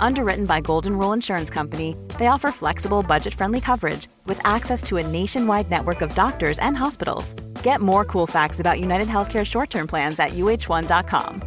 Underwritten 0.00 0.46
by 0.46 0.60
Golden 0.60 0.92
Rule 0.98 1.12
Insurance 1.14 1.50
Company, 1.54 1.94
they 2.18 2.26
offer 2.28 2.50
flexible, 2.52 3.02
budget 3.02 3.34
friendly 3.34 3.60
coverage 3.60 4.08
with 4.26 4.40
access 4.44 4.82
to 4.82 4.96
a 4.96 5.02
nationwide 5.02 5.68
network 5.70 6.02
of 6.02 6.14
doctors 6.14 6.58
and 6.58 6.76
hospitals. 6.76 7.34
Get 7.64 7.80
more 7.80 8.04
cool 8.04 8.26
facts 8.26 8.60
about 8.60 8.80
United 8.80 9.08
Healthcare 9.08 9.44
short 9.44 9.70
term 9.70 9.86
plans 9.86 10.20
at 10.20 10.30
uh1.com. 10.30 11.40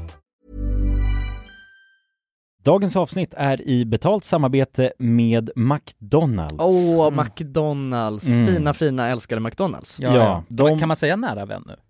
Dagens 2.63 2.95
avsnitt 2.95 3.33
är 3.37 3.61
i 3.67 3.85
betalt 3.85 4.23
samarbete 4.23 4.91
med 4.97 5.49
McDonalds. 5.55 6.55
Åh, 6.59 7.11
McDonalds! 7.11 8.27
Mm. 8.27 8.47
Fina, 8.47 8.73
fina, 8.73 9.07
älskade 9.07 9.41
McDonalds. 9.41 9.99
Ja, 9.99 10.15
Ja, 10.15 10.43
de- 10.47 10.79
Kan 10.79 10.87
man 10.87 10.97
säga 10.97 11.15
nära 11.15 11.45
vän 11.45 11.63
nu? 11.65 11.75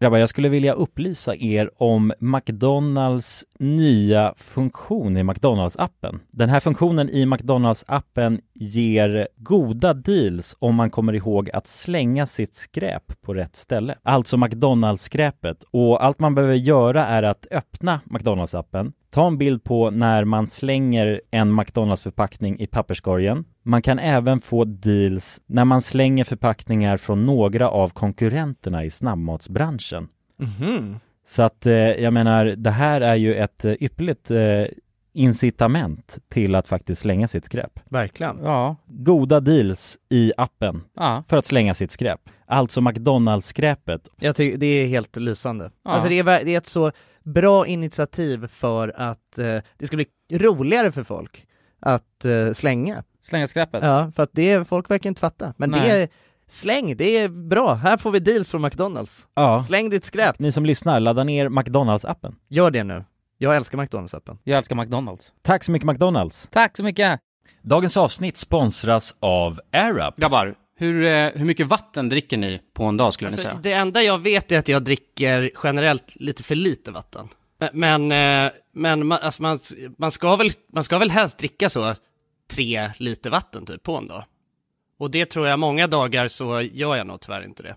Grabbar, 0.00 0.18
jag 0.18 0.28
skulle 0.28 0.48
vilja 0.48 0.72
upplysa 0.72 1.34
er 1.36 1.82
om 1.82 2.12
McDonalds 2.18 3.44
nya 3.58 4.34
funktion 4.36 5.16
i 5.16 5.22
McDonalds-appen. 5.22 6.18
Den 6.30 6.48
här 6.48 6.60
funktionen 6.60 7.10
i 7.10 7.24
McDonalds-appen 7.26 8.40
ger 8.60 9.28
goda 9.36 9.94
deals 9.94 10.56
om 10.58 10.74
man 10.74 10.90
kommer 10.90 11.12
ihåg 11.12 11.50
att 11.50 11.66
slänga 11.66 12.26
sitt 12.26 12.54
skräp 12.54 13.22
på 13.22 13.34
rätt 13.34 13.56
ställe. 13.56 13.94
Alltså 14.02 14.36
McDonalds-skräpet. 14.36 15.64
Och 15.70 16.04
allt 16.04 16.20
man 16.20 16.34
behöver 16.34 16.54
göra 16.54 17.06
är 17.06 17.22
att 17.22 17.46
öppna 17.50 18.00
McDonalds-appen, 18.04 18.92
ta 19.10 19.26
en 19.26 19.38
bild 19.38 19.64
på 19.64 19.90
när 19.90 20.24
man 20.24 20.46
slänger 20.46 21.20
en 21.30 21.60
McDonalds-förpackning 21.60 22.60
i 22.60 22.66
papperskorgen. 22.66 23.44
Man 23.62 23.82
kan 23.82 23.98
även 23.98 24.40
få 24.40 24.64
deals 24.64 25.40
när 25.46 25.64
man 25.64 25.82
slänger 25.82 26.24
förpackningar 26.24 26.96
från 26.96 27.26
några 27.26 27.70
av 27.70 27.88
konkurrenterna 27.88 28.84
i 28.84 28.90
snabbmatsbranschen. 28.90 30.08
Mhm. 30.38 30.98
Så 31.28 31.42
att 31.42 31.66
eh, 31.66 31.74
jag 31.74 32.12
menar, 32.12 32.44
det 32.44 32.70
här 32.70 33.00
är 33.00 33.14
ju 33.14 33.34
ett 33.34 33.64
eh, 33.64 33.72
ypperligt 33.80 34.30
eh, 34.30 34.64
incitament 35.16 36.18
till 36.28 36.54
att 36.54 36.68
faktiskt 36.68 37.00
slänga 37.02 37.28
sitt 37.28 37.44
skräp. 37.44 37.80
Verkligen. 37.84 38.38
Ja. 38.42 38.76
Goda 38.86 39.40
deals 39.40 39.98
i 40.08 40.32
appen 40.36 40.82
Ja. 40.96 41.24
för 41.28 41.36
att 41.36 41.46
slänga 41.46 41.74
sitt 41.74 41.90
skräp. 41.90 42.20
Alltså 42.46 42.80
McDonalds-skräpet. 42.80 44.08
Jag 44.20 44.36
tycker 44.36 44.58
det 44.58 44.66
är 44.66 44.86
helt 44.86 45.16
lysande. 45.16 45.70
Ja. 45.84 45.90
Alltså 45.90 46.08
det 46.08 46.18
är, 46.18 46.24
det 46.24 46.54
är 46.54 46.58
ett 46.58 46.66
så 46.66 46.92
bra 47.22 47.66
initiativ 47.66 48.46
för 48.46 48.88
att 48.96 49.38
eh, 49.38 49.58
det 49.78 49.86
ska 49.86 49.96
bli 49.96 50.06
roligare 50.32 50.92
för 50.92 51.04
folk 51.04 51.46
att 51.80 52.24
eh, 52.24 52.52
slänga. 52.52 53.02
Slänga 53.22 53.46
skräpet. 53.46 53.84
Ja, 53.84 54.12
för 54.16 54.22
att 54.22 54.30
det 54.32 54.50
är, 54.50 54.64
folk 54.64 54.90
verkar 54.90 55.08
inte 55.10 55.20
fatta. 55.20 55.54
Men 55.56 55.70
det 55.70 55.78
Nej. 55.78 56.02
är, 56.02 56.08
släng, 56.48 56.96
det 56.96 57.16
är 57.18 57.28
bra. 57.28 57.74
Här 57.74 57.96
får 57.96 58.10
vi 58.10 58.18
deals 58.18 58.50
från 58.50 58.62
McDonalds. 58.62 59.28
Ja. 59.34 59.62
Släng 59.62 59.90
ditt 59.90 60.04
skräp. 60.04 60.38
Ni 60.38 60.52
som 60.52 60.66
lyssnar, 60.66 61.00
ladda 61.00 61.24
ner 61.24 61.48
McDonalds-appen. 61.48 62.34
Gör 62.48 62.70
det 62.70 62.84
nu. 62.84 63.04
Jag 63.38 63.56
älskar 63.56 63.78
McDonalds-appen. 63.78 64.38
Jag 64.44 64.58
älskar 64.58 64.76
McDonalds. 64.76 65.32
Tack 65.42 65.64
så 65.64 65.72
mycket 65.72 65.86
McDonalds! 65.86 66.48
Tack 66.52 66.76
så 66.76 66.84
mycket! 66.84 67.20
Dagens 67.62 67.96
avsnitt 67.96 68.36
sponsras 68.36 69.16
av 69.20 69.60
AirUp. 69.72 70.16
Grabbar, 70.16 70.54
hur, 70.76 71.04
eh, 71.04 71.30
hur 71.34 71.44
mycket 71.44 71.66
vatten 71.66 72.08
dricker 72.08 72.36
ni 72.36 72.60
på 72.74 72.84
en 72.84 72.96
dag 72.96 73.14
skulle 73.14 73.30
ni 73.30 73.34
Alltså, 73.34 73.48
säga? 73.48 73.60
det 73.62 73.72
enda 73.72 74.02
jag 74.02 74.18
vet 74.18 74.52
är 74.52 74.58
att 74.58 74.68
jag 74.68 74.84
dricker 74.84 75.50
generellt 75.62 76.16
lite 76.16 76.42
för 76.42 76.54
lite 76.54 76.90
vatten. 76.90 77.28
Men, 77.72 78.12
eh, 78.12 78.52
men 78.72 79.06
man, 79.06 79.18
alltså 79.22 79.42
man, 79.42 79.58
man, 79.98 80.10
ska 80.10 80.36
väl, 80.36 80.50
man 80.72 80.84
ska 80.84 80.98
väl 80.98 81.10
helst 81.10 81.38
dricka 81.38 81.68
så 81.68 81.94
tre 82.50 82.90
liter 82.98 83.30
vatten 83.30 83.66
typ 83.66 83.82
på 83.82 83.96
en 83.96 84.06
dag. 84.06 84.24
Och 84.98 85.10
det 85.10 85.26
tror 85.26 85.46
jag 85.46 85.58
många 85.58 85.86
dagar 85.86 86.28
så 86.28 86.60
gör 86.60 86.96
jag 86.96 87.06
nog 87.06 87.20
tyvärr 87.20 87.44
inte 87.44 87.62
det. 87.62 87.76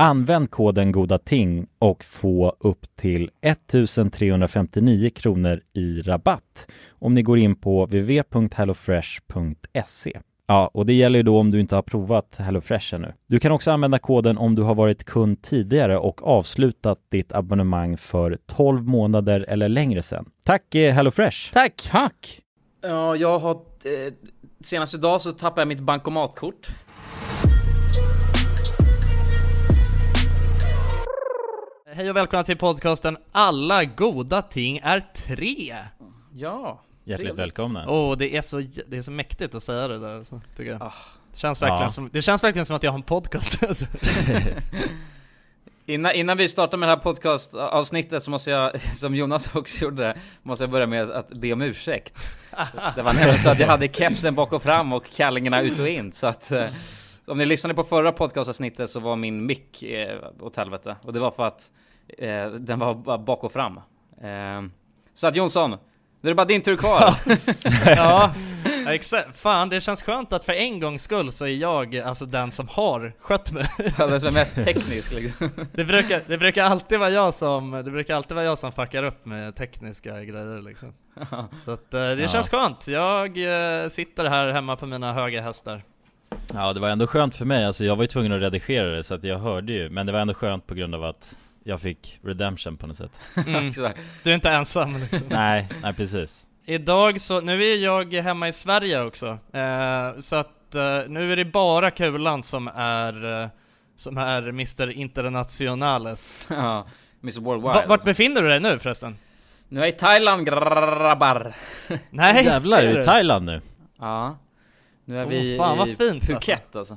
Använd 0.00 0.50
koden 0.50 0.92
goda 0.92 1.18
ting 1.18 1.66
och 1.78 2.04
få 2.04 2.56
upp 2.60 2.96
till 2.96 3.30
1359 3.40 5.10
kronor 5.10 5.60
i 5.72 6.02
rabatt 6.02 6.66
om 6.90 7.14
ni 7.14 7.22
går 7.22 7.38
in 7.38 7.56
på 7.56 7.84
www.hellofresh.se. 7.84 10.20
Ja, 10.46 10.70
och 10.74 10.86
det 10.86 10.92
gäller 10.92 11.18
ju 11.18 11.22
då 11.22 11.38
om 11.38 11.50
du 11.50 11.60
inte 11.60 11.74
har 11.74 11.82
provat 11.82 12.36
HelloFresh 12.38 12.94
ännu. 12.94 13.12
Du 13.26 13.38
kan 13.38 13.52
också 13.52 13.70
använda 13.70 13.98
koden 13.98 14.38
om 14.38 14.54
du 14.54 14.62
har 14.62 14.74
varit 14.74 15.04
kund 15.04 15.42
tidigare 15.42 15.98
och 15.98 16.26
avslutat 16.26 16.98
ditt 17.08 17.32
abonnemang 17.32 17.96
för 17.96 18.38
12 18.46 18.86
månader 18.86 19.44
eller 19.48 19.68
längre 19.68 20.02
sedan. 20.02 20.30
Tack 20.44 20.74
eh, 20.74 20.94
HelloFresh! 20.94 21.52
Tack! 21.52 21.88
Tack! 21.90 22.40
Ja, 22.80 23.16
jag 23.16 23.38
har... 23.38 23.54
Eh, 23.54 23.60
senast 24.64 24.94
idag 24.94 25.20
så 25.20 25.32
tappade 25.32 25.60
jag 25.60 25.68
mitt 25.68 25.80
bankomatkort. 25.80 26.68
Hej 31.98 32.10
och 32.10 32.16
välkomna 32.16 32.44
till 32.44 32.56
podcasten 32.56 33.16
Alla 33.32 33.84
goda 33.84 34.42
ting 34.42 34.78
är 34.82 35.00
tre! 35.00 35.76
Ja. 36.34 36.82
Hjärtligt 37.04 37.26
Trevligt. 37.26 37.38
välkomna! 37.38 37.90
Åh, 37.90 38.16
det 38.16 38.36
är 38.36 38.42
så, 38.42 38.62
det 38.86 38.96
är 38.96 39.02
så 39.02 39.10
mäktigt 39.10 39.54
att 39.54 39.62
säga 39.62 39.88
det 39.88 39.98
där 39.98 40.16
alltså, 40.16 40.40
tycker 40.56 40.70
jag. 40.70 40.82
Ah. 40.82 40.92
Det 41.32 41.38
känns 41.38 41.62
verkligen 41.62 41.82
Ja. 41.82 41.88
som, 41.88 42.10
det 42.12 42.22
känns 42.22 42.44
verkligen 42.44 42.66
som 42.66 42.76
att 42.76 42.82
jag 42.82 42.90
har 42.90 42.98
en 42.98 43.02
podcast 43.02 43.62
alltså. 43.68 43.84
Innan, 45.86 46.12
innan 46.12 46.36
vi 46.36 46.48
startar 46.48 46.78
med 46.78 46.88
det 46.88 46.94
här 46.94 47.02
podcastavsnittet 47.02 48.22
så 48.22 48.30
måste 48.30 48.50
jag, 48.50 48.80
som 48.96 49.14
Jonas 49.14 49.54
också 49.54 49.84
gjorde 49.84 50.02
det, 50.02 50.16
måste 50.42 50.64
jag 50.64 50.70
börja 50.70 50.86
med 50.86 51.10
att 51.10 51.28
be 51.28 51.52
om 51.52 51.62
ursäkt. 51.62 52.18
Det 52.94 53.02
var 53.02 53.12
nämligen 53.12 53.38
så 53.38 53.50
att 53.50 53.60
jag 53.60 53.66
hade 53.66 53.88
kepsen 53.88 54.34
bak 54.34 54.52
och 54.52 54.62
fram 54.62 54.92
och 54.92 55.10
kallingarna 55.16 55.60
ut 55.62 55.78
och 55.78 55.88
in, 55.88 56.12
så 56.12 56.26
att 56.26 56.52
eh, 56.52 56.66
om 57.26 57.38
ni 57.38 57.44
lyssnade 57.44 57.74
på 57.74 57.84
förra 57.84 58.12
podcastavsnittet 58.12 58.90
så 58.90 59.00
var 59.00 59.16
min 59.16 59.46
mick 59.46 59.82
eh, 59.82 60.18
åt 60.40 60.56
helvete. 60.56 60.96
Och 61.02 61.12
det 61.12 61.20
var 61.20 61.30
för 61.30 61.46
att 61.46 61.70
eh, 62.18 62.46
den 62.50 62.78
var 62.78 62.94
bara 62.94 63.18
bak 63.18 63.44
och 63.44 63.52
fram. 63.52 63.76
Eh, 64.22 64.68
så 65.14 65.26
att 65.26 65.36
Jonsson, 65.36 65.70
nu 65.70 65.76
är 66.22 66.28
det 66.28 66.34
bara 66.34 66.44
din 66.44 66.62
tur 66.62 66.76
kvar. 66.76 67.14
ja, 67.86 68.34
ja, 68.84 68.92
exakt. 68.92 69.38
Fan, 69.38 69.68
det 69.68 69.80
känns 69.80 70.02
skönt 70.02 70.32
att 70.32 70.44
för 70.44 70.52
en 70.52 70.80
gångs 70.80 71.02
skull 71.02 71.32
så 71.32 71.44
är 71.44 71.48
jag 71.48 71.96
alltså 71.98 72.26
den 72.26 72.50
som 72.52 72.68
har 72.68 73.12
skött 73.20 73.52
mig. 73.52 73.64
den 73.96 74.20
som 74.20 74.28
är 74.28 74.32
mest 74.32 74.54
teknisk 74.54 75.12
liksom. 75.12 75.50
Det 75.72 75.84
brukar, 75.84 76.22
det 76.26 76.38
brukar 76.38 76.64
alltid 76.64 76.98
vara 76.98 77.10
jag 77.10 77.34
som, 77.34 77.70
det 77.70 77.90
brukar 77.90 78.14
alltid 78.14 78.34
vara 78.34 78.44
jag 78.46 78.58
som 78.58 78.72
fuckar 78.72 79.02
upp 79.02 79.24
med 79.24 79.56
tekniska 79.56 80.24
grejer 80.24 80.62
liksom. 80.62 80.92
Så 81.64 81.70
att 81.72 81.94
eh, 81.94 82.00
det 82.00 82.22
Ja. 82.22 82.28
känns 82.28 82.50
skönt. 82.50 82.88
Jag 82.88 83.26
eh, 83.82 83.88
sitter 83.88 84.24
här 84.24 84.48
hemma 84.48 84.76
på 84.76 84.86
mina 84.86 85.12
höga 85.12 85.42
hästar. 85.42 85.82
Ja, 86.54 86.72
det 86.72 86.80
var 86.80 86.88
ändå 86.88 87.06
skönt 87.06 87.36
för 87.36 87.44
mig. 87.44 87.64
Alltså 87.64 87.84
jag 87.84 87.96
var 87.96 88.02
ju 88.02 88.06
tvungen 88.06 88.32
att 88.32 88.40
redigera 88.40 88.86
det 88.86 89.02
så 89.02 89.14
att 89.14 89.24
jag 89.24 89.38
hörde 89.38 89.72
ju. 89.72 89.90
Men 89.90 90.06
det 90.06 90.12
var 90.12 90.20
ändå 90.20 90.34
skönt 90.34 90.66
på 90.66 90.74
grund 90.74 90.94
av 90.94 91.04
att 91.04 91.36
jag 91.68 91.80
fick 91.80 92.20
redemption 92.22 92.76
på 92.76 92.86
något 92.86 92.96
sätt. 92.96 93.10
Mm. 93.46 93.72
Du 94.22 94.30
är 94.30 94.34
inte 94.34 94.50
ensam 94.50 94.96
liksom. 94.96 95.20
nej, 95.28 95.68
nej 95.82 95.94
precis. 95.94 96.46
Idag 96.64 97.20
så, 97.20 97.40
nu 97.40 97.64
är 97.64 97.76
jag 97.76 98.14
hemma 98.14 98.48
i 98.48 98.52
Sverige 98.52 99.02
också, 99.02 99.38
eh, 99.52 100.18
så 100.18 100.36
att 100.36 100.74
eh, 100.74 101.00
nu 101.08 101.32
är 101.32 101.36
det 101.36 101.44
bara 101.44 101.90
Kulan 101.90 102.42
som 102.42 102.68
är, 102.74 103.42
eh, 103.42 103.48
som 103.96 104.18
är 104.18 104.48
Mr 104.48 104.90
Internationales. 104.90 106.46
ja, 106.50 106.86
Mr 107.22 107.40
Worldwide. 107.40 107.74
Va, 107.74 107.84
vart 107.88 108.04
befinner 108.04 108.42
du 108.42 108.48
dig 108.48 108.60
nu 108.60 108.78
förresten? 108.78 109.16
Nu 109.68 109.80
är 109.80 109.84
jag 109.84 109.94
i 109.94 109.98
Thailand 109.98 110.46
grabbar. 110.46 111.54
Nej! 112.10 112.44
Jävlar, 112.44 112.82
är 112.82 112.94
du? 112.94 113.02
i 113.02 113.04
Thailand 113.04 113.46
nu? 113.46 113.60
Ja. 113.98 114.38
Nu 115.04 115.18
är 115.18 115.24
Åh, 115.24 115.30
vi 115.30 115.56
fan, 115.56 115.78
vad 115.78 115.88
i 115.88 115.96
fint, 115.96 116.22
Phuket 116.26 116.76
alltså. 116.76 116.96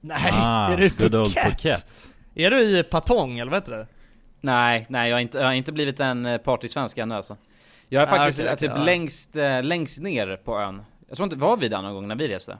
Nej, 0.00 0.30
ah, 0.32 0.72
är 0.72 0.76
du 0.76 0.86
i 0.86 0.88
good 0.88 1.14
old 1.14 1.34
Phuket? 1.34 1.52
Phuket. 1.52 2.08
Är 2.38 2.50
du 2.50 2.78
i 2.78 2.82
Patong 2.82 3.38
eller 3.38 3.50
vad 3.50 3.60
heter 3.60 3.72
det? 3.72 3.86
Nej, 4.40 4.86
nej 4.88 5.08
jag 5.10 5.16
har 5.16 5.20
inte, 5.20 5.38
jag 5.38 5.44
har 5.44 5.52
inte 5.52 5.72
blivit 5.72 6.00
en 6.00 6.26
eh, 6.26 6.38
partysvensk 6.38 6.98
ännu 6.98 7.14
alltså. 7.14 7.36
Jag 7.88 8.02
är 8.02 8.06
Ah, 8.06 8.10
faktiskt 8.10 8.38
okej, 8.40 8.50
eh, 8.52 8.56
typ 8.56 8.70
ja. 8.74 8.82
längst, 8.82 9.36
eh, 9.36 9.62
längst 9.62 10.00
ner 10.00 10.36
på 10.36 10.58
ön. 10.58 10.82
Jag 11.08 11.16
tror 11.16 11.24
inte, 11.24 11.36
var 11.36 11.56
vi 11.56 11.68
där 11.68 11.82
någon 11.82 11.94
gång 11.94 12.08
när 12.08 12.16
vi 12.16 12.28
reste? 12.28 12.58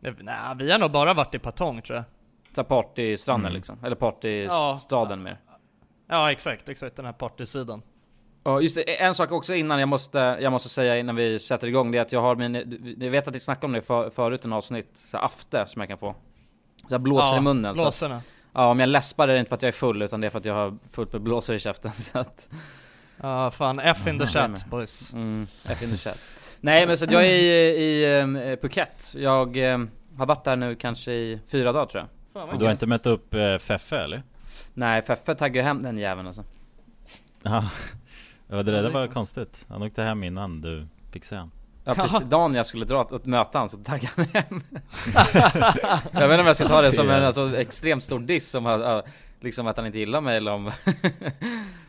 Nej, 0.00 0.34
vi 0.58 0.72
har 0.72 0.78
nog 0.78 0.90
bara 0.90 1.14
varit 1.14 1.34
i 1.34 1.38
Patong 1.38 1.82
tror 1.82 1.96
jag. 1.96 2.04
Så 2.54 2.64
partystranden 2.64 3.46
Mm. 3.46 3.56
liksom, 3.56 3.78
eller 3.84 3.96
partystaden 3.96 5.22
mer. 5.22 5.40
Ja 6.08 6.32
exakt, 6.32 6.68
exakt 6.68 6.96
den 6.96 7.04
här 7.04 7.12
partysidan. 7.12 7.82
Ja 8.44 8.60
just 8.60 8.74
det, 8.74 9.00
en 9.00 9.14
sak 9.14 9.32
också 9.32 9.54
innan 9.54 9.80
jag 9.80 9.88
måste, 9.88 10.18
jag 10.40 10.52
måste 10.52 10.68
säga 10.68 10.98
innan 10.98 11.16
vi 11.16 11.38
sätter 11.38 11.66
igång 11.66 11.90
det 11.90 11.98
är 11.98 12.02
att 12.02 12.12
jag 12.12 12.20
har 12.20 12.36
min, 12.36 12.54
jag 13.00 13.10
vet 13.10 13.28
att 13.28 13.34
vi 13.34 13.40
snackade 13.40 13.66
om 13.66 13.72
det 13.72 13.82
för, 13.82 14.10
förut 14.10 14.44
i 14.44 14.46
en 14.46 14.52
avsnitt, 14.52 14.98
så 15.10 15.16
här 15.16 15.24
afte 15.24 15.66
som 15.66 15.80
jag 15.80 15.88
kan 15.88 15.98
få. 15.98 16.14
Så 16.80 16.94
jag 16.94 17.00
blåser 17.00 17.26
ja, 17.28 17.36
i 17.38 17.40
munnen. 17.40 17.64
Så 17.76 17.80
att, 17.80 17.84
Blåsorna. 17.84 18.22
Ja 18.52 18.66
om 18.66 18.80
jag 18.80 18.88
läspar 18.88 19.28
är 19.28 19.32
det 19.32 19.38
inte 19.38 19.48
för 19.48 19.56
att 19.56 19.62
jag 19.62 19.68
är 19.68 19.72
full 19.72 20.02
utan 20.02 20.20
det 20.20 20.26
är 20.26 20.30
för 20.30 20.38
att 20.38 20.44
jag 20.44 20.54
har 20.54 20.78
fullt 20.90 21.12
med 21.12 21.22
blåsor 21.22 21.56
i 21.56 21.60
käften 21.60 21.90
så 21.92 22.18
att 22.18 22.48
Ja 23.16 23.50
fan, 23.50 23.78
F 23.80 24.06
in 24.06 24.18
the 24.18 24.24
Ja, 24.24 24.30
chat 24.30 24.66
boys. 24.66 25.12
Mm, 25.12 25.46
F 25.64 25.82
in 25.82 25.90
the 25.90 25.96
chat. 25.96 26.18
Nej 26.60 26.86
men 26.86 26.98
så 26.98 27.04
att 27.04 27.12
jag 27.12 27.26
är 27.26 27.34
i, 27.34 27.82
i 27.82 28.20
um, 28.20 28.56
Phuket. 28.60 29.14
Jag 29.16 29.56
um, 29.56 29.90
har 30.16 30.26
varit 30.26 30.44
där 30.44 30.56
nu 30.56 30.74
kanske 30.74 31.12
i 31.12 31.40
fyra 31.48 31.72
dagar 31.72 31.86
tror 31.86 32.02
jag. 32.02 32.48
Fan, 32.48 32.58
du 32.58 32.64
har 32.64 32.72
inte 32.72 32.86
mött 32.86 33.06
upp 33.06 33.34
eh, 33.34 33.58
Feffe 33.58 33.98
eller? 33.98 34.22
Nej 34.74 35.02
Feffe 35.02 35.34
taggade 35.34 35.58
ju 35.58 35.64
hem 35.64 35.82
den 35.82 35.98
jäveln 35.98 36.26
alltså. 36.26 36.44
Ja, 37.42 37.68
det 38.48 38.62
där 38.62 38.90
var 38.90 39.06
konstigt. 39.06 39.66
Han 39.68 39.82
åkte 39.82 40.02
hem 40.02 40.24
innan 40.24 40.60
du 40.60 40.86
fick 41.12 41.24
se 41.24 41.36
han. 41.36 41.50
Ja 41.84 41.94
precis, 41.94 42.20
dagen 42.20 42.54
jag 42.54 42.66
skulle 42.66 42.84
dra 42.84 43.04
och 43.04 43.26
möta 43.26 43.58
han 43.58 43.68
så 43.68 43.76
taggade 43.76 44.08
han 44.16 44.26
hem. 44.32 44.60
jag 46.12 46.28
vet 46.28 46.30
inte 46.30 46.40
om 46.40 46.46
jag 46.46 46.56
ska 46.56 46.68
ta 46.68 46.82
det 46.82 46.92
som 46.92 47.10
en 47.10 47.24
alltså, 47.24 47.56
extremt 47.56 48.04
stor 48.04 48.20
diss 48.20 48.50
som 48.50 48.66
att, 48.66 48.80
ja, 48.80 49.02
liksom 49.40 49.66
att 49.66 49.76
han 49.76 49.86
inte 49.86 49.98
gillar 49.98 50.20
mig 50.20 50.36
eller 50.36 50.52
om... 50.52 50.70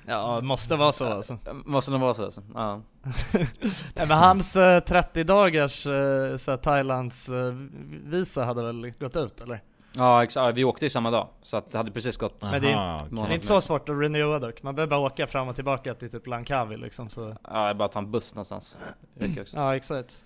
Ja, 0.05 0.41
måste 0.41 0.75
vara 0.75 0.91
så 0.91 1.05
alltså. 1.05 1.37
Måste 1.65 1.91
nog 1.91 2.01
vara 2.01 2.13
så 2.13 2.23
alltså. 2.23 2.41
Ja. 2.53 2.81
Nej, 3.93 4.07
men 4.07 4.11
hans 4.11 4.55
eh, 4.55 4.79
30 4.79 5.23
dagars 5.23 5.85
eh, 5.85 6.37
så 6.37 6.51
här, 6.51 6.57
Thailands 6.57 7.29
eh, 7.29 7.53
visa 8.03 8.45
hade 8.45 8.63
väl 8.63 8.93
gått 8.99 9.15
ut 9.15 9.41
eller? 9.41 9.61
Ja 9.95 10.23
exakt, 10.23 10.57
vi 10.57 10.63
åkte 10.63 10.85
ju 10.85 10.89
samma 10.89 11.11
dag. 11.11 11.27
Så 11.41 11.57
att 11.57 11.71
det 11.71 11.77
hade 11.77 11.91
precis 11.91 12.17
gått. 12.17 12.41
Men 12.41 12.61
det 12.61 12.71
är-. 12.71 13.07
Det 13.11 13.21
är 13.21 13.33
inte 13.33 13.47
så 13.47 13.61
svårt 13.61 13.89
att 13.89 13.99
renewa 13.99 14.39
dock, 14.39 14.63
man 14.63 14.75
behöver 14.75 14.89
bara 14.89 14.99
åka 14.99 15.27
fram 15.27 15.47
och 15.47 15.55
tillbaka 15.55 15.93
till 15.93 16.11
typ 16.11 16.27
Langkawi 16.27 16.77
liksom 16.77 17.09
så 17.09 17.35
Ja, 17.43 17.67
jag 17.67 17.77
bara 17.77 17.87
tar 17.87 17.99
en 17.99 18.11
buss 18.11 18.35
någonstans. 18.35 18.75
Ja 19.53 19.75
exakt 19.75 20.25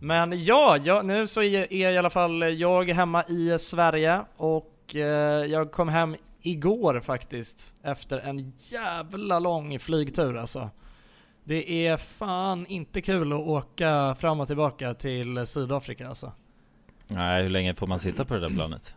Men 0.00 0.44
ja, 0.44 0.76
ja 0.84 1.02
nu 1.02 1.26
så 1.26 1.42
är, 1.42 1.72
är 1.72 1.90
i 1.90 1.98
alla 1.98 2.10
fall 2.10 2.60
jag 2.60 2.88
hemma 2.88 3.24
i 3.24 3.58
Sverige 3.58 4.20
och 4.36 4.96
eh, 4.96 5.00
jag 5.44 5.72
kom 5.72 5.88
hem 5.88 6.16
igår 6.42 7.00
faktiskt 7.00 7.74
efter 7.82 8.18
en 8.18 8.52
jävla 8.58 9.38
lång 9.38 9.78
flygtur 9.78 10.36
alltså 10.36 10.70
Det 11.44 11.86
är 11.86 11.96
fan 11.96 12.66
inte 12.66 13.00
kul 13.02 13.32
att 13.32 13.38
åka 13.38 14.14
fram 14.18 14.40
och 14.40 14.46
tillbaka 14.46 14.94
till 14.94 15.46
Sydafrika 15.46 16.08
alltså 16.08 16.32
Nej, 17.10 17.42
hur 17.42 17.50
länge 17.50 17.74
får 17.74 17.86
man 17.86 17.98
sitta 17.98 18.24
på 18.24 18.34
det 18.34 18.40
där 18.40 18.48
planet? 18.48 18.94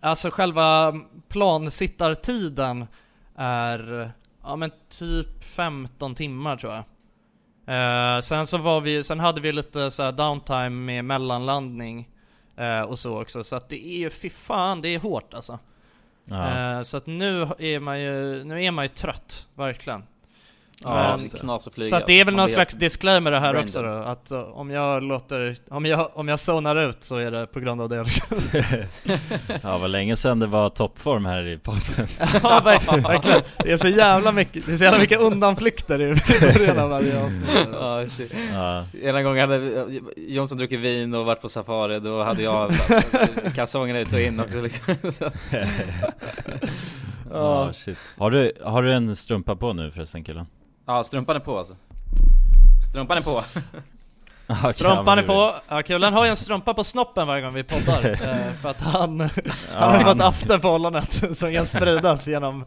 Alltså 0.00 0.30
själva 0.30 0.94
plansittartiden 1.28 2.86
är, 3.36 4.10
ja 4.42 4.56
men 4.56 4.70
typ 4.88 5.44
15 5.44 6.14
timmar 6.14 6.56
tror 6.56 6.72
jag. 6.72 6.84
Eh, 7.66 8.20
sen 8.20 8.46
så 8.46 8.58
var 8.58 8.80
vi, 8.80 9.04
sen 9.04 9.20
hade 9.20 9.40
vi 9.40 9.52
lite 9.52 9.90
så 9.90 10.10
downtime 10.10 10.70
med 10.70 11.04
mellanlandning 11.04 12.08
eh, 12.56 12.80
och 12.80 12.98
så 12.98 13.22
också, 13.22 13.44
så 13.44 13.56
att 13.56 13.68
det 13.68 13.86
är 13.86 13.98
ju, 13.98 14.10
fy 14.10 14.30
fan 14.30 14.80
det 14.80 14.88
är 14.88 14.98
hårt 14.98 15.34
alltså. 15.34 15.58
Eh, 16.30 16.82
så 16.82 16.96
att 16.96 17.06
nu 17.06 17.42
är 17.58 17.80
man 17.80 18.00
ju, 18.00 18.44
nu 18.44 18.64
är 18.64 18.70
man 18.70 18.84
ju 18.84 18.88
trött, 18.88 19.48
verkligen. 19.54 20.04
Ja, 20.84 21.18
knas 21.40 21.68
flyga. 21.74 21.90
Så 21.90 21.96
att 21.96 22.06
det 22.06 22.20
är 22.20 22.24
väl 22.24 22.34
någon 22.34 22.46
vet- 22.46 22.54
slags 22.54 22.74
disclaimer 22.74 23.30
det 23.30 23.40
här 23.40 23.52
Brain 23.52 23.64
också 23.64 23.82
då, 23.82 23.88
att 23.88 24.32
uh, 24.32 24.38
om 24.38 24.70
jag 24.70 25.02
låter, 25.02 25.56
om 25.70 25.86
jag, 25.86 26.10
om 26.14 26.28
jag 26.28 26.40
zonar 26.40 26.76
ut 26.76 27.02
så 27.02 27.16
är 27.16 27.30
det 27.30 27.46
på 27.46 27.60
grund 27.60 27.80
av 27.80 27.88
det 27.88 28.02
liksom. 28.02 28.36
ja, 29.62 29.78
vad 29.78 29.90
länge 29.90 30.16
sedan 30.16 30.38
det 30.38 30.46
var 30.46 30.68
toppform 30.70 31.24
här 31.26 31.46
i 31.46 31.58
podden 31.58 32.06
ja 32.42 32.60
verkligen, 32.64 33.02
verkligen. 33.02 33.40
Det 33.58 33.72
är 33.72 33.76
så 33.76 33.88
jävla 33.88 34.32
mycket, 34.32 34.66
det 34.66 34.72
är 34.72 34.76
så 34.76 34.84
jävla 34.84 34.98
mycket 34.98 35.20
undanflykter 35.20 36.02
i 36.02 36.14
början 36.40 36.78
av 36.78 36.90
varje 36.90 37.24
avsnitt. 37.24 37.68
Ja, 37.72 38.04
shit. 38.08 38.34
Ja, 38.52 38.84
Ena 39.02 39.22
gången 39.22 39.50
hade 39.50 39.84
Jonsson 40.16 40.58
druckit 40.58 40.80
vin 40.80 41.14
och 41.14 41.24
varit 41.24 41.40
på 41.40 41.48
safari, 41.48 42.00
då 42.00 42.22
hade 42.24 42.42
jag 42.42 42.72
kalsongerna 43.54 44.00
ut 44.00 44.12
och 44.12 44.20
in 44.20 44.40
också 44.40 44.60
liksom. 44.60 44.94
Så- 45.12 45.30
ja 47.30 47.72
shit 47.72 47.98
Har 48.18 48.30
du, 48.30 48.52
har 48.64 48.82
du 48.82 48.92
en 48.92 49.16
strumpa 49.16 49.56
på 49.56 49.72
nu 49.72 49.90
förresten 49.90 50.24
killen? 50.24 50.46
Ja, 50.86 51.04
strumpan 51.04 51.36
är 51.36 51.40
på 51.40 51.58
alltså. 51.58 51.76
Strumpan 52.90 53.16
är 53.18 53.22
på. 53.22 53.44
Ja, 54.48 54.72
Strumpan 54.72 55.18
är 55.18 55.22
på, 55.22 55.54
ja 55.68 55.82
Kulan 55.82 56.12
har 56.12 56.24
ju 56.24 56.30
en 56.30 56.36
strumpa 56.36 56.74
på 56.74 56.84
snoppen 56.84 57.26
varje 57.26 57.42
gång 57.42 57.52
vi 57.54 57.62
poddar 57.64 58.10
eh, 58.28 58.52
För 58.62 58.68
att 58.70 58.80
han, 58.80 59.20
han 59.20 59.30
Ja, 59.74 59.86
har 59.86 59.98
fått 59.98 60.06
han- 60.06 60.20
after 60.20 60.58
på 60.58 60.68
ollonet 60.68 61.12
som 61.36 61.54
kan 61.54 61.66
spridas 61.66 62.28
genom 62.28 62.64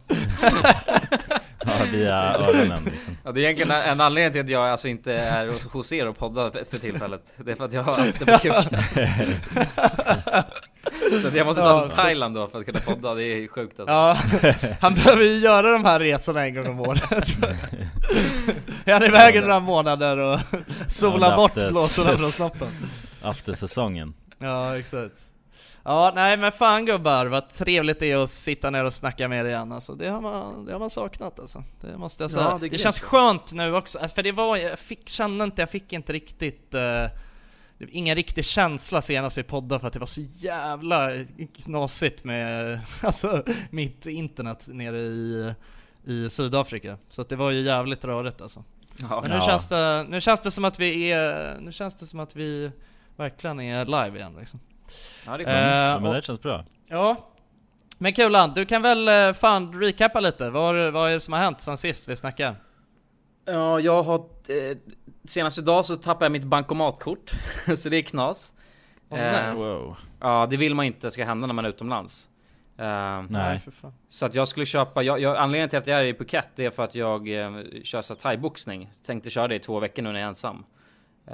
Ja, 1.64 1.72
via 1.92 2.34
öronen 2.34 2.84
liksom 2.84 3.16
Ja, 3.24 3.32
det 3.32 3.40
är 3.40 3.44
egentligen 3.44 3.82
en 3.92 4.00
anledning 4.00 4.32
till 4.32 4.40
att 4.40 4.50
jag 4.60 4.68
alltså 4.70 4.88
inte 4.88 5.14
är 5.14 5.72
hos 5.72 5.92
er 5.92 6.08
och 6.08 6.16
poddar 6.18 6.50
för 6.50 6.64
för 6.70 6.78
tillfället. 6.78 7.22
Det 7.36 7.50
är 7.52 7.56
för 7.56 7.64
att 7.64 7.72
jag 7.72 7.82
har 7.82 7.94
haft 7.94 8.18
det 8.18 8.26
på 8.26 8.38
kuken. 8.38 8.78
Så 11.22 11.28
att 11.28 11.34
jag 11.34 11.46
måste 11.46 11.62
Ja, 11.62 11.80
ta 11.80 11.86
till 11.86 11.96
så- 11.96 12.02
Thailand 12.02 12.34
då 12.34 12.46
för 12.48 12.60
att 12.60 12.66
kunna 12.66 12.80
podda, 12.80 13.14
det 13.14 13.22
är 13.24 13.48
sjukt 13.48 13.80
alltså. 13.80 13.92
Ja, 13.94 14.16
han 14.80 14.94
behöver 14.94 15.22
ju 15.24 15.38
göra 15.38 15.72
de 15.72 15.84
här 15.84 16.00
resorna 16.00 16.46
en 16.46 16.54
gång 16.54 16.66
om 16.66 16.80
året. 16.80 17.02
Är 18.84 18.92
han 18.92 19.02
iväg 19.02 19.36
i 19.36 19.40
några 19.40 19.60
månader 19.60 20.16
och 20.18 20.40
solar 20.88 21.30
Ja, 21.30 21.36
bort 21.36 21.50
after- 21.56 21.70
blåsorna 21.70 22.08
från 22.16 22.32
snoppen. 22.32 22.68
Aftersäsongen 23.22 24.14
Ja, 24.38 24.78
exakt. 24.78 25.12
Ja, 25.84 26.12
nej 26.14 26.36
men 26.36 26.52
fan 26.52 26.86
gubbar, 26.86 27.26
vad 27.26 27.48
trevligt 27.48 28.00
det 28.00 28.10
är 28.12 28.16
att 28.16 28.30
sitta 28.30 28.70
ner 28.70 28.84
och 28.84 28.92
snacka 28.92 29.28
med 29.28 29.40
er 29.46 29.48
igen 29.48 29.72
alltså. 29.72 29.94
det, 29.94 30.08
har 30.08 30.20
man, 30.20 30.64
det 30.64 30.72
har 30.72 30.78
man 30.78 30.90
saknat 30.90 31.40
alltså, 31.40 31.64
det 31.80 31.98
måste 31.98 32.24
jag 32.24 32.30
säga. 32.30 32.42
Ja, 32.50 32.58
det 32.60 32.66
är 32.66 32.70
Det, 32.70 32.78
känns 32.78 33.00
skönt 33.00 33.52
nu 33.52 33.74
också, 33.74 33.98
alltså, 33.98 34.14
för 34.14 34.22
det 34.22 34.32
var, 34.32 34.56
jag 34.56 34.78
fick, 34.78 35.08
kände 35.08 35.44
inte, 35.44 35.62
jag 35.62 35.70
fick 35.70 35.92
inte 35.92 36.12
riktigt 36.12 36.74
var 36.74 37.10
ingen 37.88 38.14
riktig 38.16 38.44
känsla 38.44 39.02
senast 39.02 39.38
vi 39.38 39.42
poddade 39.42 39.80
för 39.80 39.86
att 39.86 39.92
det 39.92 39.98
var 39.98 40.06
så 40.06 40.20
jävla 40.20 41.10
knasigt 41.64 42.24
med 42.24 42.80
alltså, 43.02 43.44
mitt 43.70 44.06
internet 44.06 44.64
nere 44.68 44.98
i, 45.00 45.54
i 46.04 46.30
Sydafrika. 46.30 46.98
Så 47.08 47.22
att 47.22 47.28
det 47.28 47.36
var 47.36 47.50
ju 47.50 47.60
jävligt 47.60 48.04
rörigt 48.04 48.40
alltså. 48.40 48.64
Ja, 49.00 49.20
Men 49.22 49.30
nu, 49.30 49.36
Ja. 49.36 49.40
känns 49.46 49.68
det, 49.68 50.06
nu 50.08 50.20
känns 50.20 50.40
det 50.40 50.50
som 50.50 50.64
att 50.64 50.78
vi 50.78 51.12
är, 51.12 51.56
nu 51.60 51.72
känns 51.72 51.94
det 51.94 52.06
som 52.06 52.20
att 52.20 52.36
vi 52.36 52.70
verkligen 53.16 53.60
är 53.60 53.84
live 53.84 54.18
igen 54.18 54.36
liksom. 54.38 54.60
ja 55.26 55.36
det 55.36 55.44
är 55.44 55.84
Eh. 55.86 55.92
Ja 55.92 55.98
men 56.00 56.12
det 56.12 56.22
känns 56.22 56.40
bra 56.42 56.64
Ja. 56.88 57.16
Men 57.98 58.12
Kulan, 58.12 58.52
du 58.54 58.66
kan 58.66 58.82
väl 58.82 59.08
eh, 59.08 59.32
fan 59.32 59.80
recappa 59.80 60.20
lite, 60.20 60.50
vad, 60.50 60.92
vad 60.92 61.10
är 61.10 61.14
det 61.14 61.20
som 61.20 61.32
har 61.34 61.40
hänt 61.40 61.60
sen 61.60 61.76
sist 61.78 62.08
vi 62.08 62.16
snackade? 62.16 62.56
Ja, 63.44 63.80
jag 63.80 64.02
har... 64.02 64.14
Eh, 64.48 64.76
senast 65.24 65.58
idag 65.58 65.84
så 65.84 65.96
tappade 65.96 66.24
jag 66.24 66.32
mitt 66.32 66.44
bankomatkort, 66.44 67.30
så 67.76 67.88
det 67.88 67.96
är 67.96 68.02
knas. 68.02 68.52
Åh, 69.08 69.18
Eh. 69.18 69.54
Wow 69.54 69.96
Ja, 70.20 70.46
det 70.50 70.56
vill 70.56 70.74
man 70.74 70.84
inte 70.84 71.10
ska 71.10 71.24
hända 71.24 71.46
när 71.46 71.54
man 71.54 71.64
är 71.64 71.68
utomlands. 71.68 72.28
Eh, 72.78 73.22
Nej. 73.28 73.60
Så 74.08 74.26
att 74.26 74.34
jag 74.34 74.48
skulle 74.48 74.66
köpa, 74.66 75.02
jag, 75.02 75.20
jag, 75.20 75.36
anledningen 75.36 75.68
till 75.68 75.78
att 75.78 75.86
jag 75.86 76.00
är 76.00 76.04
i 76.04 76.14
Phuket 76.14 76.48
det 76.56 76.64
är 76.64 76.70
för 76.70 76.84
att 76.84 76.94
jag 76.94 77.28
eh, 77.28 77.50
kör 77.82 78.00
så 78.00 78.14
här 78.14 78.20
thaiboxning. 78.20 78.92
Tänkte 79.06 79.30
köra 79.30 79.48
det 79.48 79.54
i 79.54 79.58
två 79.58 79.80
veckor 79.80 80.02
nu 80.02 80.12
när 80.12 80.20
jag 80.20 80.24
är 80.24 80.28
ensam. 80.28 80.64
Eh, 81.26 81.32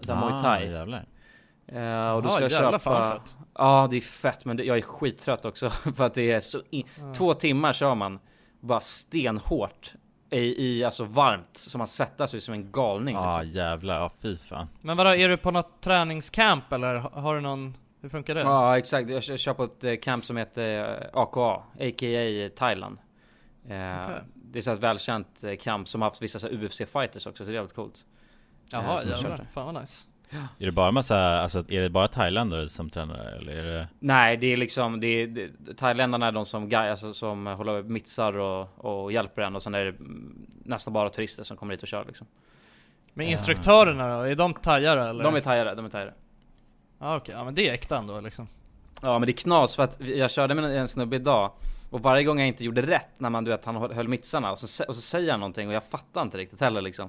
så 0.00 0.14
här 0.14 0.30
muay 0.30 0.42
thai. 0.42 0.72
jävlar 0.72 1.04
Eh, 1.66 2.12
och 2.12 2.22
då 2.22 2.28
Ja, 2.28 2.32
ska 2.32 2.42
jag 2.42 2.50
jävlar, 2.50 2.78
köpa... 2.78 3.20
Ja, 3.54 3.88
det 3.90 3.96
är 3.96 4.00
fett 4.00 4.44
men 4.44 4.56
det, 4.56 4.64
jag 4.64 4.76
är 4.76 4.82
skittrött 4.82 5.44
också 5.44 5.70
för 5.96 6.04
att 6.04 6.14
det 6.14 6.32
är 6.32 6.40
så... 6.40 6.62
I, 6.70 6.84
Två 7.16 7.34
timmar 7.34 7.72
kör 7.72 7.94
man 7.94 8.18
bara 8.60 8.80
stenhårt. 8.80 9.94
I, 10.30 10.64
i 10.66 10.84
alltså 10.84 11.04
varmt, 11.04 11.48
så 11.56 11.78
man 11.78 11.86
svettas 11.86 12.34
ju 12.34 12.40
som 12.40 12.54
en 12.54 12.72
galning 12.72 13.14
Ja 13.16 13.42
liksom. 13.42 13.60
jävlar, 13.60 14.00
ja 14.00 14.10
fy 14.20 14.36
fan 14.36 14.68
Men 14.80 14.96
vadå, 14.96 15.10
är 15.14 15.28
du 15.28 15.36
på 15.36 15.50
något 15.50 15.80
träningscamp 15.80 16.72
eller 16.72 16.94
har 16.96 17.34
du 17.34 17.40
någon, 17.40 17.76
hur 18.00 18.08
funkar 18.08 18.34
det? 18.34 18.40
Ja 18.40 18.78
exakt, 18.78 19.10
jag 19.10 19.22
kör- 19.22 19.36
kör 19.36 19.54
på 19.54 19.64
ett 19.64 19.84
eh, 19.84 19.94
camp 19.96 20.24
som 20.24 20.36
heter 20.36 20.98
eh, 21.02 21.08
AKA, 21.12 21.54
a.k.a. 21.80 22.48
Thailand. 22.56 22.98
Eh, 23.68 24.04
Okej. 24.04 24.22
Det 24.34 24.58
är 24.58 24.62
så 24.62 24.70
ett 24.72 24.78
välkänt 24.78 25.44
eh, 25.44 25.56
camp 25.56 25.88
som 25.88 26.02
har 26.02 26.08
haft 26.08 26.22
vissa 26.22 26.38
UFC-fighters 26.48 27.28
också, 27.28 27.32
så 27.36 27.44
det 27.44 27.50
är 27.50 27.54
jävligt 27.54 27.74
coolt. 27.74 28.04
Jaha, 28.70 29.02
jag 29.02 29.18
jävlar, 29.18 29.46
fan 29.54 29.74
vad 29.74 29.82
nice. 29.82 30.06
Är 30.58 30.66
det 30.66 30.72
bara 30.72 30.92
massa, 30.92 31.40
alltså 31.40 31.58
är 31.58 31.80
det 31.80 31.90
bara 31.90 32.08
thailändare 32.08 32.68
som 32.68 32.90
tränar 32.90 33.38
eller 33.40 33.52
är 33.52 33.64
det? 33.64 33.88
Nej, 33.98 34.36
det 34.36 34.46
är 34.46 34.56
liksom, 34.56 35.00
det 35.00 35.06
är, 35.06 35.26
det, 35.26 35.74
thailändarna 35.76 36.26
är 36.26 36.32
de 36.32 36.46
som, 36.46 36.74
alltså, 36.74 37.14
som 37.14 37.46
håller 37.46 37.82
mitsar 37.82 38.38
och, 38.38 38.84
och 38.84 39.12
hjälper 39.12 39.42
en 39.42 39.56
och 39.56 39.62
sen 39.62 39.74
är 39.74 39.84
det 39.84 39.94
nästan 40.64 40.92
bara 40.92 41.10
turister 41.10 41.44
som 41.44 41.56
kommer 41.56 41.74
hit 41.74 41.82
och 41.82 41.88
kör 41.88 42.04
liksom. 42.04 42.26
Men 43.14 43.26
instruktörerna 43.26 44.18
då, 44.18 44.22
är 44.22 44.34
de 44.34 44.54
thaiare 44.54 45.08
eller? 45.08 45.24
De 45.24 45.34
är 45.34 45.40
thaiare, 45.40 45.74
de 45.74 45.84
är 45.84 45.90
thaiare. 45.90 46.14
Ja 46.98 47.16
okej, 47.16 47.34
ja 47.38 47.44
men 47.44 47.54
det 47.54 47.68
är 47.68 47.74
äkta 47.74 47.98
ändå 47.98 48.20
liksom. 48.20 48.48
Ja 49.02 49.18
men 49.18 49.26
det 49.26 49.32
är 49.32 49.36
knas 49.36 49.76
för 49.76 49.82
att 49.82 50.00
jag 50.00 50.30
körde 50.30 50.54
med 50.54 50.76
en 50.76 50.88
snubbe 50.88 51.16
idag 51.16 51.52
Och 51.90 52.02
varje 52.02 52.24
gång 52.24 52.38
jag 52.38 52.48
inte 52.48 52.64
gjorde 52.64 52.82
rätt 52.82 53.10
när 53.18 53.30
man 53.30 53.44
du 53.44 53.50
vet 53.50 53.64
han 53.64 53.76
höll 53.76 54.08
mitsarna 54.08 54.50
och 54.50 54.58
så, 54.58 54.84
och 54.84 54.94
så 54.94 55.00
säger 55.00 55.30
han 55.30 55.40
någonting 55.40 55.68
och 55.68 55.74
jag 55.74 55.82
fattar 55.90 56.22
inte 56.22 56.38
riktigt 56.38 56.60
heller 56.60 56.80
liksom. 56.80 57.08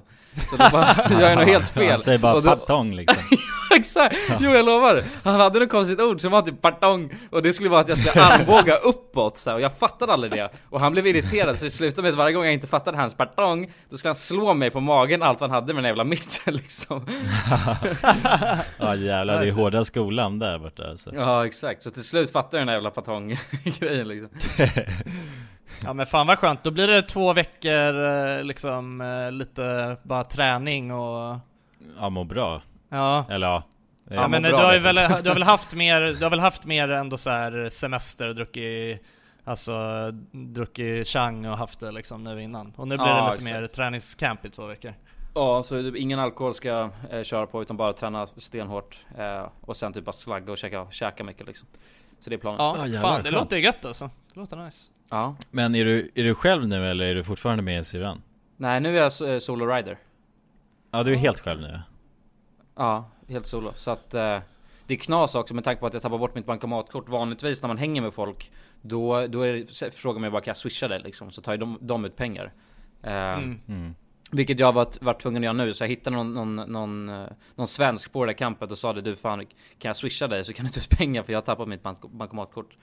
Så 0.50 0.56
då 0.56 0.64
bara, 0.72 0.96
jag 1.10 1.32
är 1.32 1.36
nog 1.36 1.44
helt 1.44 1.68
fel. 1.68 1.90
Han 1.90 2.00
säger 2.00 2.18
bara 2.18 2.34
och 2.34 2.42
då, 2.42 2.50
patong 2.50 2.94
liksom. 2.94 3.22
Exakt! 3.76 4.16
Jo 4.40 4.50
jag 4.50 4.64
lovar! 4.64 5.04
Han 5.24 5.40
hade 5.40 5.58
något 5.58 5.70
konstigt 5.70 6.00
ord 6.00 6.20
som 6.20 6.32
var 6.32 6.42
typ 6.42 6.60
partong. 6.60 7.12
Och 7.30 7.42
det 7.42 7.52
skulle 7.52 7.68
vara 7.68 7.80
att 7.80 7.88
jag 7.88 7.98
skulle 7.98 8.24
armbåga 8.24 8.76
uppåt 8.76 9.38
så 9.38 9.50
här, 9.50 9.54
och 9.56 9.60
jag 9.62 9.78
fattade 9.78 10.12
aldrig 10.12 10.32
det. 10.32 10.50
Och 10.70 10.80
han 10.80 10.92
blev 10.92 11.06
irriterad 11.06 11.58
så 11.58 11.64
det 11.64 11.70
slutade 11.70 12.02
med 12.02 12.10
att 12.10 12.18
varje 12.18 12.32
gång 12.32 12.44
jag 12.44 12.52
inte 12.52 12.66
fattade 12.66 12.96
hans 12.96 13.14
partong 13.14 13.72
Då 13.90 13.96
skulle 13.96 14.08
han 14.08 14.14
slå 14.14 14.54
mig 14.54 14.70
på 14.70 14.80
magen 14.80 15.22
allt 15.22 15.40
vad 15.40 15.50
han 15.50 15.60
hade 15.62 15.74
med 15.74 15.82
den 15.84 15.88
jävla 15.88 16.04
mitsen 16.04 16.54
liksom. 16.54 17.06
Ja 18.78 18.94
jävlar, 18.94 19.40
det 19.40 19.48
är 19.48 19.52
hårda 19.52 19.84
skolan 19.84 20.38
där 20.38 20.58
borta 20.58 20.90
alltså. 20.90 21.10
Ja 21.14 21.46
exakt, 21.46 21.82
så 21.82 21.90
till 21.90 22.04
slut 22.04 22.32
fattade 22.32 22.56
jag 22.56 22.60
den 22.60 22.66
där 22.66 22.74
jävla 22.74 22.90
patong-grejen 22.90 24.08
liksom 24.08 24.28
Ja 25.84 25.92
men 25.92 26.06
fan 26.06 26.26
vad 26.26 26.38
skönt, 26.38 26.64
då 26.64 26.70
blir 26.70 26.88
det 26.88 27.02
två 27.02 27.32
veckor 27.32 28.04
eh, 28.04 28.42
liksom 28.44 29.00
eh, 29.00 29.32
lite 29.32 29.96
bara 30.02 30.24
träning 30.24 30.92
och 30.92 31.38
Ja 31.98 32.08
må 32.10 32.24
bra, 32.24 32.62
Ja, 32.88 33.24
eller 33.30 33.46
ja 33.46 33.62
ja 34.10 34.28
men 34.28 34.42
du 34.42 34.50
bra, 34.50 34.58
har 34.58 34.78
väl, 34.78 34.94
du 34.94 35.28
har 35.30 35.34
väl 35.34 35.42
haft 35.42 35.74
mer, 35.74 36.00
du 36.00 36.24
har 36.24 36.30
väl 36.30 36.40
haft 36.40 36.66
mer 36.66 36.88
ändå 36.88 37.16
så 37.16 37.30
här 37.30 37.68
semester, 37.68 38.32
druckit 38.32 39.02
Alltså 39.44 40.10
druckit 40.32 41.06
chang 41.08 41.46
och 41.46 41.58
haft 41.58 41.80
det 41.80 41.92
liksom 41.92 42.24
nu 42.24 42.42
innan. 42.42 42.72
Och 42.76 42.88
nu 42.88 42.96
blir 42.96 43.06
Ja, 43.06 43.14
det 43.14 43.20
lite 43.30 43.32
exakt. 43.32 43.60
mer 43.60 43.66
träningscamp 43.66 44.44
i 44.44 44.50
två 44.50 44.66
veckor. 44.66 44.94
Ja, 45.34 45.62
så 45.62 45.96
ingen 45.96 46.18
alkohol 46.18 46.54
ska 46.54 46.68
jag 46.68 46.90
eh, 47.10 47.22
köra 47.22 47.46
på 47.46 47.62
utan 47.62 47.76
bara 47.76 47.92
träna 47.92 48.26
stenhårt 48.26 49.00
eh, 49.18 49.46
Och 49.60 49.76
sen 49.76 49.92
typ 49.92 50.04
bara 50.04 50.12
slagga 50.12 50.52
och 50.52 50.58
käka, 50.58 50.86
käka 50.90 51.24
mycket 51.24 51.46
liksom 51.46 51.66
Så 52.24 52.30
det 52.30 52.36
är 52.36 52.38
planen 52.38 52.60
Ja, 52.60 52.76
jävlar, 52.86 53.00
fan 53.00 53.22
det 53.22 53.30
skönt. 53.30 53.34
låter 53.34 53.56
gött 53.56 53.84
alltså, 53.84 54.10
det 54.34 54.40
låter 54.40 54.56
nice 54.56 54.92
Ja. 55.10 55.36
Men 55.50 55.74
är 55.74 55.84
du, 55.84 56.10
är 56.14 56.24
du 56.24 56.34
själv 56.34 56.68
nu 56.68 56.86
eller 56.90 57.04
är 57.04 57.14
du 57.14 57.24
fortfarande 57.24 57.62
med 57.62 57.80
i 57.80 57.84
syrran? 57.84 58.22
Nej 58.56 58.80
nu 58.80 58.98
är 58.98 59.02
jag 59.18 59.34
eh, 59.34 59.38
solo 59.38 59.66
rider 59.66 59.98
Ja 60.90 61.02
du 61.02 61.12
är 61.12 61.16
helt 61.16 61.40
själv 61.40 61.60
nu 61.60 61.80
ja. 62.76 63.10
Helt 63.28 63.46
solo. 63.46 63.72
Så 63.74 63.90
att 63.90 64.14
eh, 64.14 64.38
det 64.86 64.94
är 64.94 64.98
knas 64.98 65.34
också 65.34 65.54
med 65.54 65.64
tanke 65.64 65.80
på 65.80 65.86
att 65.86 65.92
jag 65.92 66.02
tappar 66.02 66.18
bort 66.18 66.34
mitt 66.34 66.46
bankomatkort. 66.46 67.08
Vanligtvis 67.08 67.62
när 67.62 67.68
man 67.68 67.78
hänger 67.78 68.02
med 68.02 68.14
folk, 68.14 68.52
då, 68.82 69.26
då 69.26 69.42
är 69.42 69.52
det, 69.52 69.94
frågar 69.94 70.20
man 70.20 70.26
ju 70.26 70.30
bara 70.32 70.42
kan 70.42 70.50
jag 70.50 70.56
swisha 70.56 70.88
dig 70.88 71.00
liksom? 71.00 71.30
Så 71.30 71.42
tar 71.42 71.52
ju 71.52 71.58
de, 71.58 71.78
de 71.80 72.04
ut 72.04 72.16
pengar. 72.16 72.52
Eh, 73.02 73.12
mm. 73.12 73.60
Mm. 73.68 73.94
Vilket 74.34 74.58
jag 74.58 74.72
varit, 74.72 75.02
varit 75.02 75.20
tvungen 75.22 75.42
att 75.42 75.44
göra 75.44 75.52
nu, 75.52 75.74
så 75.74 75.82
jag 75.84 75.88
hittade 75.88 76.16
någon, 76.16 76.34
någon, 76.34 76.56
någon, 76.56 77.08
eh, 77.08 77.26
någon 77.54 77.66
svensk 77.66 78.12
på 78.12 78.24
det 78.24 78.32
där 78.32 78.38
campet 78.38 78.70
och 78.70 78.78
sa 78.78 78.92
det 78.92 79.00
du 79.00 79.16
fan 79.16 79.46
kan 79.78 79.88
jag 79.88 79.96
swisha 79.96 80.28
dig 80.28 80.44
så 80.44 80.52
kan 80.52 80.64
du 80.64 80.70
ta 80.70 80.80
ut 80.80 80.90
pengar 80.98 81.22
för 81.22 81.32
jag 81.32 81.36
har 81.36 81.42
tappat 81.42 81.68
mitt 81.68 81.82
bank, 81.82 82.00
bankomatkort. 82.00 82.76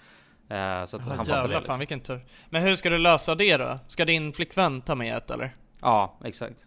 Eh, 0.49 0.85
så 0.85 0.97
att 0.97 1.01
Ja, 1.07 1.13
han 1.15 1.25
det. 1.25 1.31
Jävlar 1.31 1.47
Liksom. 1.47 1.63
fan 1.63 1.79
vilken 1.79 1.99
tur 1.99 2.25
Men 2.49 2.61
hur 2.61 2.75
ska 2.75 2.89
du 2.89 2.97
lösa 2.97 3.35
det 3.35 3.57
då? 3.57 3.79
Ska 3.87 4.05
din 4.05 4.33
flickvän 4.33 4.81
ta 4.81 4.95
med 4.95 5.17
ett 5.17 5.31
eller? 5.31 5.53
Ja, 5.81 6.17
exakt. 6.23 6.65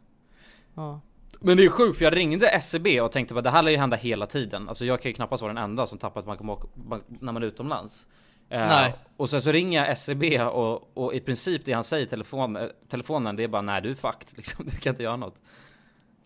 Ja 0.75 1.01
Men 1.41 1.57
det 1.57 1.65
är 1.65 1.69
sjukt 1.69 1.99
för 1.99 2.05
jag 2.05 2.17
ringde 2.17 2.61
SEB 2.61 2.87
och 2.87 3.13
tänkte 3.13 3.39
att 3.39 3.45
det 3.45 3.51
här 3.51 3.63
lär 3.63 3.71
ju 3.71 3.77
hända 3.77 3.97
hela 3.97 4.27
tiden. 4.27 4.69
Alltså 4.69 4.85
jag 4.85 5.03
kan 5.03 5.11
ju 5.11 5.15
knappast 5.15 5.43
vara 5.43 5.53
den 5.53 5.65
enda 5.65 5.87
som 5.87 5.99
tappat 5.99 6.25
bankomat 6.27 6.75
bank, 6.75 7.03
när 7.09 7.33
man 7.33 7.43
är 7.43 7.47
utomlands. 7.47 8.07
Eh, 8.49 8.67
Nej. 8.67 8.95
Och 9.17 9.31
sen 9.31 9.43
så 9.43 9.53
ringer 9.53 9.87
jag 9.87 9.99
SEB 9.99 10.23
och, 10.41 10.97
och 10.97 11.15
i 11.15 11.21
princip 11.21 11.65
det 11.65 11.73
han 11.73 11.85
säger 11.85 12.07
i 12.07 12.09
telefon, 12.09 12.57
eh, 12.57 12.67
telefonen 12.89 13.37
det 13.37 13.43
är 13.45 13.49
bara 13.49 13.63
nej 13.63 13.83
du 13.83 13.91
är 13.91 13.95
fucked 13.95 14.29
liksom. 14.37 14.65
Du 14.67 14.77
kan 14.77 14.91
inte 14.91 15.03
göra 15.03 15.17
något. 15.17 15.35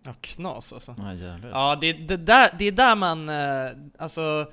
Ja 0.04 0.14
knas 0.20 0.72
alltså 0.72 0.94
Ja 0.98 1.14
jävlar 1.14 1.50
Ja, 1.50 1.78
det, 1.80 1.92
det, 1.92 2.16
där, 2.16 2.54
det 2.58 2.64
är 2.64 2.72
där 2.72 2.96
man, 2.96 3.28
eh, 3.28 3.70
alltså, 3.98 4.50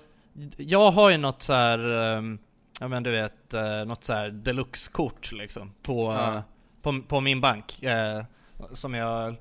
jag 0.58 0.92
har 0.92 1.10
ju 1.10 1.18
något 1.18 1.42
så 1.42 1.54
här, 1.54 1.80
ehm, 2.18 2.40
ja 2.80 2.88
men 2.88 3.04
du 3.04 3.12
vet, 3.12 3.54
något 3.88 4.04
så 4.04 4.14
här 4.14 4.30
deluxe-kort 4.30 5.32
liksom 5.32 5.74
på, 5.82 6.14
Ja. 6.14 6.44
på, 6.82 7.02
på 7.08 7.20
min 7.22 7.42
bank. 7.42 7.80
Som 8.74 8.94
jag, 8.94 9.36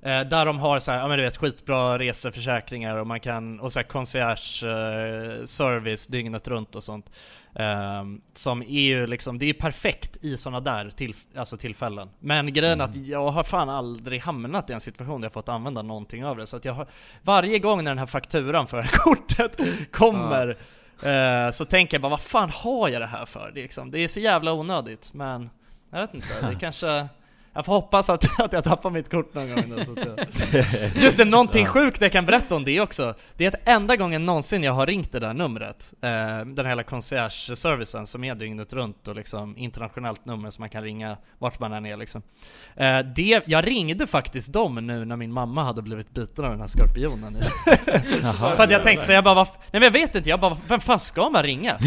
där 0.00 0.46
de 0.46 0.58
har 0.58 0.78
så 0.78 0.92
här, 0.92 0.98
ja 0.98 1.08
men 1.08 1.18
du 1.18 1.24
vet 1.24 1.36
skitbra 1.36 1.98
reseförsäkringar 1.98 2.96
och 2.96 3.06
man 3.06 3.20
kan, 3.20 3.60
och 3.60 3.72
så 3.72 3.78
här 3.78 3.84
concierge 3.86 5.46
service 5.46 6.06
dygnet 6.06 6.48
runt 6.48 6.74
och 6.76 6.84
sånt. 6.84 7.10
Ehm, 7.58 8.20
som 8.34 8.62
är 8.62 8.80
ju 8.80 9.06
liksom, 9.06 9.38
det 9.38 9.44
är 9.44 9.46
ju 9.46 9.54
perfekt 9.54 10.16
i 10.24 10.36
sådana 10.36 10.60
där 10.60 10.90
till, 10.90 11.14
alltså 11.36 11.56
tillfällen. 11.56 12.10
Men 12.18 12.52
grejen 12.52 12.80
är 12.80 12.84
att 12.84 12.96
jag 12.96 13.30
har 13.30 13.42
fan 13.42 13.68
aldrig 13.68 14.20
hamnat 14.20 14.70
i 14.70 14.72
en 14.72 14.80
situation 14.80 15.20
där 15.20 15.26
jag 15.26 15.32
fått 15.32 15.48
använda 15.48 15.82
någonting 15.82 16.24
av 16.24 16.36
det. 16.36 16.46
Så 16.46 16.56
att 16.56 16.64
jag 16.64 16.72
har, 16.72 16.86
varje 17.22 17.58
gång 17.58 17.84
när 17.84 17.90
den 17.90 17.98
här 17.98 18.06
fakturan 18.06 18.66
för 18.66 18.82
kortet 18.92 19.58
kommer 19.92 20.56
eh, 21.02 21.50
så 21.50 21.64
tänker 21.64 21.94
jag 21.94 22.02
bara 22.02 22.10
vad 22.10 22.20
fan 22.20 22.50
har 22.50 22.88
jag 22.88 23.02
det 23.02 23.06
här 23.06 23.26
för? 23.26 23.50
Det 23.54 23.60
är, 23.60 23.62
liksom, 23.62 23.90
det 23.90 23.98
är 23.98 24.08
så 24.08 24.20
jävla 24.20 24.52
onödigt. 24.52 25.14
Men 25.14 25.50
jag 25.90 26.00
vet 26.00 26.14
inte, 26.14 26.48
det 26.48 26.54
kanske 26.60 27.08
jag 27.56 27.64
får 27.64 27.72
hoppas 27.72 28.10
att, 28.10 28.40
att 28.40 28.52
jag 28.52 28.64
tappar 28.64 28.90
mitt 28.90 29.10
kort 29.10 29.34
någon 29.34 29.50
gång. 29.50 29.96
Just 30.94 31.16
det, 31.16 31.24
någonting 31.24 31.66
sjukt 31.66 32.00
jag 32.00 32.12
kan 32.12 32.26
berätta 32.26 32.56
om 32.56 32.64
det 32.64 32.80
också 32.80 33.14
Det 33.36 33.44
är 33.44 33.48
att 33.48 33.68
enda 33.68 33.96
gången 33.96 34.26
någonsin 34.26 34.62
jag 34.62 34.72
har 34.72 34.86
ringt 34.86 35.12
det 35.12 35.18
där 35.18 35.34
numret 35.34 35.92
eh, 36.02 36.10
Den 36.46 36.56
här 36.56 36.64
hela 36.64 36.82
concierge-servicen 36.82 38.06
som 38.06 38.24
är 38.24 38.34
dygnet 38.34 38.72
runt 38.72 39.08
och 39.08 39.16
liksom 39.16 39.58
internationellt 39.58 40.24
nummer 40.24 40.50
som 40.50 40.62
man 40.62 40.70
kan 40.70 40.82
ringa 40.82 41.16
vart 41.38 41.60
man 41.60 41.72
än 41.72 41.86
är 41.86 41.96
liksom 41.96 42.22
eh, 42.76 42.98
det, 42.98 43.42
Jag 43.46 43.66
ringde 43.66 44.06
faktiskt 44.06 44.52
dem 44.52 44.74
nu 44.74 45.04
när 45.04 45.16
min 45.16 45.32
mamma 45.32 45.64
hade 45.64 45.82
blivit 45.82 46.10
biten 46.10 46.44
av 46.44 46.50
den 46.50 46.60
här 46.60 46.68
skorpionen 46.68 47.36
För 48.56 48.62
att 48.62 48.70
jag 48.70 48.82
tänkte 48.82 49.06
så 49.06 49.12
jag 49.12 49.24
bara, 49.24 49.34
vad, 49.34 49.46
nej 49.46 49.68
men 49.72 49.82
jag 49.82 49.90
vet 49.90 50.14
inte, 50.14 50.28
jag 50.28 50.40
bara, 50.40 50.56
vem 50.68 50.80
fan 50.80 51.00
ska 51.00 51.30
man 51.30 51.42
ringa? 51.42 51.78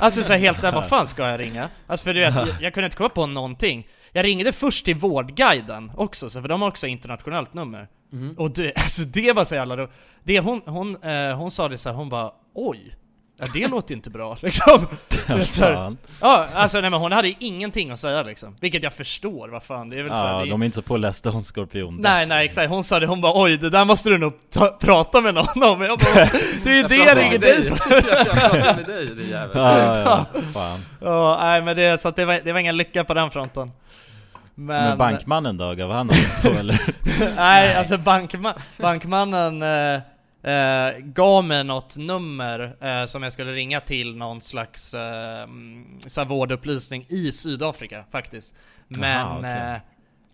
Alltså 0.00 0.22
så 0.22 0.34
helt 0.34 0.62
där, 0.62 0.72
vad 0.72 0.88
fan 0.88 1.06
ska 1.06 1.28
jag 1.28 1.40
ringa? 1.40 1.68
Alltså 1.86 2.04
för 2.04 2.14
du 2.14 2.20
vet, 2.20 2.34
jag, 2.34 2.48
jag 2.60 2.74
kunde 2.74 2.84
inte 2.84 2.96
komma 2.96 3.08
på 3.08 3.26
någonting 3.26 3.86
Jag 4.12 4.24
ringde 4.24 4.52
först 4.52 4.84
till 4.84 4.96
Vårdguiden 4.96 5.92
också, 5.96 6.30
så 6.30 6.40
för 6.42 6.48
de 6.48 6.60
har 6.62 6.68
också 6.68 6.86
internationellt 6.86 7.54
nummer. 7.54 7.88
Och 8.36 8.50
det, 8.50 8.72
alltså 8.76 9.02
det 9.02 9.32
var 9.32 9.44
så 9.44 9.54
jävla 9.54 9.76
ro- 9.76 9.88
det 10.24 10.40
hon, 10.40 10.60
hon, 10.66 11.02
eh, 11.02 11.36
hon 11.36 11.50
sa 11.50 11.68
det 11.68 11.78
så 11.78 11.88
här, 11.88 11.96
hon 11.96 12.08
bara 12.08 12.32
oj 12.54 12.96
Ja 13.40 13.46
det 13.54 13.68
låter 13.68 13.90
ju 13.90 13.96
inte 13.96 14.10
bra 14.10 14.36
liksom 14.40 14.86
så 15.48 15.64
här. 15.64 15.96
Ja, 16.20 16.48
alltså 16.54 16.80
nej 16.80 16.90
men 16.90 17.00
hon 17.00 17.12
hade 17.12 17.28
ju 17.28 17.34
ingenting 17.38 17.90
att 17.90 18.00
säga 18.00 18.22
liksom 18.22 18.56
Vilket 18.60 18.82
jag 18.82 18.92
förstår, 18.92 19.48
vad 19.48 19.62
fan, 19.62 19.90
det 19.90 19.98
är 19.98 20.02
väl 20.02 20.12
så 20.12 20.18
här, 20.18 20.32
Ja, 20.32 20.38
det 20.38 20.48
är, 20.48 20.50
de 20.50 20.62
är 20.62 20.66
inte 20.66 20.74
så 20.74 20.82
pålästa 20.82 21.30
om 21.30 21.44
skorpion. 21.44 21.96
Nej 22.00 22.26
nej 22.26 22.44
exakt, 22.44 22.70
hon 22.70 22.84
sa 22.84 23.00
det, 23.00 23.06
hon 23.06 23.20
bara 23.20 23.32
oj 23.42 23.56
det 23.56 23.70
där 23.70 23.84
måste 23.84 24.10
du 24.10 24.18
nog 24.18 24.32
ta, 24.50 24.68
prata 24.80 25.20
med 25.20 25.34
någon 25.34 25.62
om 25.62 25.80
Jag 25.82 25.98
bara, 25.98 26.14
det 26.64 26.70
är 26.70 26.74
ju 26.74 26.82
det 26.82 26.96
jag 26.96 27.16
ringer 27.18 27.38
dig 27.38 27.64
för 27.64 27.94
Jag 27.94 28.26
pratar 28.26 28.76
med 28.76 28.84
dig 28.86 29.06
din 29.06 29.28
jävel. 29.28 29.50
Ja, 29.54 29.98
ja, 29.98 30.26
fan. 30.54 30.78
Ja, 31.00 31.38
nej 31.42 31.62
men 31.62 31.76
det, 31.76 32.00
så 32.00 32.08
att 32.08 32.16
det 32.16 32.24
var, 32.24 32.40
det 32.44 32.52
var 32.52 32.60
ingen 32.60 32.76
lycka 32.76 33.04
på 33.04 33.14
den 33.14 33.30
fronten 33.30 33.70
Men, 34.54 34.88
Men 34.88 34.98
bankmannen 34.98 35.56
då, 35.56 35.74
gav 35.74 35.92
han 35.92 36.06
något 36.06 36.42
på 36.42 36.48
eller? 36.48 36.80
Nej 37.36 37.74
alltså 37.76 37.98
bankma, 37.98 38.54
bankmannen 38.78 39.62
eh, 39.62 40.00
eh, 40.42 40.98
gav 40.98 41.44
mig 41.44 41.64
något 41.64 41.96
nummer 41.96 42.76
eh, 42.80 43.04
som 43.06 43.22
jag 43.22 43.32
skulle 43.32 43.52
ringa 43.52 43.80
till 43.80 44.16
någon 44.16 44.40
slags 44.40 44.94
eh, 44.94 45.42
mm, 45.42 45.98
så 46.06 46.24
vårdupplysning 46.24 47.06
i 47.08 47.32
Sydafrika 47.32 48.04
faktiskt 48.10 48.54
Men 48.88 49.20
Aha, 49.26 49.38
okej. 49.38 49.50
eh, 49.50 49.80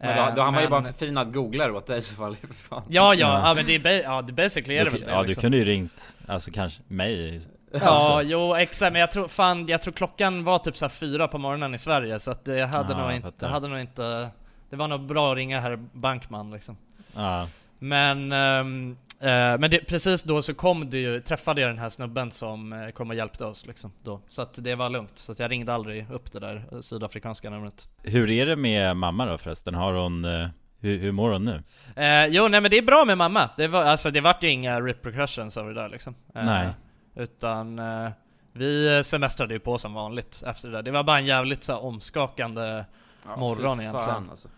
Men 0.01 0.17
då, 0.29 0.35
då 0.37 0.43
har 0.43 0.51
man 0.51 0.61
ju 0.61 0.69
men- 0.69 0.71
bara 0.71 0.79
en 0.89 0.93
förfinad 0.95 1.33
googlare 1.35 1.73
åt 1.73 1.87
dig 1.87 1.99
i 1.99 2.03
så 2.03 2.15
fall. 2.17 2.37
Ja, 2.71 2.79
ja, 2.89 3.15
Ja. 3.15 3.55
men 3.55 3.67
det 3.67 3.75
är, 3.87 4.03
ja, 4.03 4.23
det 4.23 4.33
basically 4.33 4.75
är 4.77 4.85
det 4.85 4.91
Du, 4.91 4.97
väl 4.99 5.07
det 5.07 5.13
ja, 5.13 5.21
du 5.23 5.27
liksom. 5.27 5.43
kunde 5.43 5.57
ju 5.59 5.65
ringt, 5.65 6.15
alltså 6.27 6.51
kanske 6.51 6.83
mig 6.89 7.41
Ja, 7.81 8.23
jo 8.25 8.55
exakt, 8.55 8.93
men 8.93 9.01
jag 9.01 9.11
tror 9.11 9.29
fan, 9.29 9.67
jag 9.67 9.83
tror 9.83 9.93
klockan 9.93 10.45
var 10.45 10.59
typ 10.59 10.77
så 10.77 10.85
här 10.85 10.91
fyra 10.91 11.29
på 11.29 11.39
morgonen 11.39 11.75
i 11.75 11.79
Sverige 11.79 12.19
så 12.19 12.31
att 12.31 12.45
det 12.45 12.67
hade 12.67 12.93
Ja, 12.93 12.99
nog 12.99 13.07
jag 13.11 13.17
inte, 13.17 13.29
fattar. 13.31 13.49
hade 13.49 13.69
nog 13.69 13.81
inte 13.81 14.31
Det 14.71 14.77
var 14.77 14.89
nog 14.89 15.01
bra 15.01 15.31
att 15.33 15.37
ringa 15.37 15.61
herr 15.61 15.77
Bankman 15.93 16.51
liksom 16.51 16.77
Ja, 17.15 17.49
Men, 17.79 18.33
eh, 18.33 18.65
men 19.61 19.71
det, 19.71 19.79
precis 19.79 20.23
då 20.23 20.43
så 20.43 20.55
kom 20.55 20.91
det 20.91 20.99
ju, 20.99 21.21
träffade 21.21 21.61
jag 21.61 21.71
den 21.71 21.79
här 21.79 21.89
snubben 21.89 22.31
som 22.33 22.73
eh, 22.73 22.89
kom 22.91 23.11
och 23.11 23.17
hjälpte 23.17 23.45
oss 23.45 23.67
liksom 23.67 23.93
då 24.03 24.21
Så 24.29 24.43
att 24.43 24.65
det 24.65 24.75
var 24.75 24.91
lugnt, 24.91 25.19
så 25.19 25.33
att 25.33 25.39
jag 25.39 25.51
ringde 25.51 25.75
aldrig 25.75 26.11
upp 26.11 26.33
det 26.33 26.41
där 26.41 26.65
eh, 26.73 26.81
sydafrikanska 26.81 27.51
numret 27.51 27.89
Hur 28.03 28.31
är 28.31 28.47
det 28.47 28.57
med 28.57 28.97
mamma 28.97 29.27
då 29.27 29.39
förresten? 29.39 29.75
Har 29.75 29.93
hon, 29.95 30.25
eh, 30.25 30.49
hur, 30.81 30.99
hur 30.99 31.13
mår 31.13 31.31
hon 31.31 31.45
nu? 31.45 31.63
eh, 32.03 32.27
Jo 32.27 32.49
nej 32.49 32.61
men 32.61 32.71
det 32.71 32.79
är 32.79 32.83
bra 32.83 33.05
med 33.05 33.19
mamma, 33.19 33.51
det 33.57 33.69
var, 33.69 33.83
alltså 33.83 34.11
det 34.11 34.21
vart 34.21 34.43
ju 34.43 34.51
inga 34.51 34.81
repercussions 34.81 35.57
över 35.57 35.75
det 35.75 35.81
där 35.81 35.89
liksom 35.89 36.15
Eh, 36.35 36.45
Nej. 36.45 36.69
Utan 37.15 37.79
eh, 37.79 38.11
vi 38.53 39.03
semestrade 39.05 39.55
ju 39.55 39.61
på 39.61 39.79
som 39.79 39.95
vanligt 39.95 40.43
efter 40.47 40.69
det 40.69 40.75
där 40.75 40.83
Det 40.83 40.91
var 40.91 41.03
bara 41.03 41.19
en 41.19 41.27
jävligt 41.27 41.63
så 41.63 41.73
här, 41.73 41.85
omskakande 41.85 42.85
Ja, 43.29 43.37
morgon 43.37 43.81
egentligen 43.81 44.07
fan, 44.07 44.31
alltså. 44.31 44.49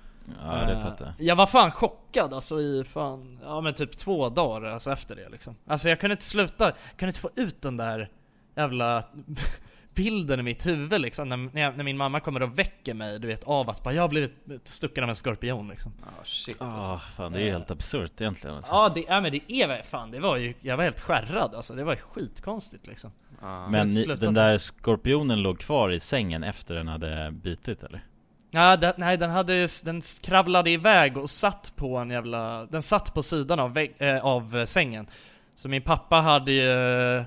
Ja, 0.43 0.55
det 0.55 0.73
Eh, 0.73 0.81
fattar 0.83 1.05
jag 1.05 1.27
Jag 1.27 1.37
var 1.37 1.47
fan 1.47 1.71
chockad 1.71 2.35
alltså 2.35 2.61
i 2.61 2.85
fan, 2.85 3.39
ja 3.43 3.61
men 3.61 3.75
typ 3.75 3.97
två 3.97 4.29
dagar 4.29 4.71
alltså 4.71 4.93
efter 4.93 5.17
det 5.17 5.29
liksom 5.29 5.57
Alltså 5.67 5.89
jag 5.89 6.01
kunde 6.01 6.13
inte 6.13 6.25
sluta, 6.25 6.65
jag 6.65 6.75
kunde 6.97 7.11
inte 7.11 7.21
få 7.21 7.31
ut 7.37 7.63
den 7.63 7.77
där 7.77 8.09
jävla 8.57 9.05
bilden 9.95 10.41
i 10.41 10.43
mitt 10.43 10.67
huvud 10.67 11.01
liksom 11.01 11.29
när, 11.29 11.37
när, 11.37 11.63
jag, 11.63 11.77
när 11.77 11.85
min 11.85 11.97
mamma 11.97 12.21
kommer 12.21 12.43
och 12.43 12.59
väcker 12.59 12.95
mig 12.95 13.19
du 13.19 13.29
vet 13.29 13.45
av 13.45 13.71
att 13.71 13.83
bara, 13.83 13.95
jag 13.95 14.03
har 14.03 14.09
blivit 14.09 14.33
stucken 14.65 15.05
av 15.05 15.11
en 15.11 15.17
skorpion 15.17 15.69
liksom 15.69 15.93
Ja, 16.05 16.25
shit. 16.25 16.57
Ja, 16.61 17.01
fan 17.17 17.33
det 17.33 17.39
är 17.41 17.45
ju 17.45 17.51
helt 17.51 17.71
absurt 17.71 18.21
egentligen 18.21 18.57
alltså. 18.57 18.75
Ja 18.75 18.89
det, 18.95 19.05
ja 19.09 19.21
men 19.21 19.33
det 19.33 19.53
är 19.53 19.83
fan 19.83 20.11
det 20.11 20.21
var 20.21 20.37
ju, 20.37 20.55
jag 20.61 20.77
var 20.77 20.85
helt 20.85 21.01
skärrad 21.01 21.55
alltså, 21.55 21.75
det 21.75 21.85
var 21.85 21.93
ju 21.93 22.01
skitkonstigt 22.01 22.87
liksom 22.87 23.11
Ja. 23.41 23.69
Men 23.69 23.89
ni, 23.89 24.05
den 24.05 24.35
där 24.35 24.59
skorpionen 24.59 25.43
låg 25.43 25.59
kvar 25.59 25.91
i 25.91 26.01
sängen 26.01 26.45
efter 26.45 26.75
den 26.75 26.89
hade 26.89 27.31
bitit 27.31 27.83
eller? 27.83 28.05
Ja, 28.51 28.77
den, 28.77 28.93
nej 28.97 29.17
den 29.17 29.31
hade, 29.31 29.69
den 29.85 30.01
kravlade 30.23 30.71
iväg 30.71 31.17
och 31.17 31.31
satt 31.31 31.73
på 31.77 31.97
en 31.97 32.11
jävla, 32.11 32.67
den 32.67 32.83
satt 32.83 33.15
på 33.15 33.23
sidan 33.23 33.61
av, 33.61 33.73
vägg, 33.73 33.95
äh, 33.99 34.25
av 34.25 34.67
sängen. 34.67 35.07
Så 35.55 35.69
min 35.69 35.83
pappa 35.83 36.17
hade 36.17 36.53
ju, 36.53 37.25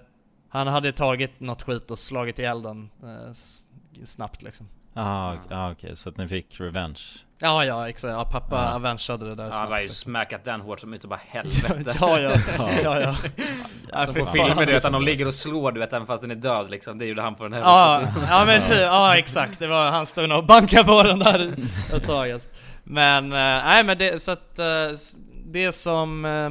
han 0.49 0.67
hade 0.67 0.91
tagit 0.91 1.39
något 1.39 1.61
skit 1.61 1.91
och 1.91 1.99
slagit 1.99 2.39
ihjäl 2.39 2.61
den 2.61 2.89
eh, 3.03 3.33
snabbt 4.03 4.41
liksom. 4.41 4.67
Ah, 4.93 5.33
ok- 5.33 5.39
ah, 5.51 5.71
okej, 5.71 5.95
så 5.95 6.09
att 6.09 6.17
ni 6.17 6.27
fick 6.27 6.59
revenge? 6.59 6.99
Ja 7.43 7.65
ja 7.65 7.89
exakt, 7.89 8.11
ja, 8.11 8.25
pappa 8.25 8.55
Ja. 8.55 8.75
avengeade 8.75 9.29
det 9.29 9.35
där 9.35 9.45
Ja, 9.47 9.53
han 9.53 9.71
har 9.71 9.79
ju 9.79 9.89
smäckat 9.89 10.45
den 10.45 10.61
hårt 10.61 10.79
som 10.79 10.93
utav 10.93 11.09
bara 11.09 11.19
helvete. 11.27 11.95
Ja 11.99 12.19
ja, 12.19 12.31
ja 12.83 12.99
ja 13.01 13.15
Ja, 13.91 14.05
på 14.13 14.13
fan. 14.25 14.33
filmer 14.33 14.65
du 14.65 14.71
vet, 14.71 14.85
att 14.85 14.91
de 14.93 15.01
ligger 15.03 15.27
och 15.27 15.33
slår 15.33 15.71
du 15.71 15.79
vet, 15.79 15.93
även 15.93 16.07
fast 16.07 16.21
den 16.21 16.31
är 16.31 16.35
död 16.35 16.69
liksom. 16.69 16.97
Det 16.97 17.05
gjorde 17.05 17.21
han 17.21 17.35
på 17.35 17.43
den 17.43 17.53
här. 17.53 17.59
Ja, 17.59 18.01
ja 18.29 18.43
men 18.45 18.63
typ, 18.63 18.77
ja 18.79 19.17
exakt, 19.17 19.59
det 19.59 19.67
var, 19.67 19.91
han 19.91 20.05
stod 20.05 20.29
nog 20.29 20.37
och 20.37 20.45
bankade 20.45 20.83
på 20.83 21.03
den 21.03 21.19
där 21.19 21.53
ett 21.93 22.05
tag 22.05 22.31
alltså. 22.31 22.49
Men, 22.83 23.25
eh, 23.25 23.37
nej 23.37 23.83
men 23.83 23.97
det, 23.97 24.21
så 24.21 24.31
att, 24.31 24.59
eh, 24.59 24.65
det 25.45 25.71
som 25.71 26.25
eh, 26.25 26.49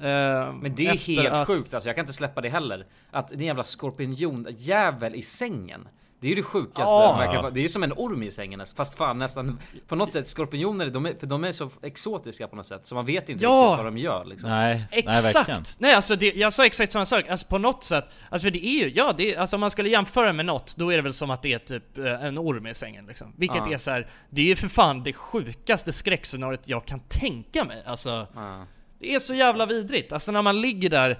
Men 0.00 0.74
det 0.74 0.86
är 0.86 0.96
helt 1.16 1.32
att- 1.32 1.46
sjukt 1.46 1.74
alltså, 1.74 1.88
jag 1.88 1.96
kan 1.96 2.02
inte 2.02 2.12
släppa 2.12 2.40
det 2.40 2.48
heller. 2.48 2.84
Att 3.10 3.28
din 3.28 3.46
jävla 3.46 3.64
skorpion 3.64 4.46
jävel 4.58 5.14
i 5.14 5.22
sängen. 5.22 5.88
Det 6.22 6.26
är 6.26 6.28
ju 6.28 6.34
det 6.34 6.42
sjukaste. 6.42 6.82
Ja. 6.82 7.50
Det 7.54 7.64
är 7.64 7.68
som 7.68 7.82
en 7.82 7.92
orm 7.92 8.22
i 8.22 8.30
sängen 8.30 8.58
nästan, 8.58 8.76
fast 8.76 8.98
fan 8.98 9.18
nästan 9.18 9.58
på 9.88 9.94
något 9.96 10.12
sätt 10.12 10.28
skorpioner, 10.28 10.86
de 10.90 11.06
är, 11.06 11.14
för 11.20 11.26
de 11.26 11.44
är 11.44 11.52
så 11.52 11.70
exotiska 11.82 12.48
på 12.48 12.56
något 12.56 12.66
sätt 12.66 12.86
så 12.86 12.94
man 12.94 13.06
vet 13.06 13.28
inte 13.28 13.44
Ja. 13.44 13.50
riktigt 13.50 13.76
vad 13.84 13.86
de 13.86 13.98
gör 13.98 14.24
liksom. 14.24 14.50
Nej, 14.50 14.84
nej 14.90 14.98
Exakt! 14.98 15.34
verkligen 15.36 15.62
Nej, 15.78 15.94
alltså 15.94 16.16
det, 16.16 16.32
jag 16.34 16.52
sa 16.52 16.66
exakt 16.66 16.92
samma 16.92 17.06
sak, 17.06 17.28
alltså 17.28 17.46
på 17.46 17.58
något 17.58 17.84
sätt, 17.84 18.04
alltså 18.30 18.50
det 18.50 18.66
är 18.66 18.84
ju, 18.84 18.92
ja 18.94 19.14
det 19.16 19.34
är, 19.34 19.38
alltså 19.40 19.56
om 19.56 19.60
man 19.60 19.70
skulle 19.70 19.88
jämföra 19.88 20.32
med 20.32 20.46
något, 20.46 20.76
då 20.76 20.92
är 20.92 20.96
det 20.96 21.02
väl 21.02 21.14
som 21.14 21.30
att 21.30 21.42
det 21.42 21.52
är 21.52 21.58
typ 21.58 21.98
eh, 21.98 22.24
en 22.24 22.38
orm 22.38 22.66
i 22.66 22.74
sängen 22.74 23.06
liksom. 23.06 23.32
Vilket 23.36 23.62
Ja. 23.66 23.72
är 23.72 23.78
så 23.78 23.90
här, 23.90 24.10
det 24.30 24.40
är 24.42 24.46
ju 24.46 24.56
för 24.56 24.68
fan 24.68 25.02
det 25.02 25.12
sjukaste 25.12 25.92
skräckscenariot 25.92 26.60
jag 26.64 26.84
kan 26.86 27.00
tänka 27.00 27.64
mig, 27.64 27.82
alltså 27.86 28.26
Ja. 28.34 28.66
Det 28.98 29.14
är 29.14 29.18
så 29.18 29.34
jävla 29.34 29.66
vidrigt, 29.66 30.12
alltså 30.12 30.32
när 30.32 30.42
man 30.42 30.60
ligger 30.60 30.90
där, 30.90 31.18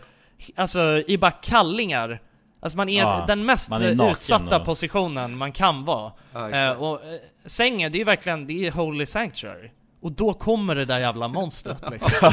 alltså 0.56 1.02
i 1.06 1.18
bara 1.18 1.30
kallingar 1.30 2.20
Alltså 2.62 2.76
man 2.76 2.88
är 2.88 3.00
Ja, 3.02 3.24
den 3.26 3.44
mest 3.46 3.72
är 3.72 4.10
utsatta 4.10 4.56
och- 4.56 4.64
positionen 4.64 5.36
man 5.36 5.52
kan 5.52 5.84
vara. 5.84 6.12
Ja, 6.32 6.50
eh. 6.50 6.70
Och 6.70 6.94
eh, 7.04 7.20
sängen, 7.46 7.92
det 7.92 7.96
är 7.96 7.98
ju 7.98 8.04
verkligen, 8.04 8.46
det 8.46 8.66
är 8.66 8.70
holy 8.72 9.06
sanctuary. 9.06 9.70
Och 10.02 10.12
då 10.12 10.34
kommer 10.34 10.74
det 10.74 10.84
där 10.84 10.98
jävla 10.98 11.28
monstret 11.28 11.90
liksom. 11.90 12.30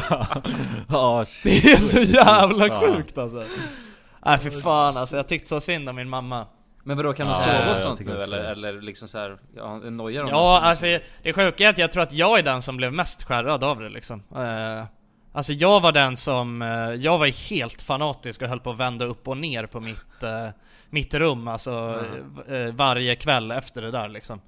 Det 0.88 1.26
shit. 1.26 1.64
är 1.64 1.76
så 1.76 1.98
jävla 2.00 2.80
sjukt 2.80 3.18
alltså. 3.18 3.44
Nej 4.24 4.38
för 4.38 4.50
fan 4.50 4.96
alltså, 4.96 5.16
jag 5.16 5.28
tyckte 5.28 5.48
så 5.48 5.60
synd 5.60 5.88
om 5.88 5.96
min 5.96 6.08
mamma. 6.08 6.46
Men 6.84 6.96
vadå, 6.96 7.12
kan 7.12 7.26
de 7.26 7.32
Ja, 7.32 7.38
sova 7.38 7.72
och 7.72 7.78
sånt 7.78 8.00
nu 8.00 8.16
eller, 8.16 8.42
det. 8.42 8.48
eller 8.50 8.80
liksom 8.80 9.08
så 9.08 9.18
här, 9.18 9.38
ja, 9.56 9.76
nojar 9.78 10.22
de 10.22 10.30
Ja 10.30 10.60
alltså, 10.60 10.86
det 11.22 11.32
sjuka 11.32 11.64
är 11.64 11.68
att 11.68 11.78
jag 11.78 11.92
tror 11.92 12.02
att 12.02 12.12
jag 12.12 12.38
är 12.38 12.42
den 12.42 12.62
som 12.62 12.76
blev 12.76 12.92
mest 12.92 13.22
skärrad 13.22 13.64
av 13.64 13.80
det 13.80 13.88
liksom. 13.88 14.22
Eh, 14.36 14.84
Alltså 15.32 15.52
jag 15.52 15.80
var 15.80 15.92
den 15.92 16.16
som, 16.16 16.62
eh, 16.62 16.94
jag 16.94 17.18
var 17.18 17.50
helt 17.50 17.82
fanatisk 17.82 18.42
och 18.42 18.48
höll 18.48 18.60
på 18.60 18.70
att 18.70 18.78
vända 18.78 19.04
upp 19.04 19.28
och 19.28 19.36
ner 19.36 19.66
på 19.66 19.80
mitt, 19.80 20.22
eh, 20.22 20.48
mitt 20.90 21.14
rum 21.14 21.48
alltså 21.48 22.04
eh, 22.48 22.74
varje 22.74 23.16
kväll 23.16 23.50
efter 23.50 23.82
det 23.82 23.90
där 23.90 24.08
liksom. 24.08 24.40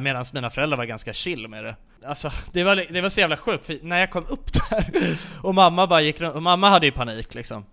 Medan 0.00 0.24
mina 0.32 0.50
föräldrar 0.50 0.76
var 0.78 0.84
ganska 0.84 1.12
chill 1.12 1.48
med 1.48 1.64
det. 1.64 1.76
Alltså 2.06 2.30
det 2.52 2.64
var, 2.64 2.86
det 2.92 3.00
var 3.00 3.08
så 3.08 3.20
jävla 3.20 3.36
sjukt, 3.36 3.66
för 3.66 3.78
när 3.82 4.00
jag 4.00 4.10
kom 4.10 4.26
upp 4.28 4.52
där 4.70 5.16
och 5.42 5.54
mamma 5.54 5.86
bara 5.86 6.00
gick 6.00 6.20
och 6.20 6.42
mamma 6.42 6.70
hade 6.70 6.86
ju 6.86 6.92
panik 6.92 7.34
liksom. 7.34 7.64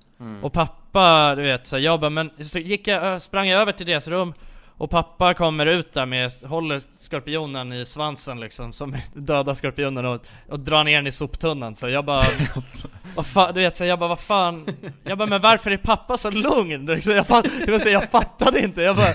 Och 0.42 0.54
pappa, 0.54 1.36
du 1.36 1.42
vet, 1.42 1.68
så 1.68 1.78
jag 1.78 2.00
bara, 2.00 2.10
men 2.10 2.32
så 2.46 2.60
gick 2.60 2.88
jag, 2.88 3.22
sprang 3.22 3.48
jag 3.48 3.62
över 3.62 3.72
till 3.72 3.86
deras 3.86 4.08
rum 4.08 4.34
Och 4.80 4.90
pappa 4.90 5.34
kommer 5.34 5.66
ut 5.66 5.94
där 5.94 6.06
med, 6.06 6.32
håller 6.44 6.82
skorpionen 7.00 7.74
i 7.74 7.86
svansen 7.86 8.40
liksom, 8.40 8.74
som 8.74 8.96
döda 9.14 9.56
skorpionen 9.56 10.06
och, 10.06 10.26
och 10.50 10.60
drar 10.60 10.84
ner 10.84 10.96
den 10.96 11.08
i 11.08 11.12
soptunnan. 11.12 11.76
Så 11.76 11.90
jag 11.90 12.06
bara 12.06 12.24
Vad 13.16 13.26
fan, 13.26 13.54
du 13.54 13.60
vet 13.60 13.78
så 13.78 13.86
jag 13.86 14.00
bara 14.00 14.10
vad 14.10 14.20
fan? 14.20 14.68
Jag 15.04 15.18
bara 15.18 15.28
men 15.28 15.42
varför 15.42 15.72
är 15.72 15.78
pappa 15.78 16.18
så 16.18 16.32
lugn? 16.32 16.86
Liksom, 16.86 17.16
jag, 17.16 17.28
fatt, 17.28 17.46
jag, 17.60 17.68
bara, 17.68 17.80
så 17.80 17.90
jag 17.90 18.12
fattade 18.12 18.62
inte, 18.62 18.82
jag 18.82 18.96
bara, 18.96 19.14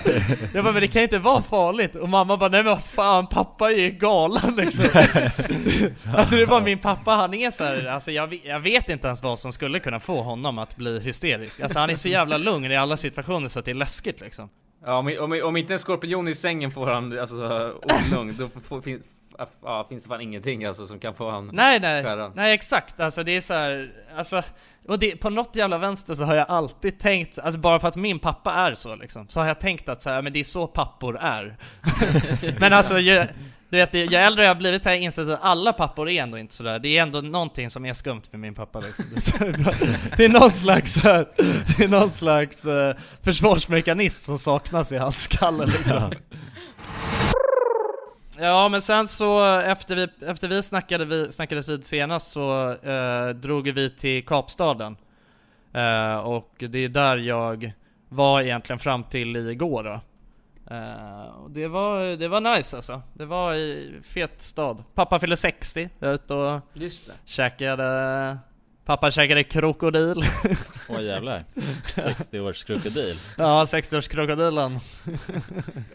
jag 0.53 0.63
bara 0.63 0.73
men 0.73 0.81
det 0.81 0.87
kan 0.87 1.01
ju 1.01 1.03
inte 1.03 1.19
vara 1.19 1.41
farligt. 1.41 1.95
Och 1.95 2.09
mamma 2.09 2.37
bara 2.37 2.49
nej 2.49 2.63
men 2.63 2.71
vad 2.71 2.83
fan 2.83 3.27
pappa 3.27 3.71
är 3.71 3.77
ju 3.77 3.91
galen 3.91 4.55
liksom. 4.55 4.85
Alltså 6.15 6.35
det 6.35 6.45
var 6.45 6.61
min 6.61 6.79
pappa, 6.79 7.11
han 7.11 7.33
är 7.33 7.51
så 7.51 7.63
här, 7.63 7.85
alltså 7.85 8.11
jag, 8.11 8.41
jag 8.43 8.59
vet 8.59 8.89
inte 8.89 9.07
ens 9.07 9.23
vad 9.23 9.39
som 9.39 9.53
skulle 9.53 9.79
kunna 9.79 9.99
få 9.99 10.21
honom 10.21 10.57
att 10.57 10.75
bli 10.75 10.99
hysterisk. 10.99 11.59
Alltså 11.59 11.79
han 11.79 11.89
är 11.89 11.95
så 11.95 12.09
jävla 12.09 12.37
lugn 12.37 12.71
i 12.71 12.77
alla 12.77 12.97
situationer 12.97 13.47
så 13.47 13.59
att 13.59 13.65
det 13.65 13.71
är 13.71 13.75
läskigt 13.75 14.21
liksom 14.21 14.49
Ja, 14.85 14.97
om, 14.97 15.17
om, 15.19 15.41
om 15.43 15.57
inte 15.57 15.73
en 15.73 15.79
skorpion 15.79 16.27
i 16.27 16.35
sängen 16.35 16.71
får 16.71 16.87
han 16.87 17.19
alltså 17.19 17.73
olugn, 18.11 18.35
då 18.37 18.49
får, 18.49 18.81
fin, 18.81 19.03
ja, 19.63 19.85
finns 19.89 20.03
det 20.03 20.09
fan 20.09 20.21
ingenting 20.21 20.65
alltså 20.65 20.87
som 20.87 20.99
kan 20.99 21.13
få 21.13 21.29
han 21.29 21.49
Nej 21.53 21.79
nej, 21.79 22.03
skära. 22.03 22.31
nej 22.35 22.53
exakt, 22.53 22.99
alltså 22.99 23.23
det 23.23 23.31
är 23.31 23.41
så 23.41 23.53
här, 23.53 23.91
alltså 24.17 24.43
och 24.87 24.99
det, 24.99 25.15
på 25.15 25.29
något 25.29 25.55
jävla 25.55 25.77
vänster 25.77 26.13
så 26.13 26.23
har 26.23 26.35
jag 26.35 26.49
alltid 26.49 26.99
tänkt, 26.99 27.39
alltså 27.39 27.59
bara 27.59 27.79
för 27.79 27.87
att 27.87 27.95
min 27.95 28.19
pappa 28.19 28.53
är 28.53 28.73
så 28.73 28.95
liksom, 28.95 29.27
så 29.27 29.39
har 29.39 29.47
jag 29.47 29.59
tänkt 29.59 29.89
att 29.89 30.01
så 30.01 30.09
här, 30.09 30.21
men 30.21 30.33
det 30.33 30.39
är 30.39 30.43
så 30.43 30.67
pappor 30.67 31.17
är. 31.17 31.57
men 32.59 32.73
alltså, 32.73 32.99
ju, 32.99 33.25
du 33.75 33.85
vet, 33.85 34.11
ju 34.11 34.17
äldre 34.17 34.43
jag 34.43 34.49
har 34.49 34.55
blivit 34.55 34.85
har 34.85 34.91
jag 34.91 35.01
insett 35.01 35.29
att 35.29 35.39
alla 35.43 35.73
pappor 35.73 36.09
är 36.09 36.23
ändå 36.23 36.37
inte 36.37 36.53
sådär. 36.53 36.79
Det 36.79 36.97
är 36.97 37.01
ändå 37.01 37.21
någonting 37.21 37.69
som 37.69 37.85
är 37.85 37.93
skumt 37.93 38.21
med 38.31 38.39
min 38.39 38.55
pappa 38.55 38.79
liksom. 38.79 39.05
Det 40.17 40.25
är 40.25 40.29
någon 40.29 40.53
slags, 40.53 41.05
eh, 41.05 41.25
det 41.77 41.83
är 41.83 41.87
någon 41.87 42.11
slags 42.11 42.65
uh, 42.65 42.93
försvarsmekanism 43.21 44.23
som 44.23 44.37
saknas 44.37 44.91
i 44.91 44.97
hans 44.97 45.17
skalle 45.17 45.65
liksom. 45.65 46.11
Ja 48.37 48.67
men 48.69 48.81
sen 48.81 49.07
så 49.07 49.59
efter 49.59 49.95
vi, 49.95 50.07
efter 50.27 50.47
vi 50.47 50.63
snackade 50.63 51.05
vi, 51.05 51.31
snackades 51.31 51.69
vid 51.69 51.85
senast 51.85 52.31
så 52.31 52.71
eh, 52.71 53.29
drog 53.29 53.69
vi 53.69 53.89
till 53.89 54.25
Kapstaden. 54.25 54.97
Eh, 55.73 56.17
och 56.17 56.53
det 56.57 56.79
är 56.79 56.89
där 56.89 57.17
jag 57.17 57.71
var 58.09 58.41
egentligen 58.41 58.79
fram 58.79 59.03
till 59.03 59.35
igår 59.35 59.83
då. 59.83 60.01
Och 61.43 61.51
det 61.51 61.67
var, 61.67 62.17
det 62.17 62.27
var 62.27 62.41
nice 62.57 62.75
alltså. 62.77 63.01
Det 63.13 63.25
var 63.25 63.53
i 63.53 63.99
fet 64.03 64.41
stad. 64.41 64.83
Pappa 64.93 65.19
fyllde 65.19 65.37
60, 65.37 65.89
jag 65.99 66.07
var 66.07 66.13
ute 66.15 66.33
och 66.33 66.61
Just 66.73 67.07
det. 67.07 67.13
käkade 67.25 68.37
Pappa 68.85 69.11
käkade 69.11 69.43
krokodil. 69.43 70.23
Åh 70.89 71.03
jävlar. 71.03 71.45
60 71.85 72.39
års 72.39 72.63
krokodil. 72.63 73.15
ja, 73.37 73.63
60-årskrokodilen. 73.65 74.79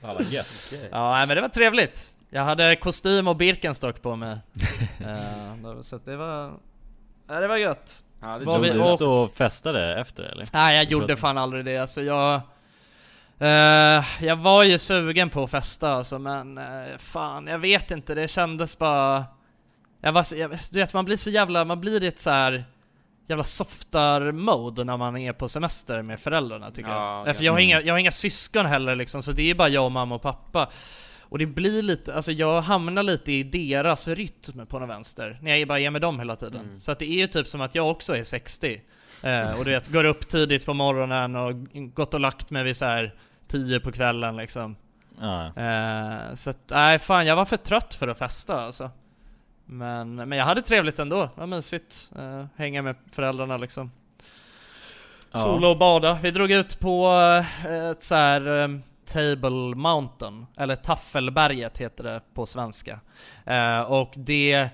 Ja 0.03 0.15
vad 0.15 0.25
gött. 0.25 0.73
Ja, 0.91 1.11
nej, 1.13 1.27
men 1.27 1.37
det 1.37 1.41
var 1.41 1.49
trevligt. 1.49 2.15
Jag 2.31 2.45
hade 2.45 2.77
kostym 2.77 3.29
och 3.29 3.37
Birkenstock 3.37 4.03
på 4.03 4.17
mig. 4.17 4.39
uh, 5.01 5.83
så 5.83 5.99
det 6.05 6.17
var... 6.17 6.53
Ja, 7.29 7.41
det 7.41 7.49
var 7.49 7.57
gött. 7.57 8.05
Ja, 8.21 8.39
det 8.39 8.45
Var 8.45 8.59
vi- 8.59 8.71
du 8.71 8.81
och- 8.81 9.23
och 9.23 9.33
festade 9.35 10.01
efter 10.01 10.23
eller? 10.23 10.45
Nej, 10.53 10.77
jag 10.77 10.85
gjorde 10.91 11.17
fan 11.17 11.39
aldrig 11.39 11.65
det. 11.65 11.79
Alltså 11.79 12.03
jag... 12.03 12.41
eh, 13.41 14.05
jag 14.25 14.37
var 14.37 14.63
ju 14.65 14.79
sugen 14.79 15.31
på 15.31 15.45
att 15.45 15.51
festa 15.51 15.93
alltså, 15.93 16.19
men 16.19 16.59
eh, 16.59 16.97
fan, 16.99 17.47
jag 17.47 17.59
vet 17.59 17.91
inte. 17.91 18.15
Det 18.15 18.29
kändes 18.29 18.79
bara... 18.79 19.25
Jag 20.01 20.13
var 20.13 20.27
jag, 20.37 20.59
du 20.71 20.79
vet, 20.79 20.93
man 20.93 21.05
blir 21.05 21.17
så 21.17 21.31
jävla... 21.31 21.65
Man 21.65 21.81
blir 21.81 22.03
i 22.03 22.07
ett 22.07 22.19
så 22.19 22.31
här 22.31 22.65
jävla 23.27 23.45
softar-mode 23.45 24.85
när 24.85 24.97
man 24.97 25.17
är 25.17 25.33
på 25.33 25.49
semester 25.49 26.03
med 26.03 26.21
föräldrarna 26.21 26.71
tycker 26.71 26.91
Ja, 26.91 27.27
jag. 27.27 27.37
För 27.37 27.45
jag 27.45 27.53
har, 27.53 27.59
inga, 27.59 27.81
jag 27.81 27.95
har 27.95 27.99
inga 27.99 28.11
syskon 28.11 28.67
heller 28.67 28.97
liksom, 28.97 29.23
så 29.23 29.33
det 29.33 29.51
är 29.51 29.55
bara 29.55 29.69
jag, 29.69 29.93
mamma 29.93 30.15
och 30.15 30.23
pappa. 30.23 30.71
Och 31.23 31.39
det 31.39 31.47
blir 31.47 31.83
lite, 31.83 32.15
alltså 32.15 32.33
jag 32.33 32.61
hamnar 32.63 33.03
lite 33.03 33.33
i 33.33 33.43
deras 33.43 34.09
rytm 34.09 34.67
på 34.67 34.79
något 34.79 34.89
vänster, 34.89 35.39
när 35.43 35.57
jag 35.57 35.69
bara 35.69 35.81
är 35.81 35.91
med 35.91 36.03
dem 36.03 36.19
hela 36.19 36.37
tiden. 36.37 36.81
Så 36.81 36.93
att 36.93 36.99
det 36.99 37.05
är 37.07 37.19
ju 37.19 37.27
typ 37.27 37.47
som 37.47 37.61
att 37.61 37.75
jag 37.75 37.91
också 37.91 38.17
är 38.17 38.25
60. 38.25 38.81
Eh, 39.23 39.59
och 39.59 39.65
du 39.65 39.71
vet, 39.71 39.89
går 39.89 40.05
upp 40.05 40.29
tidigt 40.29 40.67
på 40.67 40.75
morgonen 40.75 41.37
och 41.37 41.53
gått 41.95 42.15
och 42.15 42.21
lagt 42.21 42.51
mig 42.51 42.65
vid 42.65 42.77
så 42.77 42.85
här 42.85 43.15
10 43.51 43.81
på 43.81 43.93
kvällen 43.93 44.37
liksom. 44.37 44.77
Ja. 45.21 45.47
Eh, 45.47 46.35
så 46.35 46.51
att, 46.51 46.59
nej 46.71 46.99
fan 46.99 47.27
jag 47.27 47.37
var 47.37 47.45
för 47.45 47.57
trött 47.57 47.95
för 47.95 48.09
att 48.09 48.19
festa 48.19 48.61
alltså. 48.61 48.91
Men, 49.65 50.15
men 50.15 50.33
jag 50.33 50.45
hade 50.45 50.63
trevligt 50.63 50.99
ändå, 50.99 51.23
det 51.23 51.41
var 51.41 51.47
mysigt. 51.47 52.11
Eh, 52.17 52.47
hänga 52.57 52.83
med 52.83 52.97
föräldrarna 53.11 53.57
liksom. 53.57 53.91
Ja. 55.33 55.39
Sola 55.39 55.69
och 55.69 55.79
bada. 55.79 56.19
Vi 56.23 56.31
drog 56.31 56.51
ut 56.51 56.81
på 56.81 57.13
eh, 57.65 57.91
ett 57.91 58.03
så 58.03 58.15
här 58.15 58.81
Table 59.13 59.75
Mountain, 59.77 60.47
eller 60.57 60.77
Taffelberget 60.77 61.79
heter 61.79 62.05
det 62.05 62.21
på 62.35 62.47
svenska. 62.47 63.01
Eh, 63.47 63.81
och 63.81 64.13
det 64.17 64.69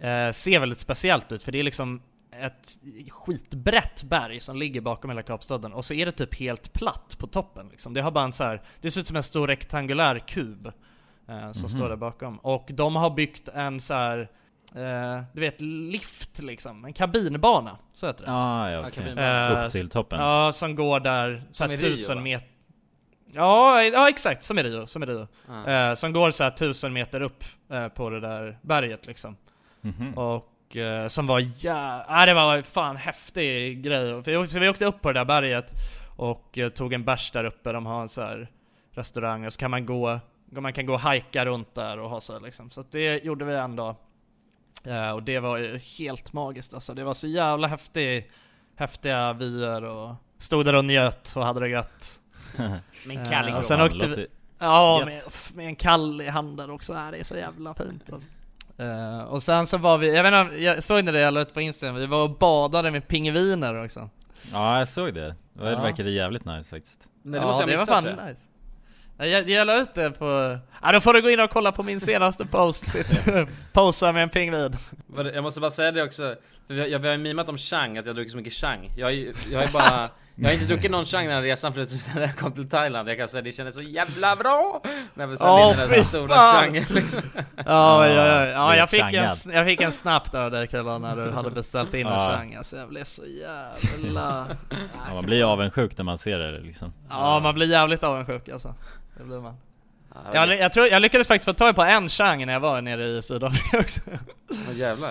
eh, 0.00 0.30
ser 0.30 0.60
väldigt 0.60 0.78
speciellt 0.78 1.32
ut 1.32 1.42
för 1.42 1.52
det 1.52 1.58
är 1.58 1.62
liksom 1.62 2.02
ett 2.40 2.78
skitbrett 3.10 4.02
berg 4.02 4.40
som 4.40 4.56
ligger 4.56 4.80
bakom 4.80 5.10
hela 5.10 5.22
Kapstaden 5.22 5.72
och 5.72 5.84
så 5.84 5.94
är 5.94 6.06
det 6.06 6.12
typ 6.12 6.34
helt 6.34 6.72
platt 6.72 7.16
på 7.18 7.26
toppen 7.26 7.68
liksom. 7.68 7.94
Det 7.94 8.00
har 8.00 8.10
bara 8.10 8.24
en 8.24 8.32
så 8.32 8.44
här, 8.44 8.62
det 8.80 8.90
ser 8.90 9.00
ut 9.00 9.06
som 9.06 9.16
en 9.16 9.22
stor 9.22 9.46
rektangulär 9.46 10.18
kub 10.18 10.72
eh, 11.28 11.52
som 11.52 11.68
står 11.68 11.88
där 11.88 11.96
bakom. 11.96 12.38
Och 12.38 12.70
de 12.72 12.96
har 12.96 13.10
byggt 13.10 13.48
en 13.48 13.80
så 13.80 13.94
här 13.94 14.18
eh, 14.74 15.22
du 15.32 15.40
vet 15.40 15.60
lift 15.60 16.38
liksom, 16.42 16.84
en 16.84 16.92
kabinbana, 16.92 17.78
så 17.92 18.06
heter 18.06 18.24
det. 18.24 18.32
Ah, 18.32 18.70
ja, 18.70 18.90
kabinbana. 18.90 19.60
Eh, 19.60 19.66
Upp 19.66 19.72
till 19.72 19.88
toppen. 19.90 20.20
Ja, 20.20 20.52
som 20.52 20.74
går 20.74 21.00
där, 21.00 21.42
så 21.52 21.64
här 21.64 21.76
tusen 21.76 22.22
meter 22.22 22.48
Ja, 23.32 23.82
ja 23.82 24.08
exakt, 24.08 24.42
som 24.42 24.58
i 24.58 24.62
Rio, 24.62 24.86
som 24.86 25.02
i 25.02 25.06
Rio. 25.06 25.28
Ja. 25.48 25.70
Eh, 25.70 25.94
som 25.94 26.12
går 26.12 26.30
så 26.30 26.44
här 26.44 26.50
tusen 26.50 26.92
meter 26.92 27.20
upp 27.20 27.44
eh, 27.70 27.88
på 27.88 28.10
det 28.10 28.20
där 28.20 28.58
berget 28.62 29.06
liksom. 29.06 29.36
Mhm. 29.80 30.14
Och 30.14 30.52
eh, 30.76 31.08
som 31.08 31.26
var 31.26 31.42
ja, 31.64 32.06
äh, 32.20 32.26
det 32.26 32.34
var 32.34 32.62
fan 32.62 32.96
häftig 32.96 33.82
grej. 33.82 34.22
För 34.22 34.30
vi, 34.54 34.58
vi 34.60 34.68
åkte 34.68 34.84
upp 34.86 35.02
på 35.02 35.12
det 35.12 35.20
där 35.20 35.24
berget 35.24 35.72
och 36.16 36.58
eh, 36.58 36.68
tog 36.68 36.92
en 36.92 37.04
bärs 37.04 37.30
där 37.30 37.44
uppe, 37.44 37.72
de 37.72 37.86
har 37.86 38.02
en 38.02 38.08
så 38.08 38.22
här 38.22 38.50
restaurang 38.90 39.46
och 39.46 39.52
så 39.52 39.58
kan 39.58 39.70
man 39.70 39.86
gå, 39.86 40.20
man 40.50 40.72
kan 40.72 40.86
gå 40.86 40.92
och 40.92 41.00
hajka 41.00 41.44
runt 41.46 41.74
där 41.74 41.98
och 41.98 42.10
ha 42.10 42.20
så 42.20 42.32
här, 42.32 42.40
liksom. 42.40 42.70
Så 42.70 42.84
det 42.90 43.24
gjorde 43.24 43.44
vi 43.44 43.54
en 43.54 43.76
dag. 43.76 43.96
Eh, 44.84 45.10
och 45.10 45.22
det 45.22 45.38
var 45.40 45.56
ju 45.56 45.78
helt 45.98 46.32
magiskt 46.32 46.74
alltså. 46.74 46.94
Det 46.94 47.04
var 47.04 47.14
så 47.14 47.26
jävla 47.26 47.66
häftig, 47.68 48.30
häftiga 48.76 49.32
vyer 49.32 49.84
och 49.84 50.14
stod 50.38 50.64
där 50.64 50.74
och 50.74 50.84
njöt 50.84 51.32
och 51.36 51.44
hade 51.44 51.60
det 51.60 51.68
gött. 51.68 52.20
Men 53.06 53.16
Eh, 53.16 53.60
sen 53.60 53.78
Fan, 53.78 53.86
åkte 53.86 53.98
det 53.98 54.02
vi- 54.06 54.08
låter- 54.08 54.26
Ja, 54.58 55.02
med, 55.04 55.22
med 55.54 55.66
en 55.66 55.76
kall 55.76 56.20
i 56.20 56.28
handen 56.28 56.70
också. 56.70 56.92
Äh, 56.94 57.10
det 57.10 57.16
är 57.18 57.24
så 57.24 57.36
jävla 57.36 57.74
fint 57.74 58.12
alltså. 58.12 58.28
Eh, 58.78 59.20
och 59.20 59.42
sen 59.42 59.66
så 59.66 59.76
var 59.78 59.98
vi, 59.98 60.16
jag 60.16 60.22
vet 60.22 60.34
inte, 60.34 60.64
jag 60.64 60.82
såg 60.82 61.04
ni 61.04 61.12
det 61.12 61.20
jag 61.20 61.34
la 61.34 61.40
ut 61.40 61.54
på 61.54 61.60
Instagram? 61.60 61.96
Vi 61.96 62.06
var 62.06 62.22
och 62.22 62.38
badade 62.38 62.90
med 62.90 63.08
pingviner 63.08 63.84
också. 63.84 64.10
Ja, 64.52 64.78
jag 64.78 64.88
såg 64.88 65.14
det. 65.14 65.34
Det 65.52 65.70
Ja. 65.70 65.82
verkade 65.82 66.10
jävligt 66.10 66.44
nice 66.44 66.70
faktiskt. 66.70 67.00
Nej, 67.22 67.40
det 67.40 67.46
måste 67.46 67.62
jag 67.62 67.70
det 67.70 67.76
var 67.76 67.86
fan 67.86 68.04
nice. 68.04 68.40
Jag, 69.18 69.50
jag 69.50 69.66
la 69.66 69.80
ut 69.80 69.94
det 69.94 70.10
på... 70.10 70.58
Ja, 70.82 70.92
då 70.92 71.00
får 71.00 71.12
du 71.14 71.22
gå 71.22 71.30
in 71.30 71.40
och 71.40 71.50
kolla 71.50 71.72
på 71.72 71.82
min 71.82 72.00
senaste 72.00 72.46
post. 72.46 72.96
Posa 73.72 74.12
med 74.12 74.22
en 74.22 74.28
pingvin. 74.28 74.76
Jag 75.34 75.42
måste 75.42 75.60
bara 75.60 75.70
säga 75.70 75.92
det 75.92 76.02
också, 76.02 76.36
för 76.66 76.74
vi 76.74 76.80
har, 76.80 76.88
jag, 76.88 76.98
vi 76.98 77.08
har 77.08 77.14
ju 77.16 77.22
mimat 77.22 77.48
om 77.48 77.58
Chang, 77.58 77.98
att 77.98 78.06
jag 78.06 78.14
druckit 78.14 78.32
så 78.32 78.38
mycket 78.38 78.52
Chang 78.52 78.90
Jag 78.96 79.12
jag 79.50 79.58
har 79.58 79.66
ju 79.66 79.72
bara, 79.72 80.10
jag 80.34 80.44
har 80.48 80.52
inte 80.52 80.64
druckit 80.66 80.90
någon 80.90 81.04
Chang 81.04 81.26
den 81.26 81.34
här 81.34 81.42
resan 81.42 81.72
förutom 81.74 81.98
sen 81.98 82.22
jag 82.22 82.36
kom 82.36 82.52
till 82.52 82.68
Thailand 82.68 83.08
Jag 83.08 83.16
kan 83.18 83.28
säga 83.28 83.42
det 83.42 83.52
kändes 83.52 83.74
så 83.74 83.82
jävla 83.82 84.36
bra! 84.36 84.82
När 85.14 85.22
jag 85.22 85.30
beställde 85.30 85.52
Åh, 85.52 85.70
in 85.70 85.76
den 85.76 85.88
där 85.88 86.04
stora 86.04 86.34
fan! 86.34 86.54
Chang 86.64 86.72
liksom. 86.72 87.20
Ja, 87.56 88.06
ja, 88.06 88.26
ja. 88.26 88.46
ja 88.46 88.76
jag, 88.76 88.90
fick 88.90 89.00
en, 89.00 89.10
changad. 89.10 89.38
jag 89.52 89.66
fick 89.66 89.80
en 89.80 89.92
snap 89.92 90.34
av 90.34 90.50
dig 90.50 90.66
Krilla 90.66 90.98
när 90.98 91.16
du 91.16 91.30
hade 91.30 91.50
beställt 91.50 91.94
in 91.94 92.06
en 92.06 92.12
Ja. 92.12 92.28
chang. 92.36 92.54
Alltså 92.54 92.76
jag 92.76 92.88
blev 92.88 93.04
så 93.04 93.22
jävla... 93.26 94.46
Ja, 95.08 95.14
man 95.14 95.24
blir 95.24 95.36
ju 95.36 95.44
avundsjuk 95.44 95.98
när 95.98 96.04
man 96.04 96.18
ser 96.18 96.38
det 96.38 96.60
liksom. 96.60 96.92
Ja, 97.08 97.40
man 97.40 97.54
blir 97.54 97.66
jävligt 97.66 98.04
avundsjuk 98.04 98.48
alltså. 98.48 98.74
Det 99.18 99.24
blir 99.24 99.40
man. 99.40 99.56
Ja, 100.14 100.20
Jag, 100.46 100.58
jag, 100.58 100.72
tror, 100.72 100.86
jag 100.86 101.02
lyckades 101.02 101.28
faktiskt 101.28 101.44
få 101.44 101.52
tag 101.52 101.76
på 101.76 101.82
en 101.82 102.08
chang 102.08 102.46
när 102.46 102.52
jag 102.52 102.60
var 102.60 102.80
nere 102.80 103.04
i 103.04 103.22
Sydafrika 103.22 103.78
också. 103.78 104.00
Åh, 104.50 104.74
jävlar 104.74 105.10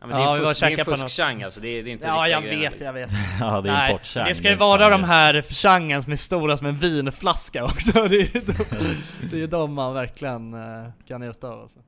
Ja 0.00 0.06
men 0.06 0.20
Ja, 0.20 0.34
det 0.34 0.40
vi 0.40 0.44
är 0.44 0.48
fusk, 0.48 0.62
en 0.62 0.76
på 0.84 0.84
fusk 0.90 1.02
något- 1.02 1.10
Chang 1.10 1.42
alltså, 1.42 1.60
det 1.60 1.68
är, 1.68 1.82
det 1.82 1.90
är 1.90 1.92
inte 1.92 2.06
Ja, 2.06 2.28
jag 2.28 2.40
vet, 2.40 2.80
jag 2.80 2.92
vet. 2.92 3.10
Ja, 3.40 3.60
det 3.60 3.68
är 3.68 3.72
Nej, 3.72 3.90
importchang. 3.92 4.24
det 4.28 4.34
ska 4.34 4.48
ju 4.50 4.54
vara 4.56 4.78
samma 4.78 4.90
de 4.90 5.04
här 5.04 5.42
changen 5.42 6.02
som 6.02 6.12
är 6.12 6.16
stora 6.16 6.56
som 6.56 6.66
en 6.66 6.76
vinflaska 6.76 7.64
också. 7.64 7.92
Det 8.08 8.16
är 8.16 8.34
ju 8.34 8.40
de, 8.40 8.64
det 9.30 9.42
är 9.42 9.46
de 9.46 9.74
man 9.74 9.94
verkligen 9.94 10.54
eh, 10.54 10.90
kan 11.08 11.20
njuta 11.20 11.48
av 11.48 11.60
alltså. 11.60 11.78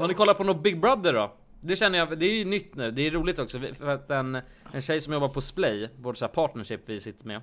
Har 0.00 0.08
ni 0.08 0.14
kollat 0.14 0.36
på 0.38 0.44
något 0.44 0.62
Big 0.62 0.80
Brother 0.80 1.12
då? 1.12 1.32
Det 1.60 1.76
känner 1.76 1.98
jag, 1.98 2.18
det 2.18 2.26
är 2.26 2.34
ju 2.38 2.44
nytt 2.44 2.74
nu, 2.74 2.90
det 2.90 3.06
är 3.06 3.10
roligt 3.10 3.38
också 3.38 3.58
för 3.78 3.88
att 3.88 4.10
en, 4.10 4.40
en 4.72 4.82
tjej 4.82 5.00
som 5.00 5.12
jobbar 5.12 5.28
på 5.28 5.40
Splay, 5.40 5.88
vårt 5.96 6.16
så 6.16 6.24
här 6.24 6.32
partnership 6.32 6.80
vi 6.86 7.00
sitter 7.00 7.26
med 7.26 7.40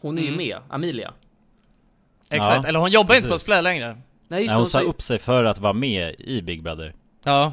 Hon 0.00 0.18
är 0.18 0.22
ju 0.22 0.28
Mm. 0.28 0.38
med, 0.38 0.56
Amelia 0.70 1.12
Exakt, 2.30 2.62
Ja, 2.64 2.68
eller 2.68 2.78
hon 2.78 2.90
jobbar 2.90 3.14
inte 3.14 3.28
på 3.28 3.34
precis. 3.34 3.44
Splay 3.46 3.62
längre. 3.62 3.86
Nej 4.28 4.40
just 4.40 4.50
Nej, 4.50 4.56
hon 4.56 4.66
sa 4.66 4.80
upp 4.80 5.02
sig 5.02 5.18
för 5.18 5.44
att 5.44 5.58
vara 5.58 5.72
med 5.72 6.14
i 6.18 6.42
Big 6.42 6.62
Brother. 6.62 6.94
Ja. 7.22 7.52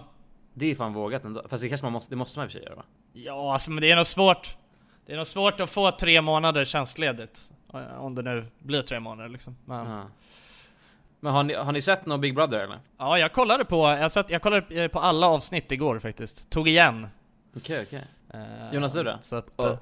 Det 0.53 0.71
är 0.71 0.75
fan 0.75 0.93
vågat 0.93 1.25
ändå, 1.25 1.43
fast 1.49 1.63
det 1.63 1.69
kanske 1.69 1.85
man 1.85 1.93
måste, 1.93 2.09
det 2.11 2.15
måste 2.15 2.39
man 2.39 2.45
i 2.45 2.47
och 2.47 2.51
för 2.51 2.59
sig 2.59 2.65
göra 2.67 2.75
va? 2.75 2.83
Ja, 3.13 3.53
alltså 3.53 3.71
men 3.71 3.81
det 3.81 3.91
är 3.91 3.95
nog 3.95 4.07
svårt. 4.07 4.57
Det 5.05 5.13
är 5.13 5.17
nog 5.17 5.27
svårt 5.27 5.59
att 5.59 5.69
få 5.69 5.91
tre 5.91 6.21
månader 6.21 6.65
tjänstledigt. 6.65 7.51
Eh, 7.73 8.03
Om 8.03 8.15
det 8.15 8.21
nu 8.21 8.45
blir 8.59 8.81
tre 8.81 8.99
månader 8.99 9.29
liksom. 9.29 9.55
Men, 9.65 9.89
ja. 9.89 9.97
Ja. 9.97 10.03
Men 11.19 11.33
har 11.33 11.43
ni, 11.43 11.53
har 11.53 11.71
ni 11.71 11.81
sett 11.81 12.05
någon 12.05 12.21
Big 12.21 12.35
Brother 12.35 12.59
eller? 12.59 13.17
jag 13.17 13.33
kollade 13.33 13.65
på, 13.65 13.87
jag, 13.87 14.11
satt, 14.11 14.29
jag 14.29 14.41
kollade 14.41 14.83
eh, 14.83 14.87
på 14.87 14.99
alla 14.99 15.27
avsnitt 15.27 15.71
igår 15.71 15.99
faktiskt. 15.99 16.49
Tog 16.49 16.67
igen. 16.67 17.07
Okej 17.57 17.83
okej. 17.87 18.05
Eh, 18.33 18.73
Jonas, 18.73 18.93
du 18.93 19.03
då? 19.03 19.17
Så 19.21 19.35
att, 19.35 19.47
Ja. 19.57 19.69
eh, 19.69 19.77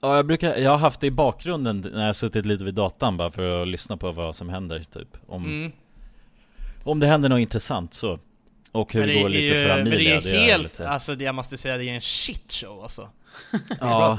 Ja, 0.00 0.16
jag 0.16 0.26
brukar, 0.26 0.56
jag 0.56 0.70
har 0.70 0.78
haft 0.78 1.00
det 1.00 1.06
i 1.06 1.10
bakgrunden 1.10 1.80
när 1.80 1.98
jag 2.00 2.06
har 2.06 2.12
suttit 2.12 2.46
lite 2.46 2.64
vid 2.64 2.74
datan 2.74 3.16
bara 3.16 3.30
för 3.30 3.62
att 3.62 3.68
lyssna 3.68 3.96
på 3.96 4.12
vad 4.12 4.34
som 4.34 4.48
händer 4.48 4.82
typ 4.82 5.16
Om, 5.26 5.44
mm. 5.44 5.72
om 6.84 7.00
det 7.00 7.06
händer 7.06 7.28
något 7.28 7.40
intressant 7.40 7.94
så 7.94 8.18
Och 8.72 8.92
hur 8.92 9.00
Men 9.00 9.08
det 9.08 9.22
går 9.22 9.28
lite 9.28 9.42
är 9.54 9.58
ju- 9.62 9.68
för 9.68 9.76
Men 9.76 9.84
det 9.84 9.90
Amelia, 9.90 10.16
är 10.16 10.20
det 10.20 10.30
är 10.36 10.40
helt, 10.40 10.62
lite- 10.64 10.88
alltså 10.88 11.14
det, 11.14 11.24
jag 11.24 11.34
måste 11.34 11.56
säga 11.56 11.76
det 11.76 11.84
är 11.84 11.94
en 11.94 12.00
shitshow 12.00 12.82
alltså. 12.82 13.08
Big 13.52 13.60
Ja, 13.80 14.18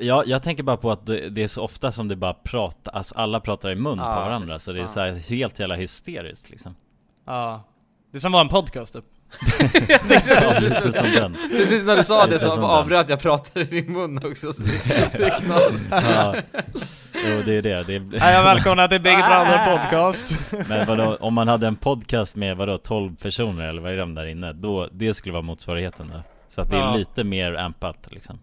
jag, 0.00 0.26
jag, 0.26 0.42
tänker 0.42 0.62
bara 0.62 0.76
på 0.76 0.90
att 0.92 1.06
det, 1.06 1.28
det 1.30 1.42
är 1.42 1.48
så 1.48 1.62
ofta 1.62 1.92
som 1.92 2.08
det 2.08 2.16
bara 2.16 2.34
pratar, 2.34 2.92
alltså 2.92 3.14
alla 3.14 3.40
pratar 3.40 3.70
i 3.70 3.74
mun 3.74 3.98
Ja, 3.98 4.04
på 4.04 4.20
varandra 4.20 4.58
så 4.58 4.72
det 4.72 4.80
är 4.80 4.86
så 4.86 5.00
här 5.00 5.12
helt 5.30 5.58
jävla 5.58 5.74
hysteriskt 5.74 6.50
liksom 6.50 6.76
Ja. 7.26 7.64
Det 8.10 8.18
är 8.18 8.20
som 8.20 8.32
var 8.32 8.40
en 8.40 8.48
podcast 8.48 8.92
typ. 8.92 9.04
Ja, 9.88 9.98
den 11.18 11.36
Precis 11.50 11.84
när 11.84 11.96
du 11.96 12.04
sa 12.04 12.26
det 12.26 12.38
så 12.38 12.66
avbröt 12.66 13.08
jag 13.08 13.20
pratade 13.20 13.60
i 13.60 13.64
din 13.80 13.92
mun 13.92 14.16
också 14.24 14.52
så 14.52 14.62
det, 14.62 15.18
det 15.18 15.24
är 15.24 15.40
knas. 15.40 15.86
ja. 15.90 16.34
Jo 17.28 17.42
det 17.44 17.52
är 17.56 17.62
det, 17.62 17.82
det 17.82 17.94
är... 17.94 18.00
Och 18.40 18.46
välkomna 18.46 18.88
till 18.88 19.00
Big 19.00 19.16
Brother 19.28 19.76
podcast. 19.78 20.34
Men 20.68 20.86
vadå, 20.86 21.16
om 21.20 21.34
man 21.34 21.48
hade 21.48 21.66
en 21.66 21.76
podcast 21.76 22.36
med 22.36 22.56
vadå 22.56 22.78
12 22.78 23.16
personer 23.16 23.68
eller 23.68 23.82
vad 23.82 23.92
är 23.92 23.96
de 23.96 24.14
där 24.14 24.26
inne? 24.26 24.52
Då, 24.52 24.88
det 24.92 25.14
skulle 25.14 25.32
vara 25.32 25.42
motsvarigheten 25.42 26.08
då 26.14 26.22
Så 26.48 26.60
att 26.60 26.70
det 26.70 26.76
är 26.76 26.80
Ja. 26.80 26.94
lite 26.96 27.24
mer 27.24 27.54
ampat 27.54 27.96
liksom 28.10 28.38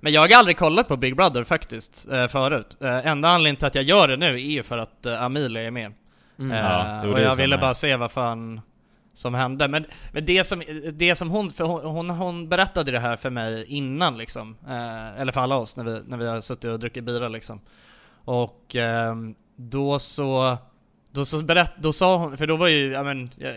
Men 0.00 0.12
jag 0.12 0.20
har 0.20 0.38
aldrig 0.38 0.58
kollat 0.58 0.88
på 0.88 0.96
Big 0.96 1.16
Brother 1.16 1.44
faktiskt, 1.44 2.08
eh, 2.12 2.26
förut. 2.26 2.76
Eh, 2.80 3.06
enda 3.06 3.28
anledningen 3.28 3.56
till 3.56 3.66
att 3.66 3.74
jag 3.74 3.84
gör 3.84 4.08
det 4.08 4.16
nu 4.16 4.26
är 4.34 4.38
ju 4.38 4.62
för 4.62 4.78
att 4.78 5.06
eh, 5.06 5.22
Amelia 5.22 5.62
är 5.62 5.70
med. 5.70 5.92
Mm. 6.38 6.52
Eh, 6.52 6.58
Ja, 6.70 7.02
och 7.06 7.20
jag 7.20 7.36
ville 7.36 7.58
bara 7.58 7.74
se 7.74 7.96
vad 7.96 8.12
fan 8.12 8.60
som 9.18 9.34
hände. 9.34 9.68
Men, 9.68 9.84
men 10.12 10.24
det, 10.24 10.44
som, 10.44 10.62
det 10.92 11.14
som 11.14 11.30
hon, 11.30 11.50
för 11.50 11.64
hon, 11.64 11.84
hon, 11.84 12.10
hon 12.10 12.48
berättade 12.48 12.90
det 12.90 12.98
här 12.98 13.16
för 13.16 13.30
mig 13.30 13.64
innan 13.68 14.18
liksom. 14.18 14.56
Eh, 14.68 15.20
eller 15.20 15.32
för 15.32 15.40
alla 15.40 15.56
oss 15.56 15.76
när 15.76 15.84
vi, 15.84 16.02
när 16.06 16.16
vi 16.16 16.26
har 16.26 16.40
suttit 16.40 16.64
och 16.64 16.78
druckit 16.78 17.04
bira 17.04 17.28
liksom. 17.28 17.60
Och 18.24 18.76
ehm, 18.76 19.34
då 19.56 19.98
så, 19.98 20.56
då 21.12 21.24
så 21.24 21.42
berätt, 21.42 21.72
då 21.78 21.92
sa 21.92 22.16
hon, 22.16 22.36
för 22.36 22.46
då 22.46 22.56
var 22.56 22.68
ju, 22.68 22.92
ja 22.92 23.02
men, 23.02 23.30
jag, 23.36 23.54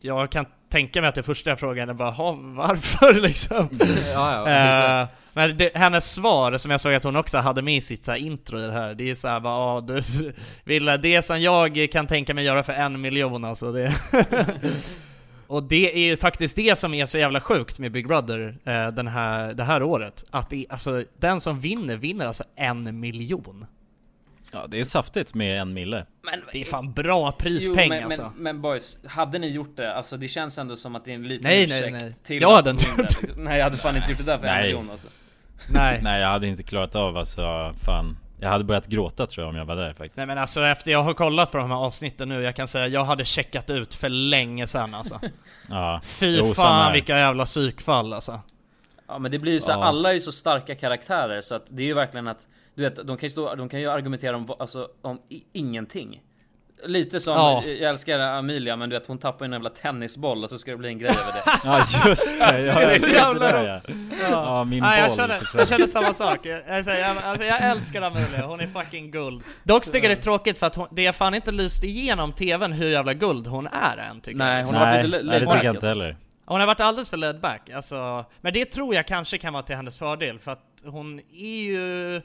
jag 0.00 0.30
kan 0.30 0.46
tänka 0.68 1.00
mig 1.00 1.08
att 1.08 1.14
det 1.14 1.22
första 1.22 1.50
jag 1.50 1.60
frågade 1.60 1.92
var, 1.92 2.10
"Ha, 2.10 2.32
varför 2.32 3.14
liksom? 3.20 3.68
Ja, 4.12 4.48
ja, 4.48 5.02
Eh, 5.02 5.08
men 5.34 5.56
det, 5.56 5.70
hennes 5.74 6.12
svar, 6.12 6.58
som 6.58 6.70
jag 6.70 6.80
såg 6.80 6.94
att 6.94 7.04
hon 7.04 7.16
också 7.16 7.38
hade 7.38 7.62
med 7.62 7.76
i 7.76 7.80
sitt 7.80 8.04
så 8.04 8.10
här 8.10 8.18
intro 8.18 8.58
i 8.58 8.66
det 8.66 8.72
här, 8.72 8.94
det 8.94 9.10
är 9.10 9.14
så 9.14 9.28
här 9.28 9.40
bara, 9.40 9.74
ja 9.74 9.80
du, 9.80 10.02
Wille, 10.64 10.96
det 10.96 11.22
som 11.22 11.40
jag 11.40 11.88
kan 11.92 12.06
tänka 12.06 12.34
mig 12.34 12.44
göra 12.44 12.62
för 12.62 12.72
en 12.72 13.00
miljon 13.00 13.44
alltså 13.44 13.72
det 13.72 13.92
Och 15.46 15.62
det 15.62 15.94
är 15.96 16.10
ju 16.10 16.16
faktiskt 16.16 16.56
det 16.56 16.78
som 16.78 16.94
är 16.94 17.06
så 17.06 17.18
jävla 17.18 17.40
sjukt 17.40 17.78
med 17.78 17.92
Big 17.92 18.08
Brother 18.08 18.56
eh, 18.64 18.88
den 18.88 19.06
här, 19.06 19.54
det 19.54 19.64
här 19.64 19.82
året. 19.82 20.24
Att 20.30 20.50
det, 20.50 20.66
alltså, 20.68 21.04
den 21.18 21.40
som 21.40 21.60
vinner, 21.60 21.96
vinner 21.96 22.26
alltså 22.26 22.44
en 22.56 23.00
miljon. 23.00 23.66
Ja 24.52 24.66
det 24.68 24.80
är 24.80 24.84
saftigt 24.84 25.34
med 25.34 25.60
en 25.60 25.74
mille 25.74 26.06
men, 26.22 26.40
Det 26.52 26.60
är 26.60 26.64
fan 26.64 26.92
bra 26.92 27.26
jo, 27.32 27.38
prispeng 27.38 27.88
men, 27.88 28.04
alltså. 28.04 28.22
men, 28.22 28.42
men 28.42 28.62
boys, 28.62 28.98
hade 29.06 29.38
ni 29.38 29.48
gjort 29.50 29.76
det? 29.76 29.94
Alltså 29.94 30.16
det 30.16 30.28
känns 30.28 30.58
ändå 30.58 30.76
som 30.76 30.96
att 30.96 31.04
det 31.04 31.10
är 31.10 31.14
en 31.14 31.28
liten 31.28 31.50
Nej, 31.50 31.66
nej, 31.66 31.80
ursäkt 31.80 32.02
nej. 32.02 32.14
till 32.24 32.42
Jag 32.42 32.50
att 32.50 32.56
hade 32.56 32.70
inte 32.70 32.88
gjort 32.88 32.96
det. 32.96 33.22
liksom. 33.22 33.44
Nej 33.44 33.56
jag 33.58 33.64
hade 33.64 33.76
fan 33.76 33.96
inte 33.96 34.10
gjort 34.10 34.18
det 34.18 34.24
där 34.24 34.38
för 34.38 34.46
en 34.46 34.54
Nej. 34.54 34.62
miljon 34.62 34.90
alltså. 34.90 35.08
Nej. 35.68 36.00
Nej 36.02 36.20
jag 36.20 36.28
hade 36.28 36.46
inte 36.46 36.62
klarat 36.62 36.96
av 36.96 37.16
alltså, 37.16 37.74
fan 37.84 38.16
Jag 38.40 38.48
hade 38.48 38.64
börjat 38.64 38.86
gråta 38.86 39.26
tror 39.26 39.44
jag 39.44 39.50
om 39.50 39.56
jag 39.56 39.64
var 39.64 39.76
där 39.76 39.88
faktiskt 39.92 40.16
Nej 40.16 40.26
men 40.26 40.38
alltså 40.38 40.64
efter 40.64 40.90
jag 40.90 41.02
har 41.02 41.14
kollat 41.14 41.52
på 41.52 41.58
de 41.58 41.70
här 41.70 41.76
avsnitten 41.78 42.28
nu, 42.28 42.42
jag 42.42 42.56
kan 42.56 42.68
säga 42.68 42.86
jag 42.88 43.04
hade 43.04 43.24
checkat 43.24 43.70
ut 43.70 43.94
för 43.94 44.08
länge 44.08 44.66
sedan 44.66 44.94
alltså. 44.94 45.20
Ja, 45.70 46.00
Fy 46.04 46.36
Jo, 46.38 46.54
fan 46.54 46.92
vilka 46.92 47.18
jävla 47.18 47.44
psykfall 47.44 48.12
alltså. 48.12 48.40
Ja 49.08 49.18
men 49.18 49.30
det 49.30 49.38
blir 49.38 49.52
ju 49.52 49.60
så, 49.60 49.70
Ja. 49.70 49.84
alla 49.84 50.10
är 50.10 50.14
ju 50.14 50.20
så 50.20 50.32
starka 50.32 50.74
karaktärer 50.74 51.40
så 51.40 51.54
att 51.54 51.64
det 51.68 51.82
är 51.82 51.86
ju 51.86 51.94
verkligen 51.94 52.28
att 52.28 52.46
Du 52.74 52.82
vet, 52.82 52.96
de 52.96 53.16
kan 53.16 53.26
ju, 53.26 53.30
stå, 53.30 53.54
de 53.54 53.68
kan 53.68 53.80
ju 53.80 53.90
argumentera 53.90 54.36
om, 54.36 54.50
alltså, 54.58 54.88
om 55.02 55.18
ingenting 55.52 56.22
Lite 56.86 57.20
som, 57.20 57.34
Ja. 57.34 57.62
jag 57.64 57.90
älskar 57.90 58.18
Amelia 58.18 58.76
men 58.76 58.88
du 58.90 58.96
vet 58.98 59.06
hon 59.06 59.18
tappar 59.18 59.44
en 59.44 59.52
jävla 59.52 59.70
tennisboll 59.70 60.44
och 60.44 60.50
så 60.50 60.58
ska 60.58 60.70
det 60.70 60.76
bli 60.76 60.88
en 60.88 60.98
grej 60.98 61.10
över 61.10 61.32
det 61.32 61.42
Ja 61.64 61.86
just 62.08 62.40
det, 62.40 62.60
ja, 62.60 62.74
det 62.78 62.94
är 62.94 63.14
jag 63.14 63.22
så 63.22 63.32
det 63.32 63.38
där, 63.38 63.82
ja. 64.20 64.26
ja 64.30 64.64
min 64.64 64.82
Nej, 64.82 65.00
jag, 65.00 65.08
boll 65.08 65.16
känner, 65.16 65.48
jag 65.54 65.68
känner 65.68 65.86
samma 65.86 66.14
sak. 66.14 66.46
Jag, 66.46 66.68
alltså, 66.68 66.92
jag, 66.92 67.16
alltså, 67.18 67.46
jag 67.46 67.62
älskar 67.62 68.02
Amelia, 68.02 68.46
hon 68.46 68.60
är 68.60 68.66
fucking 68.66 69.10
guld. 69.10 69.42
Dock 69.62 69.84
tycker 69.84 70.08
jag 70.08 70.16
det 70.16 70.20
är 70.20 70.22
tråkigt 70.22 70.58
för 70.58 70.66
att 70.66 70.74
hon, 70.74 70.88
det 70.90 71.06
är 71.06 71.12
fan 71.12 71.34
inte 71.34 71.52
lyst 71.52 71.84
igenom 71.84 72.32
tvn 72.32 72.72
hur 72.72 72.88
jävla 72.88 73.14
guld 73.14 73.46
hon 73.46 73.66
är 73.66 73.96
än 73.96 74.20
tycker 74.20 74.38
Nej, 74.38 74.58
jag. 74.60 74.66
hon 74.66 74.74
har 74.74 74.86
varit 74.86 74.94
Nej, 74.94 75.04
lite 75.08 75.24
nej 75.24 75.40
det 75.40 75.46
tycker 75.46 75.56
jag 75.64 75.64
inte 75.64 75.70
alltså. 75.70 75.88
heller 75.88 76.16
Hon 76.46 76.60
har 76.60 76.66
varit 76.66 76.80
alldeles 76.80 77.10
för 77.10 77.16
laid 77.16 77.40
back, 77.40 77.70
alltså, 77.70 78.24
men 78.40 78.52
det 78.52 78.64
tror 78.64 78.94
jag 78.94 79.06
kanske 79.06 79.38
kan 79.38 79.52
vara 79.52 79.62
till 79.62 79.76
hennes 79.76 79.98
fördel 79.98 80.38
för 80.38 80.52
att 80.52 80.64
hon 80.84 81.18
är 81.32 81.62
ju 81.62 82.22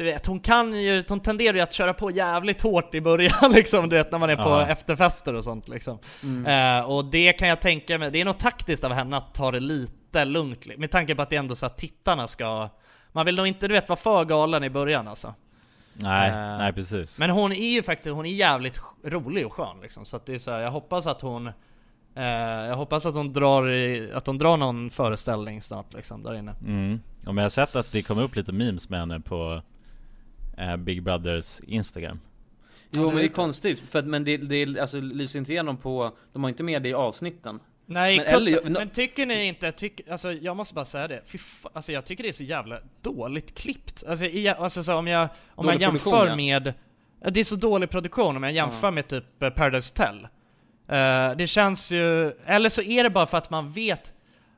du 0.00 0.06
vet, 0.06 0.26
hon 0.26 0.40
kan 0.40 0.74
ju, 0.80 1.04
hon 1.08 1.20
tenderar 1.20 1.54
ju 1.54 1.60
att 1.60 1.72
köra 1.72 1.94
på 1.94 2.10
jävligt 2.10 2.62
hårt 2.62 2.94
i 2.94 3.00
början 3.00 3.52
liksom, 3.52 3.88
du 3.88 3.96
vet 3.96 4.12
när 4.12 4.18
man 4.18 4.30
är 4.30 4.36
på 4.36 4.42
Ja. 4.42 4.66
efterfester 4.66 5.34
och 5.34 5.44
sånt 5.44 5.68
liksom. 5.68 5.98
Eh, 6.46 6.80
och 6.90 7.04
det 7.04 7.32
kan 7.32 7.48
jag 7.48 7.60
tänka 7.60 7.98
mig, 7.98 8.10
det 8.10 8.20
är 8.20 8.24
nog 8.24 8.38
taktiskt 8.38 8.84
av 8.84 8.92
henne 8.92 9.16
att 9.16 9.34
ta 9.34 9.50
det 9.50 9.60
lite 9.60 10.24
lugnt, 10.24 10.66
med 10.78 10.90
tanke 10.90 11.14
på 11.14 11.22
att 11.22 11.30
det 11.30 11.36
är 11.36 11.40
ändå 11.40 11.54
så 11.56 11.66
att 11.66 11.78
tittarna 11.78 12.26
ska 12.26 12.68
man 13.12 13.26
vill 13.26 13.34
nog 13.36 13.46
inte 13.46 13.68
du 13.68 13.74
vet 13.74 13.88
vara 13.88 13.96
för 13.98 14.24
galen 14.24 14.64
i 14.64 14.70
början 14.70 15.08
alltså. 15.08 15.34
Nej, 15.94 16.30
Eh, 16.30 16.58
nej 16.58 16.72
precis 16.72 17.18
Men 17.20 17.30
hon 17.30 17.52
är 17.52 17.70
ju 17.70 17.82
faktiskt, 17.82 18.14
hon 18.14 18.26
är 18.26 18.30
jävligt 18.30 18.80
rolig 19.04 19.46
och 19.46 19.52
skön 19.52 19.76
liksom. 19.82 20.04
Så 20.04 20.16
att 20.16 20.26
det 20.26 20.34
är 20.34 20.38
så 20.38 20.50
här, 20.50 20.58
jag 20.60 20.70
hoppas 20.70 21.06
att 21.06 21.20
hon 21.20 21.46
eh, 22.14 22.24
Jag 22.68 22.76
hoppas 22.76 23.06
att 23.06 23.14
hon 23.14 23.32
drar 23.32 23.70
i, 23.70 24.12
att 24.14 24.26
hon 24.26 24.38
drar 24.38 24.56
någon 24.56 24.90
föreställning 24.90 25.62
snart 25.62 25.94
liksom 25.94 26.22
där 26.22 26.34
inne. 26.34 26.54
mm. 26.66 27.00
Och 27.26 27.34
men 27.34 27.36
jag 27.36 27.42
har 27.44 27.48
sett 27.50 27.76
att 27.76 27.92
det 27.92 28.02
kommer 28.02 28.22
upp 28.22 28.36
lite 28.36 28.52
memes 28.52 28.88
med 28.88 29.00
henne 29.00 29.20
på 29.20 29.62
eh, 30.60 30.76
Big 30.76 31.02
Brothers 31.02 31.60
Instagram 31.60 32.20
Jo 32.90 33.06
men 33.06 33.16
det 33.16 33.24
är 33.24 33.28
konstigt, 33.28 33.82
för 33.90 33.98
att, 33.98 34.06
men 34.06 34.24
det, 34.24 34.36
det 34.36 34.80
alltså, 34.80 35.00
lyser 35.00 35.38
inte 35.38 35.52
igenom 35.52 35.76
på, 35.76 36.16
de 36.32 36.42
har 36.42 36.50
inte 36.50 36.62
med 36.62 36.82
det 36.82 36.88
i 36.88 36.94
avsnitten 36.94 37.60
Nej, 37.92 38.16
Men 38.16 38.26
eller- 38.26 38.70
men 38.70 38.90
tycker 38.90 39.26
ni 39.26 39.44
inte, 39.44 39.72
tyck, 39.72 40.00
alltså 40.10 40.32
jag 40.32 40.56
måste 40.56 40.74
bara 40.74 40.84
säga 40.84 41.08
det, 41.08 41.22
fy 41.26 41.38
fa- 41.38 41.68
alltså 41.72 41.92
jag 41.92 42.04
tycker 42.04 42.22
det 42.22 42.28
är 42.28 42.32
så 42.32 42.44
jävla 42.44 42.78
dåligt 43.02 43.58
klippt. 43.58 44.04
Alltså, 44.08 44.24
i, 44.24 44.48
alltså 44.48 44.82
så 44.82 44.94
om 44.94 45.06
jag, 45.06 45.28
om 45.54 45.68
jag 45.68 45.80
jämför 45.80 46.26
ja. 46.26 46.36
med, 46.36 46.74
det 47.30 47.40
är 47.40 47.44
så 47.44 47.56
dålig 47.56 47.90
produktion 47.90 48.36
om 48.36 48.42
jag 48.42 48.52
jämför 48.52 48.90
med 48.90 49.08
typ 49.08 49.42
eh, 49.42 49.50
Paradise 49.50 49.92
Hotel. 49.92 50.28
Eh, 50.88 51.36
det 51.36 51.46
känns 51.46 51.92
ju, 51.92 52.32
eller 52.46 52.68
så 52.68 52.82
är 52.82 53.04
det 53.04 53.10
bara 53.10 53.26
för 53.26 53.38
att 53.38 53.50
man 53.50 53.72
vet, 53.72 54.12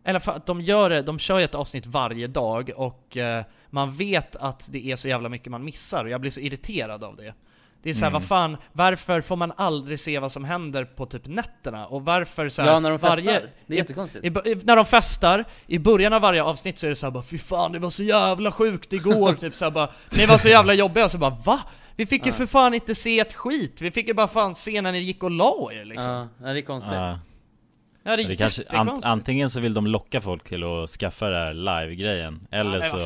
eller 0.05 0.21
för 0.21 0.33
att 0.33 0.47
de 0.47 0.61
gör 0.61 0.91
det, 0.91 1.03
de 1.03 1.19
kör 1.19 1.39
ju 1.39 1.45
ett 1.45 1.55
avsnitt 1.55 1.87
varje 1.87 2.27
dag 2.27 2.71
och 2.77 3.17
eh, 3.17 3.45
man 3.73 3.93
vet 3.93 4.37
att 4.37 4.67
det 4.71 4.87
är 4.87 4.97
så 4.97 5.09
jävla 5.09 5.29
mycket 5.29 5.51
man 5.51 5.65
missar 5.65 6.05
och 6.05 6.11
jag 6.11 6.21
blir 6.21 6.31
så 6.31 6.41
irriterad 6.41 7.05
av 7.05 7.17
det. 7.17 7.35
Det 7.83 7.91
är 7.91 7.95
såhär, 7.95 8.11
Mm. 8.11 8.13
vad 8.13 8.29
fan, 8.29 8.57
varför 8.73 9.21
får 9.21 9.37
man 9.37 9.53
aldrig 9.57 10.01
se 10.01 10.19
vad 10.19 10.33
som 10.33 10.45
händer 10.45 10.85
på 10.85 11.07
typ 11.07 11.27
nätterna? 11.27 11.87
Och 11.87 12.05
varför 12.05 12.49
så 12.49 12.63
här, 12.63 12.69
Ja 12.73 12.81
när 12.81 12.91
de 12.91 12.99
festar, 12.99 13.23
det 13.23 13.31
är 13.33 13.75
i- 13.75 13.77
jättekonstigt 13.77 14.25
i, 14.25 14.29
i, 14.29 14.55
när 14.65 14.77
de 14.77 14.85
festar, 14.87 15.45
i 15.67 15.79
början 15.79 16.13
av 16.13 16.23
varje 16.23 16.43
avsnitt 16.43 16.79
så 16.79 16.87
är 16.87 16.91
det 16.91 16.97
såhär 16.97 17.11
bara 17.11 17.23
Fy 17.23 17.39
fan 17.39 17.73
det 17.73 17.79
var 17.79 17.91
så 17.91 18.03
jävla 18.03 18.53
sjukt 18.53 18.93
igår, 18.93 19.33
typ 19.41 19.55
såhär 19.55 19.71
bara 19.73 19.89
Ni 20.19 20.27
var 20.27 20.39
så 20.39 20.49
jävla 20.49 20.75
jobbiga, 20.75 21.05
och 21.05 21.11
så 21.11 21.19
bara 21.19 21.37
va? 21.45 21.61
Vi 21.97 22.07
fick 22.07 22.27
ju 22.27 22.31
Ja. 22.33 22.37
för 22.37 22.47
fan 22.47 22.75
inte 22.75 22.95
se 22.95 23.21
ett 23.21 23.33
skit, 23.33 23.81
vi 23.83 23.91
fick 23.91 24.09
ju 24.09 24.15
bara 24.15 24.29
fan 24.29 24.55
se 24.55 24.83
när 24.83 24.93
ni 24.93 24.99
gick 24.99 25.23
och 25.23 25.31
la 25.31 25.69
er 25.73 25.85
liksom 25.85 26.29
Ja, 26.43 26.49
det 26.53 26.59
är 26.59 26.63
konstigt 26.63 26.93
Ja. 26.93 27.19
Ja 28.05 28.17
det 28.17 28.23
är 28.23 28.29
Det 28.29 28.37
kanske, 28.37 28.63
an, 28.69 29.01
antingen 29.05 29.51
så 29.51 29.61
vill 29.61 29.75
de 29.75 29.87
locka 29.87 30.21
folk 30.21 30.45
till 30.45 30.65
att 30.65 30.91
skaffa 30.91 31.29
det 31.29 31.37
här 31.37 31.55
live-grejen 31.55 32.47
Eller 32.51 32.71
men 32.71 32.83
så 32.83 32.97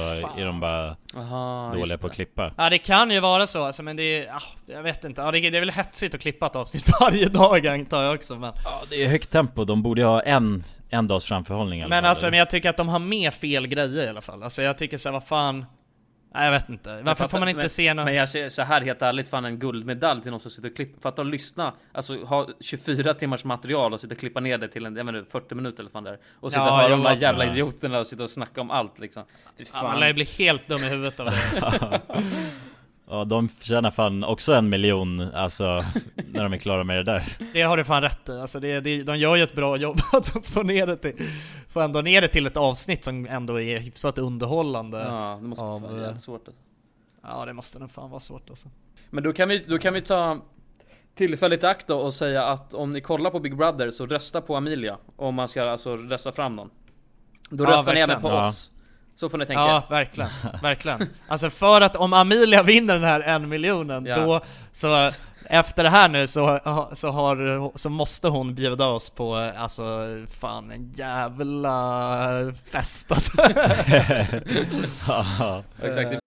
är 0.41 0.45
de 0.45 0.61
bara 0.61 0.97
Aha, 1.17 1.73
dåliga 1.75 1.99
på 1.99 2.07
att 2.07 2.13
klippa. 2.13 2.53
Ja 2.57 2.71
det 2.71 2.79
kan 2.79 3.11
ju 3.11 3.21
vara 3.21 3.47
så 3.47 3.65
alltså, 3.65 3.83
men 3.83 3.97
det 3.97 4.03
är, 4.03 4.33
ah, 4.35 4.43
jag 4.67 4.83
vet 4.83 5.05
inte, 5.05 5.21
ja, 5.23 5.31
det, 5.31 5.51
det 5.51 5.57
är 5.57 5.61
väl 5.61 5.71
hetsigt 5.71 6.15
att 6.15 6.21
klippa 6.21 6.47
ett 6.47 6.57
avsnitt 6.57 6.91
varje 7.01 7.29
dag 7.29 7.67
antar 7.67 8.03
jag 8.03 8.15
också 8.15 8.37
men 8.37 8.53
Ja 8.65 8.83
det 8.91 9.05
är 9.05 9.09
högt 9.09 9.31
tempo, 9.31 9.65
de 9.65 9.83
borde 9.83 10.01
ju 10.01 10.07
ha 10.07 10.21
en, 10.21 10.65
en 10.91 11.07
dags 11.07 11.25
framförhållning 11.25 11.81
i 11.81 11.83
alla 11.83 11.89
Men 11.89 12.05
alltså 12.05 12.27
eller? 12.27 12.31
men 12.31 12.39
jag 12.39 12.51
tycker 12.51 12.71
att 12.71 12.77
de 12.77 12.89
har 12.89 12.99
med 12.99 13.35
fel 13.35 13.67
grejer 13.67 14.07
i 14.07 14.09
alla 14.09 14.21
fall, 14.21 14.43
alltså 14.43 14.63
jag 14.63 14.79
tycker 14.79 14.99
såhär 14.99 15.13
vad 15.13 15.25
fan 15.27 15.65
Nej 16.37 16.45
jag 16.45 16.53
vet 16.53 16.69
inte, 16.69 17.03
varför 17.03 17.23
Men 17.25 17.29
får 17.29 17.39
man 17.39 17.49
inte 17.49 17.61
men, 17.61 17.71
se 17.71 17.95
något? 17.95 18.05
Men 18.05 18.15
jag 18.15 18.29
säger 18.29 18.51
så 18.51 18.63
här 18.63 18.81
helt 18.81 19.03
ärligt, 19.03 19.29
fan 19.29 19.45
en 19.45 19.59
guldmedalj 19.59 20.21
till 20.23 20.31
någon 20.31 20.41
som 20.41 20.51
sitter 20.51 20.69
och 20.71 20.77
klipper. 20.77 21.01
För 21.01 21.09
att 21.09 21.17
de 21.17 21.27
lyssnar, 21.31 21.73
alltså 21.93 22.25
ha 22.25 22.49
24 22.61 23.15
timmars 23.15 23.45
material 23.45 23.93
och 23.93 24.01
sitta 24.01 24.15
och 24.15 24.21
klippa 24.21 24.41
ner 24.41 24.59
det 24.59 24.69
till 24.69 24.87
en, 24.87 24.97
jag 24.97 25.09
inte, 25.09 25.31
40 25.31 25.55
minuter 25.55 25.81
eller 25.81 25.91
fan 25.91 26.05
där. 26.05 26.19
Och 26.41 26.53
sitta 26.53 26.65
Ja, 26.65 26.71
och 26.71 26.77
höra 26.77 26.89
de 26.89 27.03
där 27.03 27.17
jävla 27.17 27.47
idioterna 27.53 27.99
och 27.99 28.07
sitta 28.07 28.23
och 28.23 28.31
snacka 28.31 28.61
om 28.61 28.71
allt 28.71 28.99
liksom. 28.99 29.23
Fy 29.59 29.65
Ja, 29.73 29.81
fan. 29.81 29.85
man 29.85 30.01
lär 30.01 30.07
ju 30.07 30.13
bli 30.15 30.25
helt 30.25 30.69
dum 30.69 30.85
i 30.85 30.89
huvudet 30.89 31.21
av 31.21 31.27
det 31.27 32.01
Ja 33.11 33.25
de 33.25 33.49
förtjänar 33.49 33.91
fan 33.91 34.25
också 34.25 34.55
en 34.55 34.69
miljon, 34.69 35.21
alltså 35.21 35.65
när 36.33 36.43
de 36.43 36.53
är 36.53 36.57
klara 36.59 36.85
med 36.85 36.97
det 36.97 37.03
där 37.03 37.23
Det 37.53 37.63
har 37.63 37.77
du 37.77 37.85
fan 37.85 38.03
rätt 38.03 38.29
i, 38.29 38.33
alltså 38.33 38.61
det, 38.61 38.81
det, 38.81 39.03
de 39.03 39.19
gör 39.19 39.37
ju 39.37 39.43
ett 39.43 39.55
bra 39.55 39.77
jobb 39.77 39.99
att 40.13 40.47
få 40.47 40.63
ner 40.63 40.87
det 40.87 40.97
till 40.97 41.15
Få 41.69 41.81
ändå 41.81 42.01
ner 42.01 42.21
det 42.21 42.29
till 42.29 42.47
ett 42.47 42.57
avsnitt 42.57 43.05
som 43.05 43.27
ändå 43.27 43.61
är 43.61 43.79
hyfsat 43.79 44.19
underhållande 44.19 44.99
Ja, 44.99 45.39
det 45.43 45.49
måste 45.49 45.65
Av, 45.65 45.83
vara 45.83 45.93
eh, 45.97 46.01
jävligt 46.03 46.21
svårt 46.23 46.49
alltså. 46.49 46.63
Ja 47.23 47.45
det 47.45 47.53
måste 47.53 47.79
nog 47.79 47.91
fan 47.91 48.11
vara 48.11 48.21
svårt 48.21 48.51
alltså. 48.51 48.69
Men 49.11 49.25
då 49.25 49.33
kan 49.33 49.49
vi, 49.49 49.59
då 49.69 49.79
kan 49.79 49.95
vi 49.95 50.03
ta 50.03 50.39
tillfället 51.15 51.63
i 51.63 51.67
akt 51.67 51.87
då 51.87 51.99
och 51.99 52.15
säga 52.15 52.45
att 52.45 52.75
om 52.75 52.93
ni 52.93 53.01
kollar 53.01 53.31
på 53.31 53.41
Big 53.41 53.57
Brother 53.57 53.91
så 53.91 54.07
rösta 54.07 54.41
på 54.41 54.57
Amelia. 54.57 54.97
Om 55.17 55.35
man 55.35 55.49
ska 55.49 55.71
alltså 55.71 55.97
rösta 55.97 56.33
fram 56.33 56.53
någon. 56.53 56.71
Då 57.51 57.65
Ja, 57.65 57.71
röstar 57.71 57.95
ni 57.95 58.01
även 58.01 58.09
verkligen. 58.15 58.23
på 58.23 58.29
Ja. 58.45 58.49
oss. 58.49 58.71
Så 59.17 59.29
får 59.29 59.39
ni 59.39 59.47
tänka. 59.47 59.61
Ja, 59.63 59.83
verkligen. 59.91 60.31
Verkligen. 60.63 61.09
Alltså 61.29 61.51
för 61.51 61.81
att 61.81 61.97
om 61.97 62.13
Amelia 62.13 62.63
vinner 62.63 62.95
den 62.95 63.05
här 63.05 63.21
en 63.21 63.49
miljonen, 63.49 64.07
Ja. 64.07 64.17
då 64.17 64.41
så 64.73 65.11
efter 65.45 65.83
det 65.85 65.91
här 65.91 66.09
nu 66.09 66.27
så, 66.27 66.61
så 66.93 67.11
har, 67.11 67.79
så 67.79 67.89
måste 67.91 68.29
hon 68.29 68.55
bjuda 68.55 68.87
oss 68.87 69.11
på, 69.11 69.35
alltså 69.37 69.85
fan 70.41 70.71
en 70.71 70.93
jävla 70.93 72.53
fest 72.71 73.13
alltså. 73.13 73.33
Ja. 75.09 75.63
Exakt. 75.83 76.21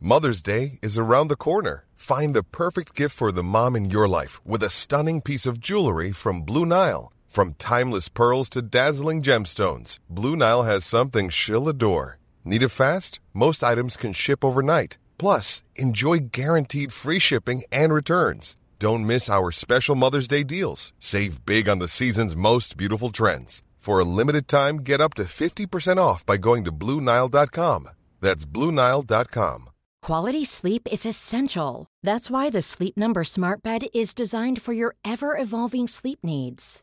Mother's 0.00 0.42
Day 0.42 0.78
is 0.82 0.98
around 0.98 1.30
the 1.30 1.36
corner. 1.36 1.84
Find 1.96 2.34
the 2.34 2.42
perfect 2.42 2.94
gift 3.00 3.16
for 3.16 3.32
the 3.32 3.42
mom 3.42 3.76
in 3.76 3.90
your 3.90 4.06
life 4.22 4.40
with 4.44 4.62
a 4.66 4.68
stunning 4.70 5.22
piece 5.22 5.46
of 5.50 5.58
jewelry 5.58 6.12
from 6.12 6.44
Blue 6.44 6.66
Nile. 6.66 7.10
From 7.34 7.54
timeless 7.54 8.08
pearls 8.08 8.48
to 8.50 8.62
dazzling 8.62 9.20
gemstones, 9.20 9.98
Blue 10.08 10.36
Nile 10.36 10.62
has 10.62 10.84
something 10.84 11.28
she'll 11.28 11.68
adore. 11.68 12.20
Need 12.44 12.62
it 12.62 12.68
fast? 12.68 13.18
Most 13.32 13.64
items 13.64 13.96
can 13.96 14.12
ship 14.12 14.44
overnight. 14.44 14.98
Plus, 15.18 15.60
enjoy 15.74 16.30
guaranteed 16.30 16.92
free 16.92 17.18
shipping 17.18 17.64
and 17.72 17.92
returns. 17.92 18.56
Don't 18.78 19.04
miss 19.04 19.28
our 19.28 19.50
special 19.50 19.96
Mother's 19.96 20.28
Day 20.28 20.44
deals. 20.44 20.92
Save 21.00 21.44
big 21.44 21.68
on 21.68 21.80
the 21.80 21.88
season's 21.88 22.36
most 22.36 22.76
beautiful 22.76 23.10
trends. 23.10 23.64
For 23.78 23.98
a 23.98 24.04
limited 24.04 24.46
time, 24.46 24.76
get 24.76 25.00
up 25.00 25.14
to 25.14 25.24
50% 25.24 25.96
off 25.96 26.24
by 26.24 26.36
going 26.36 26.62
to 26.66 26.70
Blue 26.70 27.00
BlueNile.com. 27.00 27.88
That's 28.20 28.44
Blue 28.44 28.70
BlueNile.com. 28.70 29.70
Quality 30.02 30.44
sleep 30.44 30.86
is 30.92 31.04
essential. 31.04 31.86
That's 32.00 32.30
why 32.30 32.48
the 32.50 32.62
Sleep 32.62 32.96
Number 32.96 33.24
Smart 33.24 33.60
Bed 33.60 33.86
is 33.92 34.14
designed 34.14 34.62
for 34.62 34.72
your 34.72 34.94
ever 35.02 35.36
evolving 35.36 35.88
sleep 35.88 36.18
needs. 36.22 36.82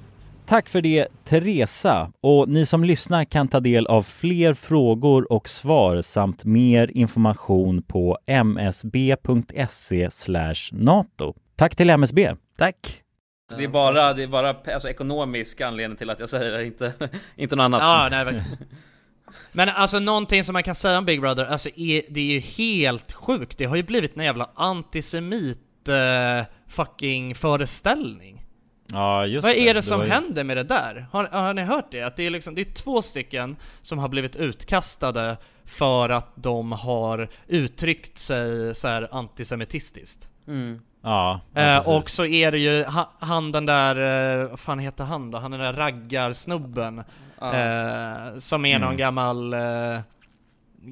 Tack 0.51 0.69
för 0.69 0.81
det 0.81 1.07
Teresa 1.25 2.11
och 2.21 2.49
ni 2.49 2.65
som 2.65 2.83
lyssnar 2.83 3.25
kan 3.25 3.47
ta 3.47 3.59
del 3.59 3.87
av 3.87 4.03
fler 4.03 4.53
frågor 4.53 5.31
och 5.31 5.49
svar 5.49 6.01
samt 6.01 6.45
mer 6.45 6.91
information 6.93 7.81
på 7.81 8.17
msb.se 8.27 10.09
nato. 10.71 11.33
Tack 11.55 11.75
till 11.75 11.89
MSB. 11.89 12.35
Tack. 12.57 13.01
Det 13.57 13.63
är 13.63 13.67
bara, 13.67 14.13
det 14.13 14.23
är 14.23 14.27
bara 14.27 14.55
alltså, 14.73 14.89
ekonomisk 14.89 15.61
anledning 15.61 15.97
till 15.97 16.09
att 16.09 16.19
jag 16.19 16.29
säger 16.29 16.51
det, 16.51 16.65
inte, 16.65 16.93
inte 17.35 17.55
något 17.55 17.63
annat. 17.63 17.81
Ja, 17.81 18.07
nej 18.11 18.25
verkligen. 18.25 18.57
Men 19.51 19.69
alltså 19.69 19.99
någonting 19.99 20.43
som 20.43 20.53
man 20.53 20.63
kan 20.63 20.75
säga 20.75 20.97
om 20.97 21.05
Big 21.05 21.21
Brother, 21.21 21.45
alltså 21.45 21.69
är, 21.75 22.01
det 22.09 22.19
är 22.19 22.33
ju 22.33 22.39
helt 22.39 23.13
sjukt. 23.13 23.57
Det 23.57 23.65
har 23.65 23.75
ju 23.75 23.83
blivit 23.83 24.17
en 24.17 24.23
jävla 24.23 24.49
antisemit 24.55 25.87
eh, 25.87 26.45
fucking 26.67 27.35
föreställning. 27.35 28.40
Ja, 28.93 29.25
just 29.25 29.43
Vad 29.43 29.53
det. 29.55 29.69
är 29.69 29.73
det 29.73 29.81
som 29.81 29.97
var 29.99 30.05
ju- 30.05 30.11
händer 30.11 30.43
med 30.43 30.57
det 30.57 30.63
där? 30.63 31.05
Har, 31.11 31.23
har 31.25 31.53
ni 31.53 31.61
hört 31.61 31.91
det? 31.91 32.01
Att 32.01 32.15
det 32.15 32.23
är 32.25 32.29
liksom, 32.29 32.55
det 32.55 32.61
är 32.61 32.73
två 32.73 33.01
stycken 33.01 33.55
som 33.81 33.99
har 33.99 34.09
blivit 34.09 34.35
utkastade 34.35 35.37
för 35.65 36.09
att 36.09 36.27
de 36.35 36.71
har 36.71 37.27
uttryckt 37.47 38.17
sig 38.17 38.75
så 38.75 38.87
här 38.87 39.07
antisemitistiskt. 39.11 40.29
Mm. 40.47 40.81
Ja, 41.03 41.41
ja 41.53 41.61
Eh, 41.61 41.89
och 41.89 42.09
så 42.09 42.25
är 42.25 42.51
det 42.51 42.57
ju 42.59 42.83
ha, 42.83 43.11
han 43.19 43.51
den 43.51 43.65
där, 43.65 43.95
eh, 44.41 44.49
vad 44.49 44.59
fan 44.59 44.79
heter 44.79 45.03
han 45.03 45.31
då? 45.31 45.37
Han 45.37 45.51
den 45.51 45.59
där 45.59 45.73
raggarsnubben. 45.73 47.03
Ja. 47.39 47.53
Eh, 47.53 48.37
som 48.37 48.65
är 48.65 48.79
någon 48.79 48.87
Mm. 48.87 48.97
gammal, 48.97 49.53
eh, 49.53 49.99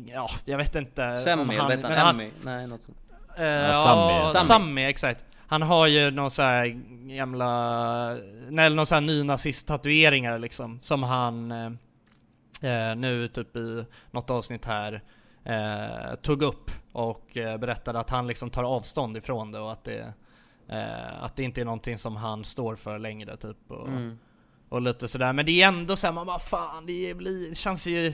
ja 0.07 0.29
jag 0.45 0.57
vet 0.57 0.75
inte. 0.75 1.19
Semmi, 1.19 1.41
om 1.43 1.49
eller 1.49 1.67
vet 1.75 1.83
han 1.83 1.91
han- 1.97 2.15
Emmy? 2.15 2.31
Nej, 2.43 2.67
något 2.67 2.81
sånt. 2.81 2.97
Eh, 3.37 3.45
Ja, 3.45 3.67
ja, 3.67 3.73
Sammy. 3.73 4.33
Sammy. 4.33 4.45
Sammy. 4.45 4.83
exakt. 4.85 5.25
Han 5.49 5.61
har 5.61 5.87
ju 5.87 6.11
någon 6.11 6.31
så 6.31 6.41
här 6.41 6.67
gamla, 7.15 8.17
nej 8.49 8.69
någon 8.69 8.85
så 8.85 8.95
här 8.95 9.01
nynazist-tatueringar 9.01 10.39
liksom, 10.39 10.79
som 10.81 11.03
han 11.03 11.51
eh, 11.51 11.71
eh, 12.71 12.95
nu 12.95 13.27
typ 13.27 13.55
i 13.55 13.85
något 14.11 14.29
avsnitt 14.29 14.65
här 14.65 15.01
eh, 15.43 16.15
tog 16.21 16.41
upp 16.41 16.71
och 16.91 17.37
eh, 17.37 17.57
berättade 17.57 17.99
att 17.99 18.09
han 18.09 18.27
liksom 18.27 18.49
tar 18.49 18.63
avstånd 18.63 19.17
ifrån 19.17 19.51
det 19.51 19.59
och 19.59 19.71
att 19.71 19.83
det, 19.83 20.13
eh, 20.69 21.23
att 21.23 21.35
det 21.35 21.43
inte 21.43 21.61
är 21.61 21.65
någonting 21.65 21.97
som 21.97 22.15
han 22.15 22.43
står 22.43 22.75
för 22.75 22.99
längre 22.99 23.37
typ. 23.37 23.57
Och, 23.71 23.87
Mm. 23.87 24.19
och 24.69 24.81
lite 24.81 25.07
sådär. 25.07 25.33
Men 25.33 25.45
det 25.45 25.61
är 25.61 25.67
ändå 25.67 25.95
såhär, 25.95 26.13
man 26.13 26.27
bara 26.27 26.39
fan 26.39 26.85
det 26.85 27.13
blir, 27.13 27.49
det 27.49 27.55
känns 27.55 27.87
ju 27.87 28.13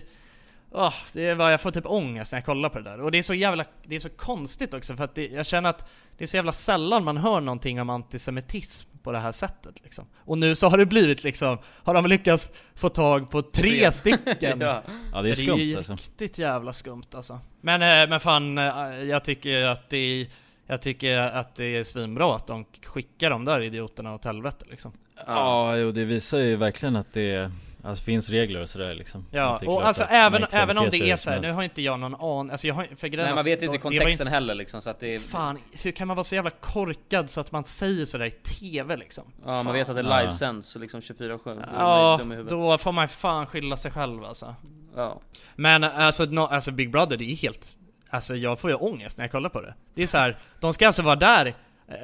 Åh, 0.77 0.93
det 1.13 1.25
är 1.25 1.35
bara, 1.35 1.51
jag 1.51 1.61
får 1.61 1.71
typ 1.71 1.85
ångest 1.85 2.31
när 2.31 2.39
jag 2.39 2.45
kollar 2.45 2.69
på 2.69 2.77
det 2.79 2.83
där. 2.83 3.01
Och 3.01 3.11
det 3.11 3.17
är 3.17 3.23
så 3.23 3.33
jävla, 3.33 3.65
det 3.83 3.95
är 3.95 3.99
så 3.99 4.09
konstigt 4.09 4.73
också 4.73 4.95
för 4.95 5.03
att 5.03 5.15
det, 5.15 5.27
jag 5.27 5.45
känner 5.45 5.69
att 5.69 5.89
det 6.17 6.23
är 6.23 6.27
så 6.27 6.35
jävla 6.35 6.53
sällan 6.53 7.03
man 7.03 7.17
hör 7.17 7.41
någonting 7.41 7.81
om 7.81 7.89
antisemitism 7.89 8.89
på 9.03 9.11
det 9.11 9.19
här 9.19 9.31
sättet 9.31 9.83
liksom. 9.83 10.05
Och 10.17 10.37
nu 10.37 10.55
så 10.55 10.67
har 10.67 10.77
det 10.77 10.85
blivit 10.85 11.23
liksom, 11.23 11.57
har 11.65 11.93
de 11.93 12.05
lyckats 12.05 12.49
få 12.75 12.89
tag 12.89 13.31
på 13.31 13.41
tre 13.41 13.91
stycken 13.91 14.61
Ja. 14.61 14.83
Ja, 15.13 15.21
det 15.21 15.29
är 15.29 15.33
skumt, 15.33 15.75
alltså. 15.77 15.93
riktigt 15.93 16.37
jävla 16.37 16.73
skumt 16.73 17.15
alltså. 17.15 17.39
Men, 17.61 17.81
eh, 17.81 18.09
men 18.09 18.19
fan, 18.19 18.57
eh, 18.57 18.63
jag 19.03 19.23
tycker 19.23 19.61
att 19.61 19.89
det 19.89 19.97
är, 19.97 20.27
jag 20.67 20.81
tycker 20.81 21.17
att 21.17 21.55
det 21.55 21.77
är 21.77 21.83
svinbra 21.83 22.35
att 22.35 22.47
de 22.47 22.65
skickar 22.85 23.29
de 23.29 23.45
där 23.45 23.61
idioterna 23.61 24.13
åt 24.13 24.25
helvete 24.25 24.65
liksom. 24.69 24.91
Ja, 25.27 25.77
jo 25.77 25.91
det 25.91 26.05
visar 26.05 26.37
ju 26.37 26.55
verkligen 26.55 26.95
att 26.95 27.13
det 27.13 27.51
alltså, 27.85 28.03
finns 28.03 28.29
regler 28.29 28.61
och 28.61 28.69
sådär 28.69 28.95
liksom 28.95 29.25
Ja, 29.31 29.59
är 29.61 29.69
och 29.69 29.87
alltså 29.87 30.03
man 30.03 30.11
även, 30.13 30.43
även 30.51 30.77
om 30.77 30.87
det 30.91 30.97
är 31.11 31.15
så 31.15 31.29
här, 31.31 31.39
nu 31.39 31.51
har 31.51 31.63
inte 31.63 31.81
jag 31.81 31.99
någon 31.99 32.15
aning, 32.15 32.51
alltså 32.51 32.67
jag 32.67 32.75
har 32.75 32.87
för 32.95 33.07
grejen 33.07 33.25
Nej 33.25 33.35
man 33.35 33.45
vet 33.45 33.61
inte 33.61 33.77
kontexten 33.77 34.27
heller 34.27 34.55
liksom 34.55 34.81
så 34.81 34.89
att 34.89 34.99
det 34.99 35.15
är... 35.15 35.19
Fan, 35.19 35.59
hur 35.71 35.91
kan 35.91 36.07
man 36.07 36.15
vara 36.17 36.23
så 36.23 36.35
jävla 36.35 36.49
korkad 36.49 37.29
så 37.29 37.41
att 37.41 37.51
man 37.51 37.63
säger 37.65 38.05
sådär 38.05 38.25
i 38.25 38.31
TV 38.31 38.97
liksom? 38.97 39.23
Ja 39.45 39.51
man 39.51 39.65
Fan. 39.65 39.73
vet 39.73 39.89
att 39.89 39.97
det 39.97 40.03
Ja. 40.03 40.21
livesänds 40.21 40.67
så 40.67 40.79
liksom 40.79 40.99
24-7 40.99 41.39
Då 41.45 41.51
är 41.51 41.55
man 41.55 41.65
Ja, 41.73 42.17
dum 42.19 42.31
i 42.31 42.35
huvudet. 42.35 42.49
då 42.49 42.77
får 42.77 42.91
man 42.91 43.07
fan 43.07 43.45
skylla 43.47 43.77
sig 43.77 43.91
själv 43.91 44.23
alltså. 44.23 44.55
Ja. 44.95 45.19
Men 45.55 45.83
alltså, 45.83 46.25
no, 46.25 46.39
alltså 46.39 46.71
Big 46.71 46.91
Brother, 46.91 47.17
det 47.17 47.31
är 47.31 47.35
helt... 47.35 47.67
Alltså 48.09 48.35
jag 48.35 48.59
får 48.59 48.69
ju 48.69 48.75
ångest 48.75 49.17
när 49.17 49.23
jag 49.25 49.31
kollar 49.31 49.49
på 49.49 49.61
det. 49.61 49.73
Det 49.95 50.03
är 50.03 50.07
så 50.07 50.17
här, 50.17 50.37
de 50.59 50.73
ska 50.73 50.87
alltså 50.87 51.01
vara 51.01 51.15
där 51.15 51.55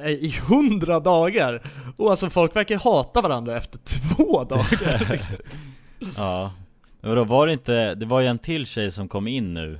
i 0.06 0.34
hundra 0.48 1.00
dagar! 1.00 1.62
Och 1.96 2.10
alltså 2.10 2.30
folk 2.30 2.56
verkar 2.56 2.76
hata 2.78 3.20
varandra 3.20 3.56
efter 3.56 3.78
två 3.78 4.44
dagar 4.44 5.10
liksom. 5.12 5.36
Ja, 6.16 6.52
men 7.00 7.10
vadå 7.10 7.24
var 7.24 7.46
det 7.46 7.52
inte, 7.52 7.94
det 7.94 8.06
var 8.06 8.20
ju 8.20 8.26
en 8.26 8.38
till 8.38 8.66
tjej 8.66 8.90
som 8.92 9.08
kom 9.08 9.28
in 9.28 9.54
nu 9.54 9.72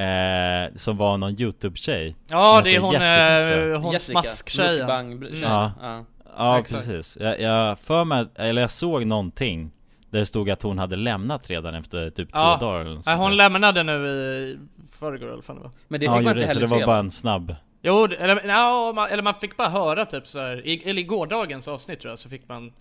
eh, 0.00 0.74
Som 0.76 0.96
var 0.96 1.16
någon 1.18 1.40
youtube-tjej 1.40 2.16
Ja, 2.30 2.60
det 2.64 2.74
är 2.76 2.80
hon, 2.80 2.92
Jessica, 2.92 3.72
eh, 3.72 3.80
hon 3.80 4.00
smasktjejen. 4.00 4.78
mukbang-tjejen. 4.78 5.42
Ja, 5.50 5.72
Ja. 5.82 6.04
ja 6.36 6.58
Exakt. 6.60 6.86
precis 6.86 7.18
jag, 7.20 7.40
jag 7.40 7.78
för 7.78 8.04
mig, 8.04 8.26
eller 8.34 8.60
jag 8.62 8.70
såg 8.70 9.06
någonting 9.06 9.70
Där 10.10 10.18
det 10.18 10.26
stod 10.26 10.50
att 10.50 10.62
hon 10.62 10.78
hade 10.78 10.96
lämnat 10.96 11.50
redan 11.50 11.74
efter 11.74 12.10
typ 12.10 12.28
Ja. 12.32 12.56
två 12.58 12.66
dagar 12.66 12.80
eller 12.80 13.00
sånt 13.00 13.18
hon 13.18 13.36
lämnade 13.36 13.82
nu 13.82 13.92
i 14.08 14.58
förrgår 14.98 15.26
eller 15.26 15.34
vad 15.34 15.44
fan 15.44 15.56
det 15.56 15.62
var. 15.62 15.70
Men 15.88 16.00
det 16.00 16.06
Ja, 16.06 16.12
fick 16.16 16.24
man 16.24 16.30
gjorde 16.34 16.42
inte 16.42 16.54
det, 16.54 16.60
så 16.60 16.60
heller 16.66 16.76
det 16.80 16.86
var 16.86 16.92
bara 16.92 16.98
en 17.00 17.10
snabb 17.10 17.54
Jo, 17.82 18.04
eller, 18.04 18.42
ja, 18.48 18.92
man, 18.94 19.08
eller 19.08 19.22
man 19.22 19.34
fick 19.34 19.56
bara 19.56 19.68
höra 19.68 20.04
typ 20.06 20.26
så 20.26 20.40
här, 20.40 20.66
i, 20.66 20.82
eller 20.90 21.00
i 21.02 21.04
gårdagens 21.04 21.68
avsnitt 21.68 22.00
tror 22.00 22.12
jag, 22.12 22.18
så 22.18 22.28
fick 22.28 22.48
man 22.48 22.72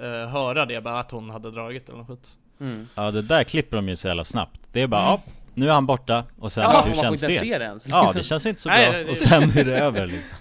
eh, 0.00 0.28
höra 0.30 0.66
det 0.66 0.80
bara 0.80 0.98
att 1.00 1.10
hon 1.10 1.30
hade 1.30 1.50
dragit 1.50 1.88
eller 1.88 1.98
något 1.98 2.08
skit. 2.08 2.28
Mm. 2.60 2.88
Ja 2.94 3.10
det 3.10 3.22
där 3.22 3.44
klipper 3.44 3.76
de 3.76 3.88
ju 3.88 3.96
så 3.96 4.08
jävla 4.08 4.24
snabbt 4.24 4.60
Det 4.72 4.80
är 4.82 4.86
bara, 4.86 5.00
Mm. 5.08 5.10
ja, 5.26 5.32
nu 5.54 5.68
är 5.68 5.72
han 5.72 5.86
borta 5.86 6.24
och 6.38 6.52
sen, 6.52 6.62
Ja, 6.62 6.84
hur 6.86 6.94
känns 6.94 7.22
inte 7.22 7.34
det? 7.34 7.40
se 7.40 7.58
det 7.58 7.64
ens. 7.64 7.88
Ja 7.88 8.10
det 8.14 8.22
känns 8.22 8.46
inte 8.46 8.60
så 8.62 8.68
bra, 8.68 8.76
Nej, 8.78 8.92
det- 8.92 9.04
det- 9.04 9.10
och 9.10 9.16
sen 9.16 9.42
är 9.58 9.64
det 9.64 9.78
över 9.78 10.06
liksom 10.06 10.36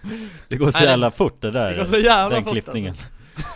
Det 0.47 0.55
går 0.57 0.71
så 0.71 0.79
Nej, 0.79 0.87
jävla 0.87 1.11
fort 1.11 1.41
det 1.41 1.51
där 1.51 1.71
det 1.71 1.77
går 1.77 1.85
så 1.85 1.97
jävla 1.97 2.35
Den 2.35 2.43
fort, 2.43 2.53
klippningen 2.53 2.95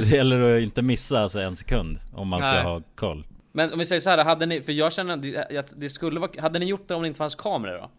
Det 0.00 0.06
gäller 0.16 0.56
att 0.56 0.62
inte 0.62 0.82
missa 0.82 1.20
alltså 1.22 1.40
en 1.40 1.56
sekund 1.56 1.98
om 2.14 2.28
man 2.28 2.40
ska 2.40 2.50
Nej. 2.52 2.62
ha 2.62 2.82
koll 2.94 3.26
Men 3.52 3.72
om 3.72 3.78
vi 3.78 3.86
säger 3.86 4.00
så 4.00 4.10
här, 4.10 4.24
hade 4.24 4.46
ni, 4.46 4.62
för 4.62 4.72
jag 4.72 4.92
känner 4.92 5.14
att 5.14 5.22
det, 5.22 5.58
att 5.58 5.72
det 5.76 5.90
skulle 5.90 6.20
vara, 6.20 6.30
hade 6.42 6.58
ni 6.58 6.66
gjort 6.66 6.88
det 6.88 6.94
om 6.94 7.02
det 7.02 7.08
inte 7.08 7.18
fanns 7.18 7.34
kameror 7.34 7.78
då? 7.78 7.90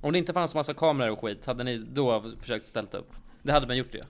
Om 0.00 0.12
det 0.12 0.18
inte 0.18 0.32
fanns 0.32 0.54
massa 0.54 0.74
kameror 0.74 1.10
och 1.12 1.20
skit, 1.20 1.46
hade 1.46 1.64
ni 1.64 1.78
då 1.78 2.32
försökt 2.40 2.66
ställt 2.66 2.94
upp? 2.94 3.10
Det 3.42 3.52
hade 3.52 3.66
man 3.66 3.76
gjort 3.76 3.92
det 3.92 4.02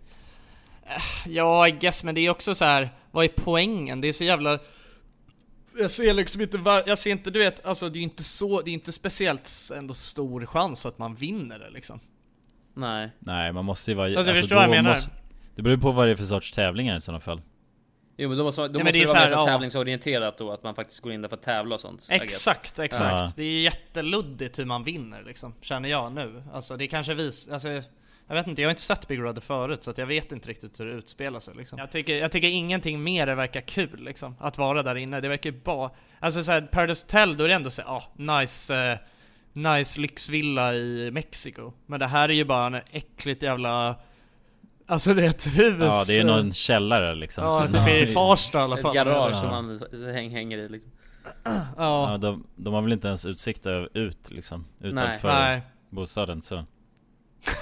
Ja, 1.27 1.69
I 1.69 1.71
guess, 1.71 2.05
men 2.05 2.15
det 2.15 2.21
är 2.21 2.31
också 2.31 2.55
så 2.55 2.65
här. 2.65 2.91
vad 3.11 3.25
är 3.25 3.29
poängen? 3.37 4.01
Det 4.01 4.09
är 4.09 4.13
så 4.13 4.25
jävla... 4.25 4.59
Jag 5.79 5.91
ser 5.91 6.15
liksom 6.15 6.41
inte 6.41 6.59
var... 6.59 6.85
Jag 6.87 6.99
ser 6.99 7.11
inte, 7.11 7.31
du 7.31 7.39
vet, 7.39 7.67
alltså 7.67 7.89
det 7.89 7.99
är 7.99 8.03
inte 8.03 8.25
så, 8.25 8.61
det 8.61 8.71
är 8.71 8.73
inte 8.75 8.93
speciellt 8.93 9.51
ändå 9.77 9.95
stor 9.95 10.47
chans 10.47 10.87
att 10.87 10.99
man 10.99 11.15
vinner 11.15 11.59
det 11.59 11.71
liksom. 11.71 12.01
Nej 12.75 13.11
Nej 13.19 13.53
man 13.53 13.65
måste 13.65 13.91
ju 13.91 13.95
vara 13.97 14.19
Alltså, 14.19 14.35
förstår 14.35 14.57
vad 14.57 14.65
jag 14.65 14.71
menar? 14.71 14.91
måste- 14.91 15.11
Det 15.55 15.63
beror 15.63 15.77
på 15.77 15.93
vad 15.93 16.07
det 16.07 16.11
är 16.11 16.17
för 16.17 16.25
sorts 16.25 16.53
tävlingar 16.53 16.97
i 16.97 17.01
sådana 17.01 17.21
fall 17.21 17.41
Jo 18.23 18.29
men 18.29 18.39
då 18.39 18.45
måste, 18.45 18.63
då 18.63 18.79
men 18.79 18.87
måste 18.87 18.99
det 18.99 19.07
vara 19.07 19.07
så 19.07 19.17
här, 19.17 19.27
mer 19.27 19.35
så 19.35 19.41
ja. 19.41 19.47
tävlingsorienterat 19.47 20.39
då, 20.39 20.53
att 20.53 20.63
man 20.63 20.75
faktiskt 20.75 21.01
går 21.01 21.13
in 21.13 21.23
där 21.23 21.29
för 21.29 21.37
att 21.37 21.43
tävla 21.43 21.75
och 21.75 21.81
sånt. 21.81 22.07
Exakt, 22.09 22.79
exakt. 22.79 23.13
Ja. 23.13 23.33
Det 23.37 23.43
är 23.43 23.61
jätteluddigt 23.61 24.59
hur 24.59 24.65
man 24.65 24.85
vinner 24.85 25.23
liksom, 25.23 25.55
känner 25.61 25.89
jag 25.89 26.13
nu. 26.13 26.43
Alltså 26.53 26.77
det 26.77 26.87
kanske 26.87 27.15
vis... 27.15 27.49
Alltså, 27.49 27.69
jag 28.27 28.35
vet 28.35 28.47
inte, 28.47 28.63
jag 28.63 28.69
har 28.69 28.71
inte 28.71 28.83
sett 28.83 29.09
Big 29.09 29.21
Brother 29.21 29.41
förut 29.41 29.85
så 29.85 29.91
att 29.91 29.99
jag 29.99 30.07
vet 30.07 30.33
inte 30.33 30.49
riktigt 30.49 30.81
hur 30.81 30.87
det 30.87 30.93
utspelar 30.93 31.41
sig 31.41 31.55
liksom. 31.55 31.79
Jag 31.79 31.91
tycker, 31.91 32.19
jag 32.19 32.33
tycker 32.33 32.49
ingenting 32.49 33.03
mer 33.03 33.27
det 33.27 33.35
verkar 33.35 33.61
kul 33.61 34.05
liksom, 34.05 34.35
att 34.41 34.59
vara 34.59 34.83
där 34.83 34.95
inne. 34.97 35.21
Det 35.21 35.29
verkar 35.29 35.51
bara... 35.51 35.91
Alltså 36.19 36.43
såhär, 36.43 36.61
Paradise 36.61 37.05
Hotel, 37.05 37.37
då 37.37 37.45
är 37.45 37.49
det 37.49 37.55
ändå 37.55 37.71
så 37.71 37.83
ah, 37.83 38.03
nice... 38.17 38.77
Eh, 38.77 38.99
nice 39.53 40.01
lyxvilla 40.01 40.75
i 40.75 41.11
Mexiko. 41.11 41.73
Men 41.87 42.01
det 42.01 42.07
här 42.07 42.29
är 42.29 42.33
ju 42.33 42.45
bara 42.45 42.67
en 42.67 42.83
äckligt 42.91 43.43
jävla... 43.43 43.97
Alltså 44.91 45.15
det 45.15 45.25
är 45.25 45.29
ett 45.29 45.47
hus... 45.47 45.77
Ja 45.81 46.05
det 46.07 46.19
är 46.19 46.25
någon 46.25 46.53
källare 46.53 47.15
liksom 47.15 47.45
Ja, 47.45 47.67
typ 47.67 47.89
i 47.89 48.07
Farsta 48.13 48.59
i 48.59 48.63
alla 48.63 48.77
Ett 48.77 48.83
fall. 48.83 48.95
garage 48.95 49.35
Ja. 49.35 49.41
som 49.41 49.49
man 49.51 49.81
häng, 50.15 50.31
hänger 50.31 50.59
i 50.59 50.69
liksom 50.69 50.91
Ja. 51.45 51.67
Ja, 51.77 52.19
de, 52.19 52.47
de 52.57 52.75
har 52.75 52.83
väl 52.83 52.93
inte 52.93 53.09
ens 53.09 53.27
utsikt 53.27 53.67
över- 53.67 53.89
ut 53.95 54.31
liksom 54.31 54.65
Utanför 54.81 55.29
Nej. 55.29 55.63
bostaden 55.91 56.43
så 56.43 56.65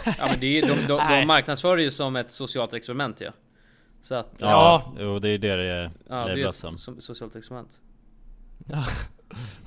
Ja 0.04 0.26
men 0.30 0.40
det 0.40 0.58
är, 0.58 0.62
de, 0.62 0.74
de, 0.88 0.96
Nej. 0.96 1.20
de 1.20 1.26
marknadsför 1.26 1.76
det 1.76 1.82
ju 1.82 1.90
som 1.90 2.16
ett 2.16 2.32
socialt 2.32 2.72
experiment 2.72 3.20
ja 3.20 3.30
Så 4.02 4.14
att 4.14 4.34
Ja, 4.38 4.48
Ja. 4.48 4.92
jo 4.98 5.18
det 5.18 5.28
är 5.28 5.38
det 5.38 5.56
det 5.56 5.62
är 5.64 5.90
Ja, 6.08 6.24
det 6.26 6.42
är 6.42 6.48
ett 6.48 6.54
som 6.54 6.78
som 6.78 7.00
socialt 7.00 7.36
experiment 7.36 7.68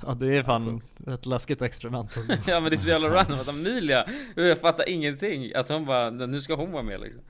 Ja 0.04 0.14
det 0.14 0.36
är 0.36 0.42
fan 0.42 0.80
ett 1.06 1.26
läskigt 1.26 1.62
experiment. 1.62 2.16
Ja 2.46 2.60
men 2.60 2.70
det 2.70 2.76
är 2.76 2.78
så 2.78 2.88
jävla 2.88 3.08
random 3.08 3.40
att 3.40 3.48
Amelia, 3.48 4.06
jag 4.36 4.58
fattar 4.58 4.88
ingenting 4.88 5.54
Att 5.54 5.68
hon 5.68 5.84
bara, 5.86 6.10
nu 6.10 6.40
ska 6.40 6.54
hon 6.54 6.72
vara 6.72 6.82
med 6.82 7.00
liksom 7.00 7.20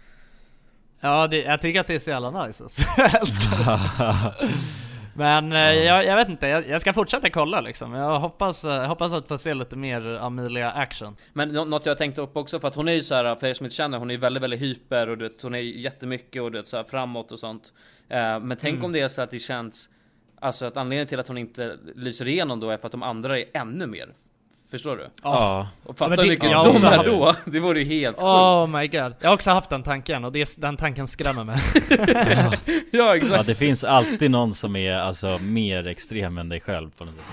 Ja, 1.05 1.27
det, 1.27 1.43
jag 1.43 1.61
tycker 1.61 1.81
att 1.81 1.87
det 1.87 1.95
är 1.95 1.99
så 1.99 2.11
jävla 2.11 2.47
nice 2.47 2.63
alltså. 2.65 2.83
Jag 2.97 3.21
älskar 3.21 3.51
det. 3.59 4.35
Men 5.15 5.53
eh, 5.53 5.59
jag, 5.59 6.05
jag 6.07 6.17
vet 6.17 6.29
inte, 6.29 6.47
jag, 6.47 6.69
jag 6.69 6.81
ska 6.81 6.93
fortsätta 6.93 7.31
kolla 7.31 7.61
liksom. 7.61 7.93
Jag 7.93 8.21
hoppas, 8.21 8.65
eh, 8.65 8.87
hoppas 8.87 9.13
att 9.13 9.29
få 9.29 9.39
se 9.39 9.55
lite 9.55 9.77
mer 9.77 10.19
Amelia 10.21 10.71
action. 10.73 11.17
Men 11.33 11.49
nå- 11.49 11.65
något 11.65 11.87
jag 11.87 11.99
tänkte 11.99 12.21
upp 12.21 12.37
också, 12.37 12.61
för 12.61 12.69
att 12.69 12.75
hon 12.75 12.89
är 12.89 12.93
ju 12.93 13.03
så 13.03 13.15
här, 13.15 13.35
för 13.35 13.47
er 13.47 13.55
som 13.55 13.67
inte 13.67 13.77
känner, 13.77 13.99
hon 13.99 14.11
är 14.11 14.15
ju 14.15 14.21
väldigt, 14.21 14.43
väldigt 14.43 14.61
hyper 14.63 15.09
och 15.09 15.19
du 15.19 15.29
vet, 15.29 15.43
hon 15.43 15.55
är 15.55 15.59
jättemycket 15.59 16.43
och 16.43 16.53
du 16.53 16.59
vet, 16.59 16.69
så 16.69 16.77
här 16.77 16.85
framåt 16.85 17.33
och 17.33 17.39
sånt. 17.39 17.73
Eh, 18.09 18.41
men 18.41 18.57
tänk 18.61 18.75
Mm. 18.75 18.85
om 18.85 18.93
det 18.93 19.01
är 19.01 19.09
så 19.09 19.23
att 19.23 19.31
det 19.31 19.39
känns, 19.39 19.89
alltså 20.41 20.67
att 20.67 20.77
anledningen 20.77 21.07
till 21.07 21.21
att 21.21 21.29
hon 21.29 21.39
inte 21.39 21.77
lyser 21.97 22.29
igenom 22.29 22.61
då 22.61 22.71
är 22.71 22.77
för 22.77 22.87
att 22.87 22.93
de 22.93 23.03
andra 23.03 23.39
är 23.39 23.45
ännu 23.55 23.87
mer. 23.87 24.09
Förstår 24.73 24.97
du? 24.97 25.11
Ja, 25.23 25.69
Och 25.85 25.99
fatta 25.99 26.23
hur 26.23 26.29
mycket 26.29 26.51
jag 26.51 26.75
de 26.75 26.85
är 26.85 27.05
då! 27.05 27.35
Det 27.45 27.61
vore 27.61 27.81
ju 27.81 27.85
helt 27.85 28.17
sjukt. 28.17 28.23
Oh 28.23 28.67
my 28.67 28.87
god. 28.89 29.15
Jag 29.21 29.29
har 29.29 29.35
också 29.35 29.51
haft 29.51 29.71
den 29.71 29.83
tanken 29.83 30.25
och 30.25 30.33
det, 30.33 30.61
den 30.61 30.77
tanken 30.77 31.09
skrämmer 31.09 31.45
mig. 31.45 31.59
ja 32.35 32.53
ja 32.91 33.17
exakt. 33.17 33.47
det 33.47 33.55
finns 33.55 33.85
alltid 33.85 34.31
någon 34.31 34.55
som 34.55 34.77
är 34.77 34.95
alltså 34.95 35.39
mer 35.39 35.87
extrem 35.87 36.39
än 36.39 36.49
dig 36.49 36.61
själv 36.61 36.91
på 36.91 37.05
något 37.05 37.15
sätt 37.15 37.25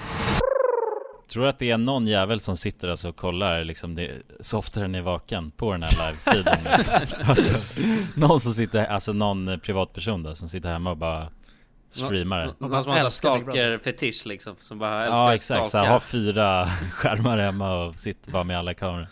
Tror 1.29 1.43
du 1.43 1.49
att 1.49 1.59
det 1.59 1.71
är 1.71 1.77
någon 1.77 2.07
jävel 2.07 2.39
som 2.39 2.57
sitter 2.57 2.87
alltså 2.87 3.09
och 3.09 3.15
kollar 3.15 3.63
liksom 3.63 3.95
det, 3.95 4.11
så 4.39 4.57
ofta 4.57 4.79
den 4.79 4.95
är 4.95 5.01
vaken 5.01 5.51
på 5.51 5.71
den 5.71 5.83
här 5.83 5.91
live-feeden 5.91 6.57
liksom. 6.71 6.93
alltså, 7.29 7.81
Någon 8.15 8.39
som 8.39 8.53
sitter, 8.53 8.85
alltså 8.85 9.13
någon 9.13 9.59
privatperson 9.59 10.23
då 10.23 10.35
som 10.35 10.49
sitter 10.49 10.69
hemma 10.69 10.91
och 10.91 10.97
bara 10.97 11.27
streamar 11.89 12.39
det 12.39 12.53
Någon 12.57 12.83
som 12.83 12.91
har 12.91 12.99
en 12.99 13.11
stalker-fetisch 13.11 14.25
liksom, 14.25 14.55
som 14.59 14.79
bara 14.79 15.05
älskar 15.05 15.17
Ja 15.17 15.33
exakt, 15.33 15.69
så 15.69 15.77
här, 15.77 15.87
ha 15.87 15.99
fyra 15.99 16.65
skärmar 16.91 17.37
hemma 17.37 17.85
och 17.85 17.95
sitter 17.95 18.31
bara 18.31 18.43
med 18.43 18.57
alla 18.57 18.73
kameror 18.73 19.07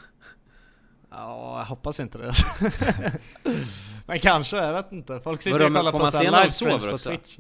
Ja, 1.11 1.57
jag 1.57 1.65
hoppas 1.65 1.99
inte 1.99 2.17
det. 2.17 2.31
Men 4.05 4.19
kanske, 4.19 4.57
jag 4.57 4.73
vet 4.73 4.91
inte. 4.91 5.19
Folk 5.19 5.41
sitter 5.41 5.65
och 5.65 5.75
kollar 5.75 5.91
får 5.91 5.99
på 5.99 6.03
man 6.03 6.11
så 6.11 6.17
se 6.17 6.23
här 6.25 6.31
när 6.31 6.37
de 6.37 6.43
livestreams 6.43 6.85
på? 6.85 6.97
Twitch. 6.97 7.37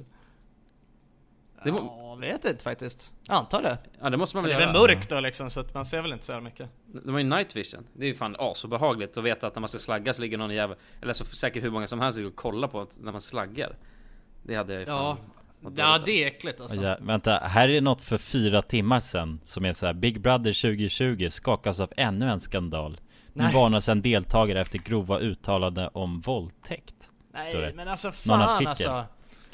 Det 1.63 1.71
var- 1.71 1.79
Ja, 1.79 2.15
vet 2.15 2.45
inte 2.45 2.63
faktiskt. 2.63 3.13
Jag 3.27 3.35
antar 3.35 3.61
det. 3.61 3.77
Ja 4.01 4.09
det 4.09 4.17
måste 4.17 4.37
man 4.37 4.43
väl 4.43 4.49
det 4.49 4.55
är 4.55 4.59
väl 4.67 4.75
göra? 4.75 4.87
mörkt 4.87 5.09
då 5.09 5.19
liksom, 5.19 5.49
så 5.49 5.59
att 5.59 5.73
man 5.73 5.85
ser 5.85 6.01
väl 6.01 6.13
inte 6.13 6.25
så 6.25 6.33
här 6.33 6.41
mycket. 6.41 6.69
De 6.85 7.11
har 7.11 7.19
ju 7.19 7.25
night 7.29 7.55
vision. 7.55 7.87
Det 7.93 8.03
är 8.05 8.07
ju 8.07 8.15
fan 8.15 8.35
asobehagligt 8.39 9.17
att 9.17 9.23
veta 9.23 9.47
att 9.47 9.55
när 9.55 9.59
man 9.59 9.69
ska 9.69 9.79
slagga 9.79 10.13
så 10.13 10.21
ligger 10.21 10.37
någon 10.37 10.55
jävel, 10.55 10.77
eller 11.01 11.13
så 11.13 11.25
säkert 11.25 11.63
hur 11.63 11.69
många 11.71 11.87
som 11.87 11.99
helst 11.99 12.17
ligger 12.17 12.29
och 12.29 12.35
kollar 12.35 12.67
på 12.67 12.87
när 12.99 13.11
man 13.11 13.21
slaggar. 13.21 13.75
Det 14.47 14.55
hade 14.55 14.73
jag 14.73 14.81
ju 14.81 14.87
Ja, 14.87 15.17
ja 15.75 16.01
det 16.05 16.23
är 16.23 16.27
äckligt 16.27 16.61
alltså. 16.61 16.81
Ja, 16.81 16.97
vänta, 17.01 17.37
här 17.37 17.69
är 17.69 17.81
något 17.81 18.01
för 18.01 18.17
fyra 18.17 18.61
timmar 18.61 18.99
sedan 18.99 19.39
som 19.43 19.65
är 19.65 19.73
så 19.73 19.85
här 19.85 19.93
Big 19.93 20.21
Brother 20.21 20.61
2020 20.61 21.27
skakas 21.29 21.79
av 21.79 21.93
ännu 21.97 22.29
en 22.29 22.39
skandal 22.39 22.99
Nu 23.33 23.47
varnas 23.47 23.89
en 23.89 24.01
deltagare 24.01 24.61
efter 24.61 24.79
grova 24.79 25.19
uttalanden 25.19 25.89
om 25.93 26.21
våldtäkt 26.21 26.95
Nej 27.33 27.73
men 27.75 27.87
alltså 27.87 28.07
Någon 28.07 28.13
fan 28.13 28.41
artikel. 28.41 28.69
alltså. 28.69 29.05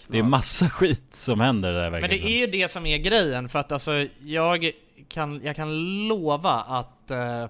Det 0.07 0.19
är 0.19 0.23
massa 0.23 0.69
skit 0.69 1.15
som 1.15 1.39
händer 1.39 1.73
där 1.73 1.91
Men 1.91 2.09
det 2.09 2.23
är 2.23 2.37
ju 2.37 2.47
det 2.47 2.71
som 2.71 2.85
är 2.85 2.97
grejen 2.97 3.49
för 3.49 3.59
att 3.59 3.71
alltså 3.71 4.07
jag 4.23 4.71
kan, 5.07 5.41
jag 5.43 5.55
kan 5.55 6.07
lova 6.07 6.51
att, 6.51 7.11
eh, 7.11 7.47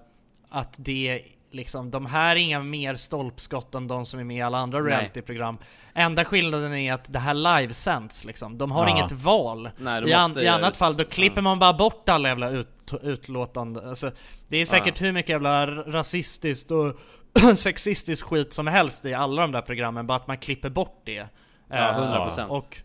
att 0.50 0.76
det 0.78 1.22
liksom, 1.54 1.92
de 1.92 2.06
här 2.06 2.32
är 2.36 2.40
inga 2.40 2.60
mer 2.60 2.96
stolpskott 2.96 3.76
än 3.76 3.88
de 3.88 4.06
som 4.06 4.20
är 4.20 4.24
med 4.24 4.38
i 4.38 4.42
alla 4.42 4.58
andra 4.58 4.80
realityprogram. 4.82 5.58
Enda 5.94 6.26
skillnaden 6.26 6.74
är 6.74 6.94
att 6.94 7.14
det 7.14 7.20
här 7.20 7.34
livesänds 7.34 8.26
liksom. 8.26 8.58
De 8.58 8.72
har 8.72 8.88
Ja. 8.88 8.90
inget 8.98 9.12
val. 9.12 9.70
Nej, 9.78 10.10
I, 10.10 10.14
an, 10.14 10.38
I 10.40 10.48
annat 10.48 10.78
fall 10.78 10.98
då 10.98 11.04
klipper 11.04 11.42
man 11.42 11.60
bara 11.60 11.74
bort 11.74 12.10
alla 12.10 12.30
jävla 12.30 12.50
ut, 12.50 12.94
utlåtande. 13.02 13.90
Alltså, 13.90 14.12
det 14.48 14.58
är 14.58 14.66
säkert 14.66 15.02
hur 15.02 15.12
mycket 15.12 15.30
jävla 15.30 15.66
rasistiskt 15.68 16.72
och 16.72 16.96
sexistisk 17.58 18.26
skit 18.26 18.54
som 18.54 18.68
helst 18.68 19.06
i 19.06 19.14
alla 19.14 19.42
de 19.42 19.52
där 19.52 19.62
programmen, 19.62 20.08
bara 20.08 20.16
att 20.16 20.28
man 20.28 20.38
klipper 20.38 20.70
bort 20.70 21.02
det. 21.06 21.28
Ja, 21.70 21.90
Eh, 21.92 22.00
100%. 22.30 22.48
Och 22.48 22.78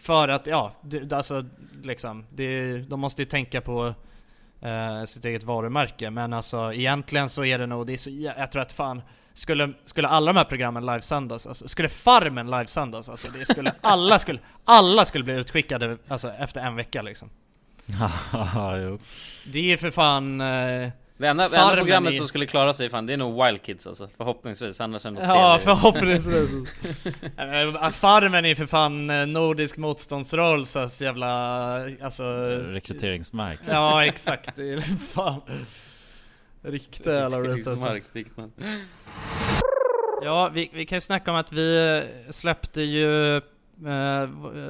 för 0.00 0.28
att, 0.28 0.46
ja, 0.46 0.72
det, 0.82 1.12
alltså 1.12 1.44
liksom, 1.82 2.26
det, 2.30 2.78
de 2.78 3.00
måste 3.00 3.22
ju 3.22 3.26
tänka 3.26 3.60
på 3.60 3.94
eh, 4.64 5.04
sitt 5.04 5.24
eget 5.24 5.42
varumärke. 5.42 6.10
Men 6.10 6.32
alltså 6.32 6.72
egentligen 6.72 7.28
så 7.28 7.44
är 7.44 7.58
det 7.58 7.66
nog, 7.66 7.86
det 7.86 7.92
är 7.92 7.96
så, 7.96 8.10
jag 8.10 8.50
tror 8.50 8.62
att 8.62 8.72
fan 8.72 9.02
skulle, 9.34 9.72
skulle 9.84 10.08
alla 10.08 10.32
de 10.32 10.38
här 10.38 10.44
programmen 10.44 10.86
livesändas, 10.86 11.46
alltså, 11.46 11.68
skulle 11.68 11.88
Farmen 11.88 12.50
livesändas, 12.50 13.08
alltså 13.08 13.28
det 13.38 13.44
skulle, 13.44 13.72
alla 13.80 14.18
skulle, 14.18 14.38
alla 14.64 15.04
skulle 15.04 15.24
bli 15.24 15.34
utskickade 15.34 15.98
alltså, 16.08 16.32
efter 16.32 16.60
en 16.60 16.76
vecka 16.76 17.02
liksom. 17.02 17.30
Det 19.46 19.58
är 19.58 19.62
ju 19.62 19.76
för 19.76 19.90
fan... 19.90 20.40
Eh, 20.40 20.88
Det 21.16 21.26
enda, 21.26 21.48
det 21.48 21.56
enda 21.56 21.76
programmet 21.76 22.12
i- 22.12 22.18
som 22.18 22.28
skulle 22.28 22.46
klara 22.46 22.72
sig 22.74 22.88
fan, 22.88 23.06
det 23.06 23.12
är 23.12 23.16
nog 23.16 23.44
Wild 23.46 23.62
Kids 23.62 23.86
alltså, 23.86 24.08
förhoppningsvis, 24.16 24.80
annars 24.80 25.06
är 25.06 25.10
det 25.10 25.14
något 25.20 25.28
Ja, 25.28 25.58
fel 25.58 25.64
förhoppningsvis. 25.64 26.50
Eh, 27.36 27.90
Farmen 27.90 28.44
är 28.44 28.54
för 28.54 28.66
fan 28.66 29.10
eh, 29.10 29.26
Nordisk 29.26 29.76
motståndsrörelses 29.76 31.00
jävla, 31.02 31.30
alltså... 32.02 32.24
Rekryteringsmark. 32.66 33.60
Ja, 33.68 34.04
exakt. 34.04 34.56
Det 34.56 34.72
är 34.72 34.80
fan... 34.98 35.40
Riktiga 36.62 37.14
jävla 37.14 37.38
Rekryteringsmark, 37.40 38.04
fick 38.12 38.36
man. 38.36 38.52
Ja, 40.22 40.48
vi, 40.54 40.70
vi 40.74 40.86
kan 40.86 40.96
ju 40.96 41.00
snacka 41.00 41.30
om 41.30 41.36
att 41.36 41.52
vi 41.52 42.02
släppte 42.30 42.82
ju 42.82 43.36
eh, 43.36 43.42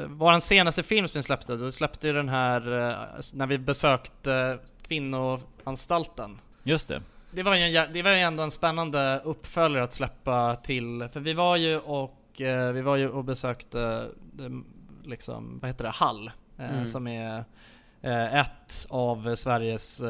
våran 0.09 0.41
senaste 0.41 0.83
film 0.83 1.09
som 1.09 1.19
vi 1.19 1.23
släppte, 1.23 1.57
då 1.57 1.73
släppte 1.73 2.07
ju 2.07 2.13
den 2.13 2.29
här 2.29 2.89
eh, 2.91 2.95
när 3.35 3.47
vi 3.47 3.59
besökte 3.59 4.59
kvinnoanstalten. 4.95 6.37
Just 6.63 6.89
det. 6.89 7.03
Det 7.31 7.43
var 7.43 7.55
ju, 7.55 7.77
en, 7.77 7.93
det 7.93 8.03
var 8.03 8.11
ju 8.11 8.17
ändå 8.19 8.43
en 8.43 8.51
spännande 8.51 9.21
uppföljare 9.25 9.85
att 9.85 9.93
släppa 9.93 10.57
till, 10.57 11.09
för 11.13 11.21
vi 11.21 11.33
var 11.35 11.57
ju 11.57 11.79
och, 11.79 12.41
eh, 12.41 12.73
vi 12.73 12.83
var 12.83 12.97
ju 12.97 13.09
och 13.09 13.25
besökte, 13.25 14.09
eh, 14.41 14.51
liksom, 15.05 15.59
vad 15.63 15.69
heter 15.71 15.85
det, 15.85 15.91
Hall, 15.91 16.31
eh, 16.59 16.71
Mm. 16.71 16.87
som 16.87 17.07
är 17.07 17.45
ett 18.33 18.87
av 18.89 19.35
Sveriges 19.37 20.03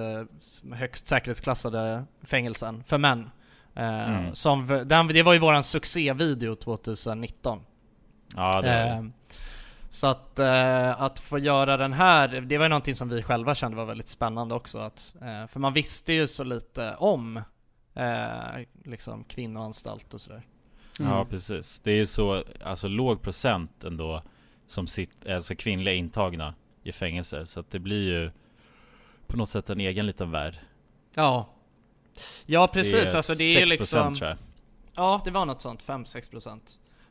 högst 0.72 1.06
säkerhetsklassade 1.06 2.04
fängelsen 2.22 2.84
för 2.86 2.98
män. 2.98 3.30
Mm. 3.76 4.34
som, 4.34 4.66
den, 4.86 5.06
det 5.08 5.22
var 5.22 5.32
ju 5.32 5.38
våran 5.38 5.64
succévideo 5.64 6.54
2019. 6.54 7.60
Ja, 8.36 8.60
det 8.62 8.68
var 8.68 9.02
det. 9.02 9.10
Så 9.94 10.06
att, 10.06 10.38
eh, 10.38 11.02
att 11.02 11.20
få 11.20 11.38
göra 11.38 11.76
den 11.76 11.92
här, 11.92 12.28
det 12.28 12.58
var 12.58 12.64
ju 12.64 12.68
någonting 12.68 12.94
som 12.94 13.08
vi 13.08 13.22
själva 13.22 13.54
kände 13.54 13.76
var 13.76 13.84
väldigt 13.84 14.08
spännande 14.08 14.54
också. 14.54 14.78
Att, 14.78 15.14
eh, 15.20 15.46
för 15.46 15.60
man 15.60 15.72
visste 15.72 16.12
ju 16.12 16.26
så 16.26 16.44
lite 16.44 16.94
om 16.94 17.36
eh, 17.94 18.66
liksom 18.84 19.24
kvinnoanstalt 19.24 20.14
och 20.14 20.20
sådär. 20.20 20.42
Ja 20.98 21.26
precis. 21.30 21.80
Det 21.80 21.90
är 21.90 21.96
ju 21.96 22.06
så, 22.06 22.44
alltså 22.64 22.88
låg 22.88 23.22
procent 23.22 23.84
ändå 23.84 24.22
som 24.66 24.86
sitt, 24.86 25.28
alltså 25.28 25.54
kvinnliga 25.54 25.94
intagna 25.94 26.54
i 26.82 26.92
fängelser. 26.92 27.44
Så 27.44 27.60
att 27.60 27.70
det 27.70 27.78
blir 27.78 28.02
ju 28.02 28.30
på 29.26 29.36
något 29.36 29.48
sätt 29.48 29.70
en 29.70 29.80
egen 29.80 30.06
liten 30.06 30.30
värld. 30.30 30.58
Ja. 31.14 31.48
Ja 32.46 32.66
precis, 32.66 32.92
Det 32.92 33.10
är 33.10 33.16
alltså 33.16 33.34
det 33.34 33.44
är 33.44 33.60
ju 33.60 33.66
6% 33.66 33.68
liksom... 33.68 34.14
tror 34.14 34.28
jag. 34.28 34.38
Ja, 34.94 35.20
det 35.24 35.30
var 35.30 35.44
något 35.44 35.60
sånt, 35.60 35.82
5-6% 35.82 36.60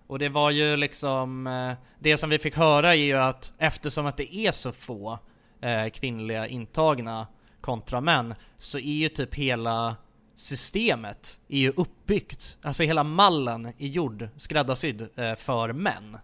Och 0.08 0.20
det 0.20 0.30
var 0.30 0.51
ju 0.51 0.76
liksom, 0.78 1.47
eh, 1.47 1.74
det 1.99 2.18
som 2.18 2.30
vi 2.30 2.39
fick 2.39 2.58
höra 2.58 2.95
är 2.95 2.99
ju 2.99 3.18
att 3.18 3.54
eftersom 3.58 4.06
att 4.06 4.18
det 4.18 4.36
är 4.36 4.51
så 4.51 4.72
få 4.72 5.20
eh, 5.62 5.89
kvinnliga 5.89 6.47
intagna 6.47 7.28
kontra 7.62 8.01
män, 8.01 8.36
så 8.58 8.78
är 8.78 8.82
ju 8.82 9.10
typ 9.10 9.36
hela 9.36 9.95
systemet 10.36 11.39
är 11.47 11.58
ju 11.58 11.74
uppbyggt, 11.76 12.58
alltså 12.62 12.84
hela 12.84 13.04
mallen 13.04 13.66
är 13.66 13.88
gjord, 13.88 14.30
skräddarsydd 14.36 15.10
eh, 15.16 15.36
för 15.36 15.74
män. 15.74 16.18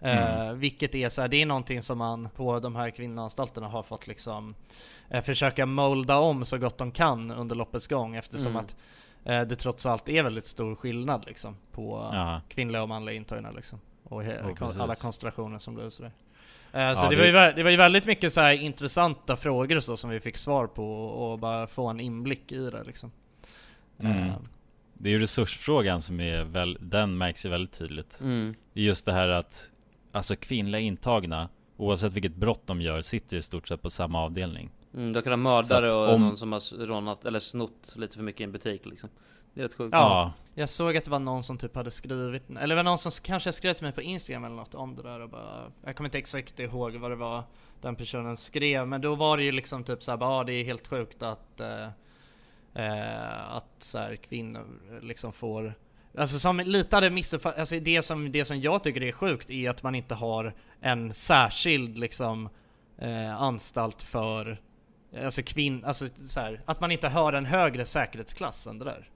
Mm. 0.00 0.58
vilket 0.58 0.94
är 0.94 1.08
så 1.08 1.20
här, 1.20 1.28
det 1.28 1.42
är 1.42 1.46
någonting 1.46 1.82
som 1.82 1.98
man 1.98 2.28
på 2.36 2.60
de 2.60 2.76
här 2.76 2.90
kvinnoanstalterna 2.90 3.68
har 3.68 3.82
fått 3.82 4.06
liksom 4.06 4.54
eh, 5.10 5.22
försöka 5.22 5.66
molda 5.66 6.16
om 6.16 6.44
så 6.44 6.58
gott 6.58 6.78
de 6.78 6.90
kan 6.90 7.30
under 7.30 7.54
loppets 7.54 7.86
gång 7.86 8.16
eftersom 8.16 8.52
Mm. 8.52 8.64
att 8.64 8.76
det 9.32 9.56
trots 9.56 9.86
allt 9.86 10.08
är 10.08 10.22
väldigt 10.22 10.46
stor 10.46 10.74
skillnad 10.74 11.24
liksom 11.26 11.56
på 11.72 12.10
Ja. 12.12 12.40
kvinnliga 12.48 12.82
och 12.82 12.88
manliga 12.88 13.16
intagna 13.16 13.50
liksom. 13.50 13.80
Och 14.04 14.22
he- 14.22 14.36
Ja, 14.36 14.42
kon- 14.46 14.56
precis. 14.56 14.78
alla 14.80 14.94
konstellationer 14.94 15.58
som 15.58 15.74
blir 15.74 15.90
sådär. 15.90 16.12
Eh, 16.72 16.92
så 16.94 17.04
Ja, 17.04 17.10
det, 17.10 17.16
det- 17.16 17.32
var 17.32 17.46
ju, 17.46 17.52
det 17.52 17.62
var 17.62 17.70
ju 17.70 17.76
väldigt 17.76 18.04
mycket 18.06 18.32
så 18.32 18.40
här 18.40 18.52
intressanta 18.52 19.36
frågor 19.36 19.80
så 19.80 19.96
som 19.96 20.10
vi 20.10 20.20
fick 20.20 20.36
svar 20.36 20.66
på 20.66 21.04
och 21.06 21.38
bara 21.38 21.66
få 21.66 21.86
en 21.86 22.00
inblick 22.00 22.52
i 22.52 22.70
det 22.70 22.84
liksom. 22.84 23.12
Mm. 23.98 24.28
Eh, 24.28 24.34
Det 24.94 25.08
är 25.08 25.12
ju 25.12 25.18
resursfrågan 25.18 26.02
som 26.02 26.20
är 26.20 26.44
väl, 26.44 26.78
den 26.80 27.18
märks 27.18 27.44
ju 27.46 27.48
väldigt 27.48 27.78
tydligt. 27.78 28.20
Mm. 28.20 28.54
Det 28.72 28.80
är 28.80 28.84
just 28.84 29.06
det 29.06 29.12
här 29.12 29.28
att, 29.28 29.70
alltså 30.12 30.36
kvinnliga 30.36 30.80
intagna, 30.80 31.48
oavsett 31.76 32.12
vilket 32.12 32.34
brott 32.34 32.62
de 32.66 32.80
gör, 32.80 33.00
sitter 33.00 33.36
i 33.36 33.42
stort 33.42 33.68
sett 33.68 33.82
på 33.82 33.90
samma 33.90 34.20
avdelning. 34.22 34.70
Mm, 34.96 35.12
då 35.12 35.22
kan 35.22 35.44
ha 35.44 35.64
Så 35.64 35.74
att 35.74 35.80
mördare 35.80 35.94
och 36.08 36.14
om- 36.14 36.20
någon 36.20 36.36
som 36.36 36.52
har 36.52 36.86
rånat 36.86 37.24
eller 37.24 37.40
snott 37.40 37.92
lite 37.96 38.16
för 38.16 38.22
mycket 38.22 38.40
i 38.40 38.44
en 38.44 38.52
butik 38.52 38.86
liksom. 38.86 39.08
Det 39.54 39.60
är 39.60 39.64
rätt 39.64 39.74
sjukt. 39.74 39.92
Ja, 39.92 40.32
jag 40.54 40.68
såg 40.70 40.96
att 40.96 41.04
det 41.04 41.10
var 41.10 41.18
någon 41.18 41.42
som 41.42 41.58
typ 41.58 41.76
hade 41.76 41.90
skrivit, 41.90 42.50
eller 42.50 42.68
det 42.68 42.74
var 42.74 42.82
någon 42.82 42.98
som 42.98 43.12
kanske 43.22 43.52
skrev 43.52 43.72
till 43.74 43.84
mig 43.84 43.92
på 43.92 44.02
Instagram 44.02 44.44
eller 44.44 44.56
något 44.56 44.74
om 44.74 44.96
det 44.96 45.02
där 45.02 45.20
och 45.20 45.28
bara 45.28 45.72
Jag 45.84 45.96
kommer 45.96 46.08
inte 46.08 46.18
exakt 46.18 46.60
ihåg 46.60 46.96
vad 46.96 47.10
det 47.10 47.16
var 47.16 47.42
den 47.80 47.96
personen 47.96 48.36
skrev 48.36 48.88
men 48.88 49.00
då 49.00 49.14
var 49.14 49.36
det 49.36 49.44
ju 49.44 49.52
liksom 49.52 49.84
typ 49.84 50.02
såhär 50.02 50.18
bara, 50.18 50.30
ah, 50.30 50.44
det 50.44 50.52
är 50.52 50.64
helt 50.64 50.86
sjukt 50.88 51.22
att 51.22 51.60
eh, 51.60 51.88
eh, 52.74 53.50
Att 53.56 53.74
så 53.78 53.98
här, 53.98 54.16
kvinnor 54.16 54.66
liksom 55.02 55.32
får 55.32 55.74
Alltså 56.18 56.38
som 56.38 56.60
lite 56.60 56.96
hade 56.96 57.10
missuppfattat, 57.10 57.58
alltså 57.60 57.80
det 57.80 58.02
som, 58.02 58.32
det 58.32 58.44
som 58.44 58.60
jag 58.60 58.82
tycker 58.82 59.02
är 59.02 59.12
sjukt 59.12 59.50
är 59.50 59.70
att 59.70 59.82
man 59.82 59.94
inte 59.94 60.14
har 60.14 60.54
en 60.80 61.14
särskild 61.14 61.98
liksom 61.98 62.48
eh, 62.98 63.42
anstalt 63.42 64.02
för 64.02 64.60
Alltså 65.24 65.42
kvinn, 65.42 65.84
alltså 65.84 66.08
så 66.08 66.40
här, 66.40 66.60
att 66.64 66.80
man 66.80 66.90
inte 66.90 67.08
har 67.08 67.32
en 67.32 67.44
högre 67.46 67.84
säkerhetsklass 67.84 68.66
än 68.66 68.78
det 68.78 68.84
där. 68.84 69.08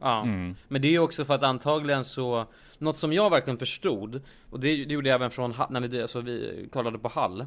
Ja, 0.00 0.22
Mm. 0.22 0.54
men 0.68 0.82
det 0.82 0.88
är 0.88 0.92
ju 0.92 0.98
också 0.98 1.24
för 1.24 1.34
att 1.34 1.42
antagligen 1.42 2.04
så 2.04 2.46
Något 2.78 2.96
som 2.96 3.12
jag 3.12 3.30
verkligen 3.30 3.58
förstod 3.58 4.22
Och 4.50 4.60
det, 4.60 4.84
det 4.84 4.94
gjorde 4.94 5.08
jag 5.08 5.14
även 5.14 5.30
från 5.30 5.54
när 5.70 5.80
vi, 5.80 6.02
alltså, 6.02 6.20
vi 6.20 6.68
kollade 6.72 6.98
på 6.98 7.08
Hall 7.08 7.46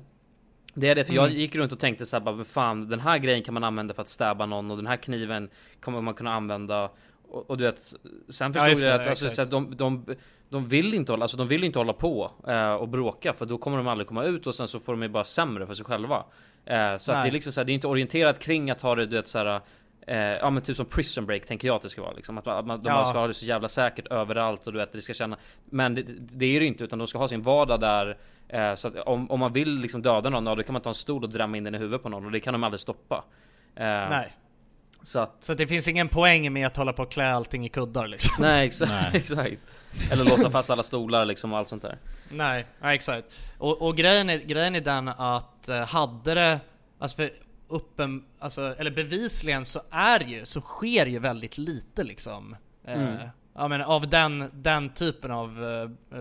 Det 0.74 0.90
är 0.90 0.96
det, 0.96 1.04
för 1.06 1.14
jag 1.14 1.26
Mm. 1.28 1.38
gick 1.40 1.56
runt 1.56 1.72
och 1.72 1.80
tänkte 1.80 2.06
såhär 2.06 2.22
bara, 2.24 2.36
"Men 2.36 2.46
fan 2.46 2.90
den 2.90 3.00
här 3.00 3.18
grejen 3.18 3.44
kan 3.44 3.54
man 3.54 3.64
använda 3.64 3.94
för 3.94 4.02
att 4.02 4.10
stäba 4.10 4.46
någon 4.46 4.72
och 4.72 4.78
den 4.78 4.88
här 4.88 4.98
kniven 4.98 5.50
kommer 5.82 6.02
man 6.02 6.14
kunna 6.14 6.34
använda 6.34 6.90
Och, 7.30 7.50
och 7.50 7.58
du 7.58 7.64
vet 7.64 7.94
Sen 8.30 8.54
förstod 8.54 8.78
det, 8.78 8.92
jag 8.92 9.02
att 9.02 9.08
alltså, 9.08 9.30
så 9.30 9.42
att 9.42 9.52
de, 9.52 9.76
de, 9.76 10.06
de 10.50 10.68
vill 10.68 10.94
inte 10.94 11.12
hålla, 11.12 11.24
alltså 11.24 11.38
de 11.38 11.48
vill 11.48 11.64
inte 11.64 11.80
hålla 11.80 11.94
på 11.94 12.32
eh, 12.48 12.74
och 12.74 12.88
bråka 12.90 13.34
för 13.34 13.46
då 13.46 13.58
kommer 13.58 13.78
de 13.78 13.88
aldrig 13.88 14.08
komma 14.08 14.24
ut 14.24 14.48
och 14.48 14.56
sen 14.56 14.68
så 14.68 14.80
får 14.80 14.94
de 14.94 15.02
ju 15.02 15.08
bara 15.10 15.24
sämre 15.24 15.68
för 15.68 15.74
sig 15.74 15.86
själva 15.86 16.24
eh, 16.68 16.98
Så 16.98 17.12
att 17.12 17.24
det 17.24 17.30
är 17.30 17.32
liksom 17.32 17.54
så 17.54 17.60
här, 17.60 17.66
det 17.66 17.72
är 17.72 17.74
inte 17.74 17.88
orienterat 17.88 18.40
kring 18.40 18.72
att 18.72 18.82
ha 18.82 18.96
det 18.96 19.06
du 19.06 19.16
vet 19.16 19.28
såhär 19.28 19.62
Eh, 20.10 20.18
ja 20.18 20.50
men 20.50 20.64
typ 20.64 20.78
som 20.78 20.86
prison 20.86 21.26
break 21.26 21.46
tänker 21.46 21.68
jag 21.68 21.76
att 21.76 21.82
det 21.82 21.90
ska 21.90 22.02
vara 22.02 22.14
liksom. 22.14 22.38
Att 22.38 22.66
man, 22.66 22.82
de 22.84 22.90
Ja. 22.90 23.06
ska 23.06 23.20
ha 23.20 23.28
det 23.28 23.34
så 23.34 23.46
jävla 23.46 23.68
säkert 23.68 24.08
överallt 24.08 24.68
och 24.68 24.74
du 24.74 24.80
vet 24.80 24.92
det 24.92 25.02
ska 25.02 25.14
känna 25.14 25.38
Men 25.66 25.96
det, 25.96 26.04
det 26.18 26.46
är 26.56 26.60
det 26.60 26.66
inte 26.66 26.84
utan 26.84 27.00
de 27.00 27.08
ska 27.08 27.18
ha 27.18 27.28
sin 27.28 27.42
vardag 27.42 27.80
där 27.80 28.18
eh, 28.48 28.76
Så 28.76 28.88
att 28.88 28.96
om, 28.96 29.32
om 29.32 29.40
man 29.40 29.54
vill 29.54 29.80
liksom 29.80 30.02
döda 30.02 30.30
någon, 30.30 30.46
ja, 30.46 30.56
då 30.56 30.64
kan 30.64 30.74
man 30.74 30.82
ta 30.82 30.90
en 30.90 30.96
stol 30.96 31.24
och 31.24 31.30
drämma 31.30 31.58
in 31.58 31.64
den 31.64 31.76
i 31.76 31.78
huvudet 31.78 32.04
på 32.04 32.10
någon 32.10 32.26
och 32.26 32.32
det 32.32 32.40
kan 32.40 32.54
de 32.54 32.64
aldrig 32.64 32.80
stoppa 32.80 33.24
eh, 33.76 33.84
Nej. 33.86 34.34
Så 35.04 35.20
att 35.20 35.36
Så 35.40 35.54
det 35.54 35.68
finns 35.68 35.88
ingen 35.88 36.10
poäng 36.10 36.54
med 36.54 36.68
att 36.68 36.78
hålla 36.78 36.94
på 36.94 37.04
och 37.04 37.12
klä 37.12 37.32
allting 37.32 37.66
i 37.66 37.70
kuddar 37.70 38.08
liksom. 38.08 38.32
Nej 38.46 38.68
exakt, 38.68 38.92
Nej. 38.92 39.10
exakt 39.14 39.62
Eller 40.12 40.24
låsa 40.24 40.50
fast 40.50 40.70
alla 40.70 40.84
stolar 40.84 41.26
liksom 41.26 41.54
och 41.54 41.60
allt 41.60 41.68
sånt 41.68 41.82
där 41.82 41.98
Nej, 42.30 42.66
nej 42.82 42.96
exakt. 42.96 43.28
Och, 43.58 43.82
och 43.82 43.98
grejen, 43.98 44.30
är, 44.30 44.38
grejen 44.38 44.76
är 44.76 44.82
den 44.82 45.08
att 45.08 45.70
eh, 45.70 45.86
hade 45.86 46.34
det, 46.34 46.60
alltså 47.00 47.18
för 47.18 47.30
uppen, 47.70 48.26
alltså, 48.40 48.76
eller 48.78 48.92
bevisligen 48.92 49.66
så 49.66 49.82
är 49.92 50.20
ju, 50.20 50.46
så 50.46 50.62
sker 50.62 51.06
ju 51.06 51.20
väldigt 51.20 51.58
lite 51.58 52.04
liksom. 52.04 52.56
Eh, 52.86 52.94
Mm. 53.02 53.28
ja, 53.56 53.68
men 53.68 53.82
av 53.82 54.08
den, 54.10 54.50
den 54.54 54.90
typen 54.90 55.32
av 55.32 55.66
eh, 56.14 56.20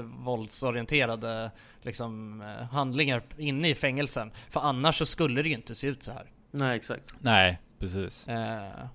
våldsorienterade 0.51 1.51
liksom, 1.83 2.41
eh, 2.41 2.67
handlingar 2.67 3.23
inne 3.39 3.69
i 3.69 3.75
fängelsen. 3.75 4.31
För 4.51 4.61
annars 4.61 4.99
så 4.99 5.07
skulle 5.07 5.43
det 5.43 5.49
ju 5.49 5.55
inte 5.55 5.75
se 5.75 5.87
ut 5.87 6.03
så 6.03 6.13
här. 6.13 6.31
Nej 6.51 6.77
exakt 6.77 7.15
Nej, 7.21 7.59
precis. 7.79 8.29
Eh, 8.29 8.87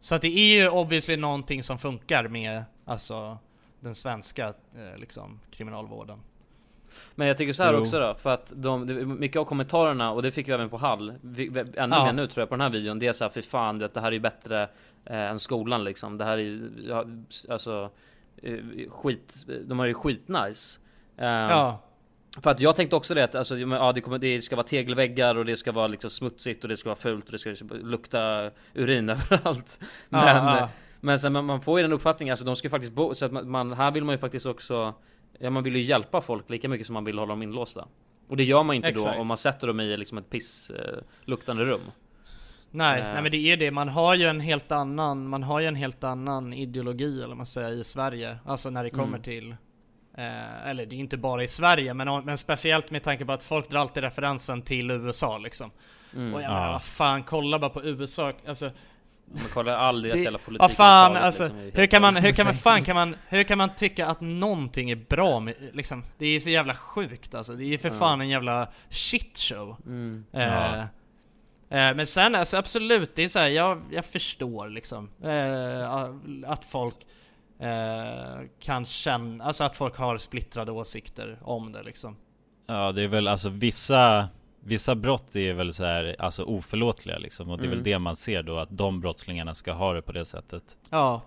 så 0.00 0.14
att 0.14 0.22
det 0.22 0.28
är 0.28 0.56
ju 0.62 0.68
obviously 0.68 1.16
någonting 1.16 1.62
som 1.62 1.78
funkar 1.78 2.28
med 2.28 2.64
alltså 2.84 3.38
den 3.80 3.94
svenska 3.94 4.48
eh, 4.48 4.96
liksom, 4.98 5.40
kriminalvården. 5.50 6.18
Men 7.14 7.26
jag 7.26 7.36
tycker 7.36 7.52
så 7.52 7.62
här 7.62 7.72
Jo. 7.72 7.80
också 7.80 8.00
då, 8.00 8.14
för 8.14 8.30
att 8.30 8.52
de, 8.56 8.84
mycket 9.20 9.40
av 9.40 9.44
kommentarerna, 9.44 10.12
och 10.12 10.22
det 10.22 10.30
fick 10.30 10.48
vi 10.48 10.52
även 10.52 10.68
på 10.68 10.76
Hall, 10.76 11.12
vi, 11.20 11.48
vi, 11.48 11.60
ännu 11.60 11.96
Ja. 11.96 12.04
mer 12.04 12.12
nu 12.12 12.26
tror 12.26 12.42
jag 12.42 12.48
på 12.48 12.54
den 12.54 12.60
här 12.60 12.70
videon, 12.70 12.98
det 12.98 13.06
är 13.06 13.12
så 13.12 13.24
här, 13.24 13.28
för 13.28 13.42
fan 13.42 13.78
det, 13.78 13.88
det 13.94 14.00
här 14.00 14.08
är 14.08 14.12
ju 14.12 14.20
bättre 14.20 14.62
eh, 15.04 15.16
än 15.30 15.38
skolan 15.38 15.84
liksom. 15.84 16.18
Det 16.18 16.24
här 16.24 16.32
är 16.32 16.36
ju, 16.38 16.70
alltså, 17.50 17.90
eh, 18.42 18.58
skit, 18.90 19.46
de 19.66 19.78
har 19.78 19.86
ju 19.86 19.94
skitnice. 19.94 20.78
Eh, 21.16 21.26
Ja. 21.26 21.78
För 22.40 22.50
att 22.50 22.60
jag 22.60 22.76
tänkte 22.76 22.96
också 22.96 23.14
det 23.14 23.24
att 23.24 23.34
alltså, 23.34 23.58
ja, 23.58 23.92
det, 23.92 24.00
kommer, 24.00 24.18
det 24.18 24.42
ska 24.42 24.56
vara 24.56 24.66
tegelväggar 24.66 25.34
och 25.34 25.44
det 25.44 25.56
ska 25.56 25.72
vara 25.72 25.86
liksom 25.86 26.10
smutsigt 26.10 26.62
och 26.64 26.68
det 26.68 26.76
ska 26.76 26.88
vara 26.88 26.96
fult 26.96 27.26
och 27.26 27.32
det 27.32 27.38
ska 27.38 27.54
lukta 27.70 28.50
urin 28.74 29.08
överallt. 29.30 29.80
Men, 30.08 30.26
ja. 30.46 30.68
Men 31.00 31.18
sen 31.18 31.32
man, 31.32 31.44
man 31.44 31.60
får 31.60 31.78
ju 31.78 31.82
den 31.82 31.92
uppfattningen, 31.92 32.32
alltså 32.32 32.44
de 32.44 32.56
ska 32.56 32.66
ju 32.66 32.70
faktiskt 32.70 32.92
bo, 32.92 33.14
så 33.14 33.24
att 33.24 33.32
man, 33.32 33.50
man, 33.50 33.72
här 33.72 33.90
vill 33.90 34.04
man 34.04 34.14
ju 34.14 34.18
faktiskt 34.18 34.46
också 34.46 34.94
Ja 35.38 35.50
man 35.50 35.62
vill 35.62 35.76
ju 35.76 35.82
hjälpa 35.82 36.20
folk 36.20 36.50
lika 36.50 36.68
mycket 36.68 36.86
som 36.86 36.94
man 36.94 37.04
vill 37.04 37.18
hålla 37.18 37.32
dem 37.32 37.42
inlåsta 37.42 37.88
Och 38.28 38.36
det 38.36 38.44
gör 38.44 38.62
man 38.62 38.76
inte 38.76 38.88
Exakt. 38.88 39.16
då 39.16 39.20
om 39.20 39.28
man 39.28 39.36
sätter 39.36 39.66
dem 39.66 39.80
i 39.80 39.96
liksom 39.96 40.18
ett 40.18 40.30
piss 40.30 40.70
eh, 40.70 41.54
rum 41.54 41.80
Nej, 42.70 43.00
Eh. 43.00 43.12
nej 43.12 43.22
men 43.22 43.30
det 43.30 43.36
är 43.36 43.56
det, 43.56 43.70
man 43.70 43.88
har 43.88 44.14
ju 44.14 44.24
en 44.24 44.40
helt 44.40 44.72
annan, 44.72 45.28
man 45.28 45.42
har 45.42 45.60
ju 45.60 45.66
en 45.66 45.74
helt 45.74 46.04
annan 46.04 46.52
ideologi 46.52 47.22
eller 47.22 47.34
man 47.34 47.46
säger 47.46 47.72
i 47.72 47.84
Sverige. 47.84 48.38
Alltså 48.44 48.70
när 48.70 48.84
det 48.84 48.90
kommer 48.90 49.06
Mm. 49.08 49.22
till 49.22 49.56
Eh, 50.18 50.66
eller 50.68 50.86
det 50.86 50.96
är 50.96 50.98
inte 51.00 51.16
bara 51.16 51.44
i 51.44 51.48
Sverige, 51.48 51.94
men, 51.94 52.24
men 52.24 52.38
speciellt 52.38 52.90
med 52.90 53.02
tanke 53.02 53.24
på 53.24 53.32
att 53.32 53.44
folk 53.44 53.70
drar 53.70 53.80
alltid 53.80 54.02
referensen 54.02 54.62
till 54.62 54.90
USA 54.90 55.38
liksom. 55.38 55.70
Mm. 56.14 56.34
Och 56.34 56.40
jag 56.42 56.50
Ja. 56.50 56.54
menar, 56.54 56.72
vad 56.72 56.82
fan, 56.84 57.22
kolla 57.22 57.58
bara 57.58 57.70
på 57.70 57.82
USA, 57.84 58.32
alltså 58.46 58.70
Man 59.34 59.44
kollar 59.54 59.72
all 59.72 60.02
deras 60.02 60.20
jävla 60.20 60.38
politik 60.38 60.60
Vad 60.60 60.72
fan, 60.72 61.16
överhuvudtaget, 61.16 61.24
alltså, 61.26 61.42
liksom, 61.64 61.80
hur 61.80 61.86
kan 61.86 62.02
man, 62.02 62.16
hur 62.16 62.32
kan 62.32 62.46
man, 62.46 62.54
fan 62.54 62.84
kan 62.84 62.94
man, 62.96 63.16
hur 63.28 63.42
kan 63.42 63.58
man 63.58 63.74
tycka 63.74 64.06
att 64.06 64.20
någonting 64.20 64.90
är 64.90 64.96
bra 64.96 65.40
med, 65.40 65.54
liksom, 65.72 66.04
det 66.18 66.26
är 66.26 66.40
så 66.40 66.50
jävla 66.50 66.74
sjukt 66.74 67.34
alltså, 67.34 67.52
det 67.52 67.64
är 67.64 67.66
ju 67.66 67.78
för 67.78 67.88
Ja. 67.88 67.94
fan 67.94 68.20
en 68.20 68.28
jävla 68.28 68.68
shitshow. 68.90 69.76
Mm. 69.86 70.24
Eh, 70.32 70.42
Ja. 70.44 70.76
eh, 71.78 71.94
men 71.94 72.06
sen 72.06 72.34
alltså 72.34 72.56
absolut, 72.56 73.14
det 73.14 73.24
är 73.24 73.28
så 73.28 73.38
här, 73.38 73.48
jag, 73.48 73.82
jag 73.90 74.04
förstår 74.04 74.68
liksom, 74.68 75.10
eh, 75.24 76.50
att 76.50 76.64
folk 76.64 76.96
eh, 77.62 78.40
kan 78.60 78.84
känna, 78.84 79.44
alltså 79.44 79.64
att 79.64 79.76
folk 79.76 79.96
har 79.96 80.18
splittrade 80.18 80.72
åsikter 80.72 81.38
om 81.42 81.72
det 81.72 81.82
liksom. 81.82 82.16
Ja 82.66 82.92
det 82.92 83.02
är 83.02 83.08
väl 83.08 83.28
alltså 83.28 83.48
vissa 83.48 84.28
Vissa 84.64 84.94
brott 84.94 85.36
är 85.36 85.52
väl 85.52 85.72
så 85.72 85.84
här, 85.84 86.16
alltså 86.18 86.44
oförlåtliga 86.44 87.18
liksom 87.18 87.50
och 87.50 87.58
det 87.58 87.62
är 87.62 87.66
Mm. 87.66 87.76
väl 87.78 87.84
det 87.84 87.98
man 87.98 88.16
ser 88.16 88.42
då 88.42 88.58
att 88.58 88.68
de 88.70 89.00
brottslingarna 89.00 89.54
ska 89.54 89.72
ha 89.72 89.92
det 89.92 90.02
på 90.02 90.12
det 90.12 90.24
sättet 90.24 90.76
Ja. 90.90 91.22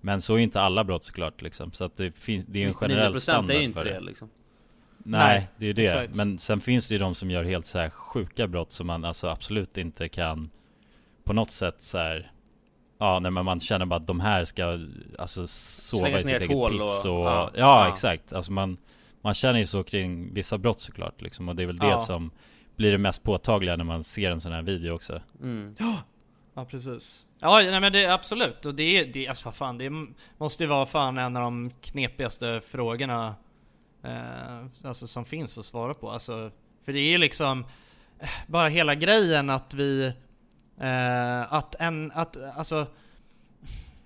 Men 0.00 0.20
så 0.20 0.34
är 0.34 0.38
inte 0.38 0.60
alla 0.60 0.84
brott 0.84 1.04
såklart 1.04 1.42
liksom 1.42 1.72
så 1.72 1.84
att 1.84 1.96
det 1.96 2.12
finns, 2.12 2.46
det 2.46 2.58
är 2.58 2.60
ju 2.60 2.66
en 2.68 2.74
99% 2.74 2.80
generell 2.80 3.14
är 3.14 3.18
standard 3.18 3.56
ju 3.56 3.62
inte 3.62 3.78
för 3.78 3.84
det, 3.84 4.00
liksom. 4.00 4.30
Nej, 4.98 5.20
Nej, 5.38 5.48
det 5.56 5.64
är 5.64 5.66
ju 5.66 5.72
det. 5.72 5.84
exakt. 5.84 6.14
Men 6.14 6.38
sen 6.38 6.60
finns 6.60 6.88
det 6.88 6.94
ju 6.94 6.98
de 6.98 7.14
som 7.14 7.30
gör 7.30 7.44
helt 7.44 7.66
så 7.66 7.78
här 7.78 7.90
sjuka 7.90 8.46
brott 8.46 8.72
som 8.72 8.86
man 8.86 9.04
alltså 9.04 9.28
absolut 9.28 9.78
inte 9.78 10.08
kan 10.08 10.50
På 11.24 11.32
något 11.32 11.50
sätt 11.50 11.82
så 11.82 11.98
här. 11.98 12.30
Ja, 13.04 13.18
nej 13.20 13.30
men 13.30 13.44
man 13.44 13.60
känner 13.60 13.86
bara 13.86 13.96
att 14.00 14.06
de 14.06 14.20
här 14.20 14.44
ska 14.44 14.78
alltså 15.18 15.46
sova 15.46 16.00
Slängas 16.02 16.20
i 16.22 16.24
sitt 16.24 16.34
eget 16.36 16.48
hål 16.50 16.72
piss 16.72 17.04
och, 17.04 17.10
och- 17.20 17.26
ja, 17.26 17.50
ja, 17.54 17.60
ja. 17.84 17.88
exakt. 17.88 18.32
Alltså 18.32 18.52
man 18.52 18.76
Man 19.22 19.34
känner 19.34 19.58
ju 19.58 19.66
så 19.66 19.82
kring 19.82 20.34
vissa 20.34 20.58
brott 20.58 20.80
såklart 20.80 21.22
liksom 21.22 21.48
och 21.48 21.56
det 21.56 21.62
är 21.62 21.66
väl 21.66 21.78
det 21.78 21.86
Ja. 21.86 21.98
som 21.98 22.30
Blir 22.76 22.92
det 22.92 22.98
mest 22.98 23.22
påtagliga 23.22 23.76
när 23.76 23.84
man 23.84 24.04
ser 24.04 24.30
en 24.30 24.40
sån 24.40 24.52
här 24.52 24.62
video 24.62 24.92
också 24.94 25.20
Mm. 25.42 25.74
Ja, 25.78 25.96
ja 26.54 26.64
precis. 26.64 27.24
Ja, 27.40 27.60
nej 27.62 27.80
men 27.80 27.92
det 27.92 28.04
är 28.04 28.10
absolut. 28.10 28.66
Och 28.66 28.74
det 28.74 28.82
är, 28.98 29.06
det, 29.06 29.28
alltså 29.28 29.44
vad 29.44 29.54
fan, 29.54 29.78
det 29.78 29.90
måste 30.38 30.62
ju 30.64 30.68
vara 30.68 30.86
fan 30.86 31.18
en 31.18 31.36
av 31.36 31.42
de 31.42 31.70
knepigaste 31.80 32.60
frågorna 32.66 33.34
eh, 34.04 34.66
alltså 34.84 35.06
som 35.06 35.24
finns 35.24 35.58
att 35.58 35.64
svara 35.64 35.94
på. 35.94 36.10
Alltså, 36.10 36.50
för 36.84 36.92
det 36.92 37.00
är 37.00 37.10
ju 37.10 37.18
liksom 37.18 37.64
eh, 38.20 38.28
bara 38.46 38.68
hela 38.68 38.94
grejen 38.94 39.50
att 39.50 39.74
vi, 39.74 40.12
eh, 40.80 41.52
att 41.52 41.74
en, 41.74 42.12
att 42.14 42.36
alltså 42.56 42.86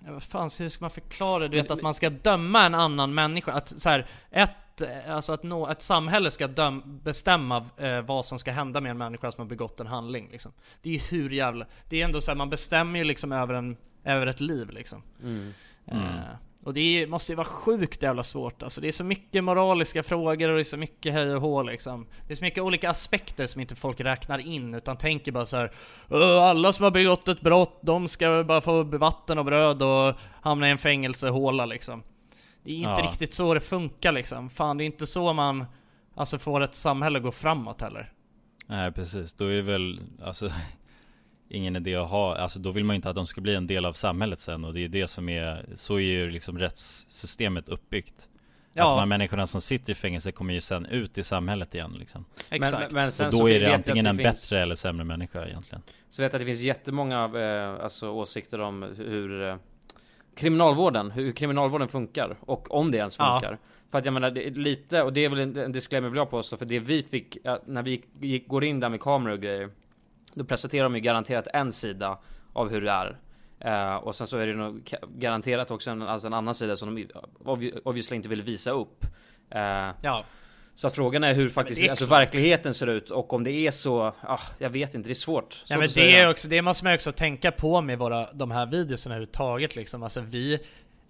vad 0.07 0.23
fan, 0.23 0.51
hur 0.59 0.69
ska 0.69 0.85
man 0.85 0.91
förklara 0.91 1.39
det? 1.39 1.49
Du 1.49 1.57
vet 1.57 1.71
att 1.71 1.83
man 1.83 1.95
ska 1.95 2.11
döma 2.11 2.67
en 2.67 2.75
annan 2.75 3.15
människa, 3.15 3.53
att 3.53 3.69
så 3.69 3.89
här, 3.89 4.07
ett, 4.31 4.81
eh, 4.81 5.15
alltså 5.15 5.33
att 5.33 5.43
nå, 5.43 5.69
ett 5.69 5.83
samhälle 5.83 6.31
ska 6.31 6.47
döm, 6.47 7.01
bestämma 7.03 7.67
eh, 7.77 8.01
vad 8.01 8.25
som 8.25 8.39
ska 8.39 8.53
hända 8.53 8.81
med 8.81 8.91
en 8.91 8.99
människa 8.99 9.33
som 9.33 9.43
har 9.43 9.49
begått 9.49 9.81
en 9.81 9.87
handling 9.87 10.29
liksom. 10.33 10.53
Det 10.83 10.89
är 10.89 10.93
ju 10.93 10.99
hur 10.99 11.31
jävla, 11.31 11.67
det 11.89 12.01
är 12.01 12.05
ändå 12.05 12.21
så 12.21 12.31
här, 12.31 12.37
man 12.37 12.51
bestämmer 12.51 12.99
ju 12.99 13.05
liksom 13.05 13.33
över 13.33 13.55
en, 13.55 13.77
över 14.05 14.27
ett 14.27 14.41
liv 14.41 14.71
liksom. 14.71 15.03
Mm. 15.23 15.55
Mm. 15.87 16.07
Eh, 16.07 16.23
och 16.65 16.75
det 16.75 17.07
måste 17.07 17.33
ju 17.33 17.37
vara 17.37 17.47
sjukt 17.47 18.03
jävla 18.03 18.23
svårt 18.23 18.63
alltså. 18.63 18.81
Det 18.81 18.89
är 18.89 18.93
så 18.93 19.05
mycket 19.05 19.45
moraliska 19.45 20.03
frågor 20.03 20.49
och 20.49 20.55
det 20.55 20.63
är 20.63 20.65
så 20.65 20.77
mycket 20.77 21.13
hej 21.13 21.35
och 21.35 21.41
hå 21.43 21.63
liksom. 21.63 22.07
Det 22.27 22.33
är 22.33 22.37
så 22.37 22.45
mycket 22.45 22.63
olika 22.63 22.91
aspekter 22.91 23.47
som 23.47 23.61
inte 23.61 23.75
folk 23.75 24.01
räknar 24.01 24.39
in 24.39 24.75
utan 24.75 24.97
tänker 24.97 25.33
bara 25.33 25.47
så 25.47 25.57
här. 25.57 25.73
"Åh, 26.09 26.43
Alla 26.43 26.73
som 26.73 26.85
har 26.85 26.91
begått 26.91 27.29
ett 27.29 27.41
brott, 27.41 27.79
de 27.83 28.09
ska 28.09 28.45
bara 28.45 28.61
få 28.61 28.83
vatten 28.83 29.39
och 29.39 29.45
bröd 29.45 29.83
och 29.83 30.15
hamna 30.43 30.69
i 30.69 30.71
en 30.71 30.79
fängelsehåla 30.79 31.67
liksom. 31.67 32.03
Det 32.65 32.71
är 32.71 32.77
inte 32.77 32.91
Ja. 32.91 33.09
riktigt 33.11 33.35
så 33.35 33.55
det 33.55 33.61
funkar 33.61 34.13
liksom. 34.13 34.51
Fan, 34.51 34.79
det 34.79 34.85
är 34.85 34.87
inte 34.87 35.07
så 35.07 35.33
man 35.33 35.65
alltså 36.17 36.39
får 36.39 36.61
ett 36.61 36.75
samhälle 36.75 37.19
att 37.19 37.23
gå 37.25 37.33
framåt 37.33 37.81
heller. 37.81 38.13
Nej 38.67 38.93
precis, 38.93 39.33
då 39.35 39.45
är 39.53 39.63
väl 39.63 40.01
alltså 40.23 40.51
Ingen 41.51 41.77
idé 41.77 41.95
att 41.97 42.09
ha, 42.11 42.37
alltså 42.37 42.59
då 42.59 42.71
vill 42.71 42.85
man 42.85 42.95
ju 42.95 42.97
inte 42.97 43.09
att 43.11 43.15
de 43.17 43.27
ska 43.27 43.41
bli 43.41 43.55
en 43.55 43.67
del 43.67 43.85
av 43.85 43.93
samhället 43.93 44.41
sen 44.41 44.65
och 44.65 44.75
det 44.75 44.85
är 44.85 44.89
det 44.89 45.07
som 45.07 45.29
är 45.29 45.67
Så 45.75 45.95
är 45.95 46.01
ju 46.01 46.31
liksom 46.31 46.59
rättssystemet 46.59 47.69
uppbyggt 47.69 48.29
Ja. 48.73 48.85
Att 48.85 48.91
de 48.93 48.99
här 48.99 49.07
människorna 49.07 49.47
som 49.47 49.61
sitter 49.61 49.93
i 49.93 49.95
fängelse 49.95 50.33
kommer 50.33 50.55
ju 50.55 50.61
sen 50.61 50.87
ut 50.87 51.19
i 51.19 51.23
samhället 51.23 51.75
igen 51.75 51.95
liksom 51.99 52.25
Exakt. 52.51 52.93
men 52.93 53.13
sen 53.13 53.27
och 53.27 53.33
så 53.33 53.39
då 53.39 53.45
vet 53.45 53.55
är 53.57 53.61
det 53.61 53.75
antingen 53.75 54.07
att 54.07 54.11
en 54.11 54.17
det 54.17 54.23
finns- 54.25 54.41
bättre 54.43 54.63
eller 54.63 54.75
sämre 54.75 55.05
människa 55.05 55.47
egentligen 55.47 55.83
Så 56.11 56.23
vet 56.23 56.33
jag 56.33 56.39
att 56.39 56.43
det 56.43 56.47
finns 56.47 56.61
jättemånga 56.61 57.25
eh, 57.35 57.85
alltså, 57.85 58.09
åsikter 58.11 58.61
om 58.61 58.83
hur 58.97 59.43
eh, 59.49 59.57
Kriminalvården, 60.37 61.11
hur 61.11 61.33
kriminalvården 61.33 61.89
funkar 61.89 62.37
och 62.41 62.75
om 62.75 62.91
det 62.91 62.99
ens 62.99 63.17
Ja. 63.19 63.41
funkar. 63.41 63.59
För 63.91 63.99
att 63.99 64.05
jag 64.05 64.15
menar, 64.15 64.31
det 64.31 64.47
är 64.47 64.51
lite, 64.51 65.03
och 65.03 65.13
det 65.13 65.25
är 65.25 65.29
väl 65.29 65.39
en, 65.39 65.57
en 65.57 65.73
disclaimer 65.73 66.09
vill 66.09 66.17
jag 66.17 66.31
påstå, 66.31 66.57
för 66.57 66.65
det 66.67 66.79
vi 66.79 67.03
fick, 67.03 67.37
ja, 67.45 67.61
när 67.67 67.83
vi 67.83 68.03
gick, 68.21 68.49
går 68.49 68.65
in 68.65 68.81
där 68.81 68.89
med 68.89 69.01
kameror 69.01 69.33
och 69.35 69.41
grejer, 69.41 69.71
då 70.39 70.45
presenterar 70.45 70.83
de 70.83 70.95
ju 70.95 71.01
garanterat 71.01 71.47
en 71.53 71.73
sida 71.73 72.19
av 72.53 72.71
hur 72.71 72.81
det 72.81 72.91
är. 72.91 73.19
Eh, 73.61 73.95
och 73.97 74.15
sen 74.15 74.27
så 74.27 74.37
är 74.39 74.47
det 74.47 74.55
nog 74.55 74.95
garanterat 75.09 75.71
också 75.71 75.91
en, 75.91 76.03
alltså 76.03 76.27
en 76.27 76.35
annan 76.35 76.55
sida 76.55 76.77
som 76.77 76.95
de 76.95 77.07
obvi- 77.45 77.81
obviously 77.85 78.17
inte 78.17 78.29
vill 78.29 78.43
visa 78.43 78.71
upp. 78.71 79.05
Eh, 79.51 79.61
Ja. 80.03 80.25
Så 80.75 80.87
att 80.87 80.95
frågan 80.95 81.25
är 81.25 81.35
hur 81.35 81.49
faktiskt, 81.49 81.83
är 81.83 81.91
alltså 81.91 82.07
verkligheten 82.07 82.75
ser 82.75 82.87
ut 82.87 83.11
och 83.11 83.33
om 83.33 83.45
det 83.45 83.51
är 83.51 83.71
så, 83.71 84.15
ah, 84.21 84.41
jag 84.59 84.71
vet 84.71 84.95
inte, 84.95 85.09
det 85.09 85.13
är 85.13 85.15
svårt. 85.15 85.63
Ja 85.67 85.79
men 85.79 85.89
det, 85.95 86.17
är 86.17 86.29
också, 86.31 86.49
det 86.49 86.63
måste 86.63 86.85
man 86.85 86.95
också 86.95 87.13
tänka 87.13 87.51
på 87.51 87.81
med 87.81 87.99
våra, 87.99 88.33
de 88.33 88.51
här 88.51 88.67
videorna 88.67 89.05
överhuvudtaget 89.05 89.77
liksom. 89.77 90.03
Alltså 90.03 90.21
vi, 90.21 90.55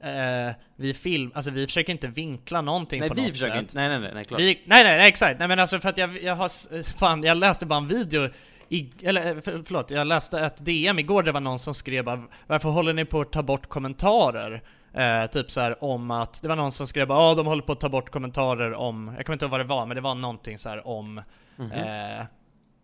eh, 0.01 0.55
vi 0.77 0.95
film, 0.95 1.33
alltså 1.35 1.51
vi 1.51 1.67
försöker 1.67 1.93
inte 1.93 2.07
vinkla 2.09 2.61
någonting 2.61 3.01
Nej 3.01 3.09
på 3.09 3.15
vi 3.15 3.23
något 3.23 3.31
försöker 3.33 3.53
sätt. 3.53 3.61
inte, 3.61 3.77
nej 3.77 3.89
nej 3.89 3.99
nej, 4.01 4.11
nej 4.15 4.25
klart. 4.25 4.41
Vi, 4.41 4.45
nej, 4.65 4.85
nej 4.85 4.99
nej 4.99 5.09
exakt, 5.09 5.39
nej 5.39 5.49
men 5.49 5.59
alltså 5.59 5.81
för 5.81 5.89
att 5.89 5.99
jag, 5.99 6.23
jag 6.23 6.37
har, 6.37 6.93
fan 6.99 7.23
jag 7.23 7.37
läste 7.37 7.67
bara 7.67 7.79
en 7.79 7.89
video 7.89 8.29
i, 8.69 8.91
eller 9.03 9.27
eh, 9.37 9.41
för, 9.41 9.63
förlåt, 9.67 9.91
jag 9.91 10.07
läste 10.07 10.41
ett 10.41 10.65
DM 10.65 10.99
igår 10.99 11.23
det 11.23 11.33
var 11.33 11.41
någon 11.41 11.59
som 11.59 11.75
skrev 11.75 12.05
bara, 12.05 12.23
Varför 12.47 12.69
håller 12.69 12.93
ni 12.93 13.05
på 13.05 13.21
att 13.21 13.33
ta 13.33 13.43
bort 13.43 13.67
kommentarer? 13.67 14.63
Eh, 14.95 15.27
typ 15.27 15.51
så 15.51 15.61
här 15.61 15.85
om 15.85 16.11
att, 16.11 16.43
det 16.43 16.49
var 16.49 16.57
någon 16.57 16.73
som 16.73 16.87
skrev 16.87 17.09
bara 17.09 17.23
ja 17.29 17.35
de 17.35 17.47
håller 17.47 17.63
på 17.63 17.73
att 17.73 17.81
ta 17.81 17.89
bort 17.89 18.11
kommentarer 18.11 18.75
om, 18.75 19.13
jag 19.17 19.27
kommer 19.27 19.35
inte 19.35 19.45
ihåg 19.45 19.51
vad 19.51 19.61
det 19.61 19.65
var 19.65 19.87
men 19.87 19.95
det 19.95 20.01
var 20.01 20.15
någonting 20.15 20.59
så 20.59 20.69
här 20.69 20.87
om 20.87 21.21
Mhm. 21.57 21.73
eh, 21.73 22.25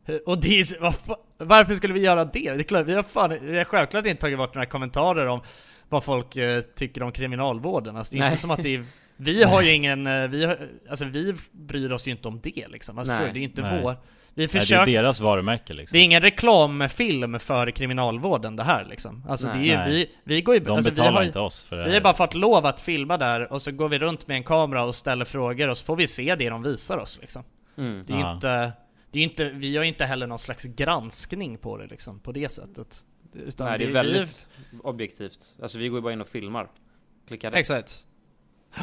hur- 0.04 0.28
och 0.28 0.38
det 0.40 0.60
är, 0.60 0.64
fa- 0.90 1.16
varför 1.38 1.74
skulle 1.74 1.94
vi 1.94 2.00
göra 2.00 2.24
det? 2.24 2.30
Det 2.54 2.60
är 2.60 2.62
klart, 2.62 2.86
vi 2.86 2.94
har 2.94 3.02
fan, 3.02 3.38
vi 3.42 3.56
har 3.58 3.64
självklart 3.64 4.06
inte 4.06 4.20
tagit 4.20 4.38
bort 4.38 4.54
några 4.54 4.66
kommentarer 4.66 5.26
om 5.26 5.40
vad 5.88 6.04
folk 6.04 6.36
eh, 6.36 6.60
tycker 6.60 7.02
om 7.02 7.12
kriminalvården. 7.12 7.96
Alltså 7.96 8.12
det 8.12 8.18
är 8.18 8.20
Nej. 8.20 8.28
inte 8.30 8.40
som 8.40 8.50
att 8.50 8.62
det 8.62 8.74
är, 8.74 8.84
vi 9.16 9.44
har 9.50 9.62
ju 9.62 9.72
ingen, 9.72 10.06
eh, 10.06 10.28
vi 10.28 10.44
har, 10.44 10.68
alltså 10.90 11.04
vi 11.04 11.34
bryr 11.52 11.92
oss 11.92 12.06
ju 12.08 12.10
inte 12.10 12.28
om 12.28 12.40
det 12.42 12.68
liksom. 12.68 12.98
Alltså, 12.98 13.14
Nej. 13.14 13.30
det 13.32 13.38
är 13.38 13.42
inte 13.42 13.62
Nej. 13.62 13.80
vår, 13.82 13.94
vi 14.36 14.42
Nej, 14.42 14.46
det 14.52 14.60
försöker, 14.60 14.92
är 14.92 15.02
deras 15.02 15.20
varumärke 15.20 15.72
liksom 15.74 15.96
det 15.96 16.02
är 16.02 16.04
ingen 16.04 16.22
reklamfilm 16.22 17.38
för 17.38 17.70
kriminalvården 17.70 18.56
det 18.56 18.62
här 18.62 18.84
liksom. 18.84 19.24
Alltså 19.28 19.48
Nej. 19.48 19.68
det 19.68 19.72
är 19.74 19.86
ju, 19.88 19.92
vi, 19.92 20.10
vi 20.24 20.42
går 20.42 20.54
ju, 20.54 20.60
De 20.60 20.70
alltså, 20.70 20.90
vi 20.90 20.94
betalar 20.94 21.12
har, 21.12 21.20
ju- 21.20 21.26
inte 21.26 21.38
oss 21.38 21.64
för 21.64 21.76
det 21.76 21.84
vi 21.88 21.94
har 21.94 22.00
bara 22.00 22.14
fått 22.14 22.34
lov 22.34 22.66
att 22.66 22.80
filma 22.80 23.16
där 23.16 23.52
och 23.52 23.62
så 23.62 23.72
går 23.72 23.88
vi 23.88 23.98
runt 23.98 24.26
med 24.26 24.36
en 24.36 24.42
kamera 24.44 24.84
och 24.84 24.94
ställer 24.94 25.24
frågor 25.24 25.68
och 25.68 25.76
så 25.78 25.84
får 25.84 25.96
vi 25.96 26.06
se 26.06 26.34
det 26.34 26.48
de 26.50 26.62
visar 26.62 26.98
oss 26.98 27.18
liksom. 27.20 27.42
Mm. 27.78 28.04
Det 28.06 28.12
är 28.12 28.16
ju 28.18 28.32
inte, 28.34 28.72
det 29.10 29.18
är 29.18 29.22
inte, 29.22 29.44
vi 29.44 29.76
har 29.76 29.84
ju 29.84 29.88
inte 29.88 30.04
heller 30.04 30.26
någon 30.26 30.38
slags 30.38 30.64
granskning 30.64 31.58
på 31.58 31.76
det 31.76 31.86
liksom, 31.86 32.20
på 32.20 32.32
det 32.32 32.48
sättet. 32.48 32.96
Utan 33.46 33.66
Nej 33.68 33.78
det 33.78 33.84
är 33.84 33.88
vi- 33.88 33.92
väldigt 33.92 34.46
objektivt. 34.82 35.38
Alltså 35.62 35.78
vi 35.78 35.88
går 35.88 35.98
ju 35.98 36.02
bara 36.02 36.12
in 36.12 36.20
och 36.20 36.28
filmar. 36.28 36.68
Klickar 37.28 37.50
rätt. 37.50 37.58
Exakt. 37.60 38.06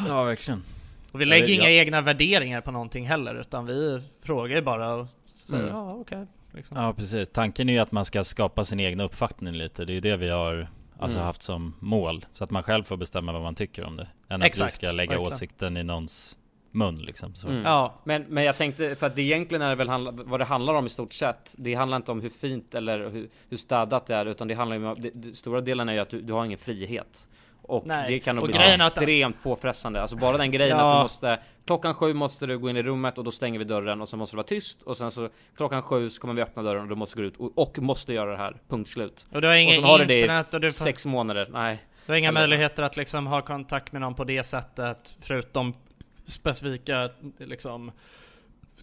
Ja 0.07 0.23
verkligen 0.23 0.63
Och 1.11 1.21
vi 1.21 1.25
lägger 1.25 1.47
Ja, 1.47 1.53
inga 1.53 1.63
ja. 1.69 1.81
egna 1.81 2.01
värderingar 2.01 2.61
på 2.61 2.71
någonting 2.71 3.07
heller, 3.07 3.35
utan 3.41 3.65
vi 3.65 4.01
frågar 4.23 4.55
ju 4.55 4.61
bara 4.61 4.93
och 4.93 5.07
säger 5.47 5.63
Mm. 5.63 5.75
ja 5.75 5.93
okej. 5.93 6.25
liksom. 6.53 6.77
Ja 6.77 6.93
precis, 6.93 7.29
tanken 7.29 7.69
är 7.69 7.73
ju 7.73 7.79
att 7.79 7.91
man 7.91 8.05
ska 8.05 8.23
skapa 8.23 8.63
sin 8.63 8.79
egna 8.79 9.03
uppfattning 9.03 9.53
lite 9.53 9.85
Det 9.85 9.91
är 9.91 9.95
ju 9.95 10.01
det 10.01 10.17
vi 10.17 10.29
har 10.29 10.67
alltså 10.99 11.17
Mm. 11.17 11.25
haft 11.25 11.41
som 11.41 11.73
mål 11.79 12.25
Så 12.33 12.43
att 12.43 12.51
man 12.51 12.63
själv 12.63 12.83
får 12.83 12.97
bestämma 12.97 13.31
vad 13.31 13.41
man 13.41 13.55
tycker 13.55 13.83
om 13.83 13.97
det 13.97 14.07
Än 14.29 14.41
Exakt, 14.41 14.67
att 14.67 14.73
vi 14.73 14.77
ska 14.85 14.91
lägga 14.91 15.09
verkligen. 15.09 15.33
åsikten 15.33 15.77
i 15.77 15.83
någons 15.83 16.37
mun 16.73 16.95
liksom 16.95 17.35
så. 17.35 17.47
Mm. 17.47 17.63
Ja. 17.63 17.93
Men, 18.03 18.25
men 18.29 18.43
jag 18.43 18.57
tänkte, 18.57 18.95
för 18.95 19.07
att 19.07 19.15
det 19.15 19.21
egentligen 19.21 19.61
är 19.61 19.69
det 19.69 19.75
väl 19.75 19.89
handla, 19.89 20.11
vad 20.11 20.39
det 20.39 20.45
handlar 20.45 20.73
om 20.73 20.85
i 20.85 20.89
stort 20.89 21.13
sett. 21.13 21.55
Det 21.57 21.73
handlar 21.73 21.97
inte 21.97 22.11
om 22.11 22.21
hur 22.21 22.29
fint 22.29 22.75
eller 22.75 23.09
hur, 23.09 23.29
hur 23.49 23.57
städat 23.57 24.07
det 24.07 24.15
är, 24.15 24.25
utan 24.25 24.47
det 24.47 24.53
handlar 24.53 24.77
ju 24.77 24.85
om, 24.87 25.01
det, 25.01 25.09
det, 25.13 25.35
stora 25.35 25.61
delen 25.61 25.89
är 25.89 25.93
ju 25.93 25.99
att 25.99 26.09
du, 26.09 26.21
du 26.21 26.33
har 26.33 26.45
ingen 26.45 26.57
frihet. 26.57 27.27
Och 27.61 27.83
Nej. 27.87 28.11
det 28.11 28.19
kan 28.19 28.35
nog 28.35 28.43
Och 28.43 28.49
bli 28.49 28.57
är 28.57 28.73
att- 28.73 28.81
extremt 28.87 29.43
påfrestande. 29.43 30.01
Alltså 30.01 30.15
bara 30.15 30.37
den 30.37 30.51
grejen 30.51 30.77
Ja. 30.77 30.91
att 30.91 30.99
du 30.99 31.03
måste, 31.03 31.39
klockan 31.65 31.93
sju 31.93 32.13
måste 32.13 32.45
du 32.45 32.57
gå 32.59 32.69
in 32.69 32.77
i 32.77 32.83
rummet 32.83 33.17
och 33.17 33.23
då 33.23 33.31
stänger 33.31 33.59
vi 33.59 33.65
dörren 33.65 34.01
och 34.01 34.09
så 34.09 34.17
måste 34.17 34.33
det 34.35 34.37
vara 34.37 34.47
tyst 34.47 34.81
och 34.81 34.97
sen 34.97 35.11
så 35.11 35.29
klockan 35.57 35.81
sju 35.81 36.09
så 36.09 36.21
kommer 36.21 36.33
vi 36.33 36.41
öppna 36.41 36.63
dörren 36.63 36.81
och 36.81 36.87
då 36.87 36.95
måste 36.95 37.15
du 37.15 37.21
gå 37.21 37.27
ut 37.27 37.37
och, 37.37 37.57
och 37.57 37.79
måste 37.79 38.13
göra 38.13 38.31
det 38.31 38.37
här, 38.37 38.55
punkt 38.69 38.89
slut. 38.89 39.25
Och 39.31 39.41
du 39.41 39.47
har 39.47 39.73
sen 39.73 39.83
har 39.83 39.99
du 39.99 40.05
det 40.05 40.19
internet 40.21 40.53
och 40.53 40.61
du 40.61 40.71
får... 40.71 40.83
sex 40.85 41.05
månader, 41.05 41.49
nej. 41.53 41.83
Du 42.05 42.11
har 42.11 42.17
inga 42.17 42.29
Eller- 42.29 42.39
möjligheter 42.39 42.83
att 42.83 42.97
liksom 42.97 43.27
ha 43.27 43.41
kontakt 43.41 43.91
med 43.91 44.01
någon 44.01 44.15
på 44.15 44.23
det 44.23 44.43
sättet 44.43 45.17
förutom 45.21 45.73
specifika 46.27 47.09
liksom 47.37 47.91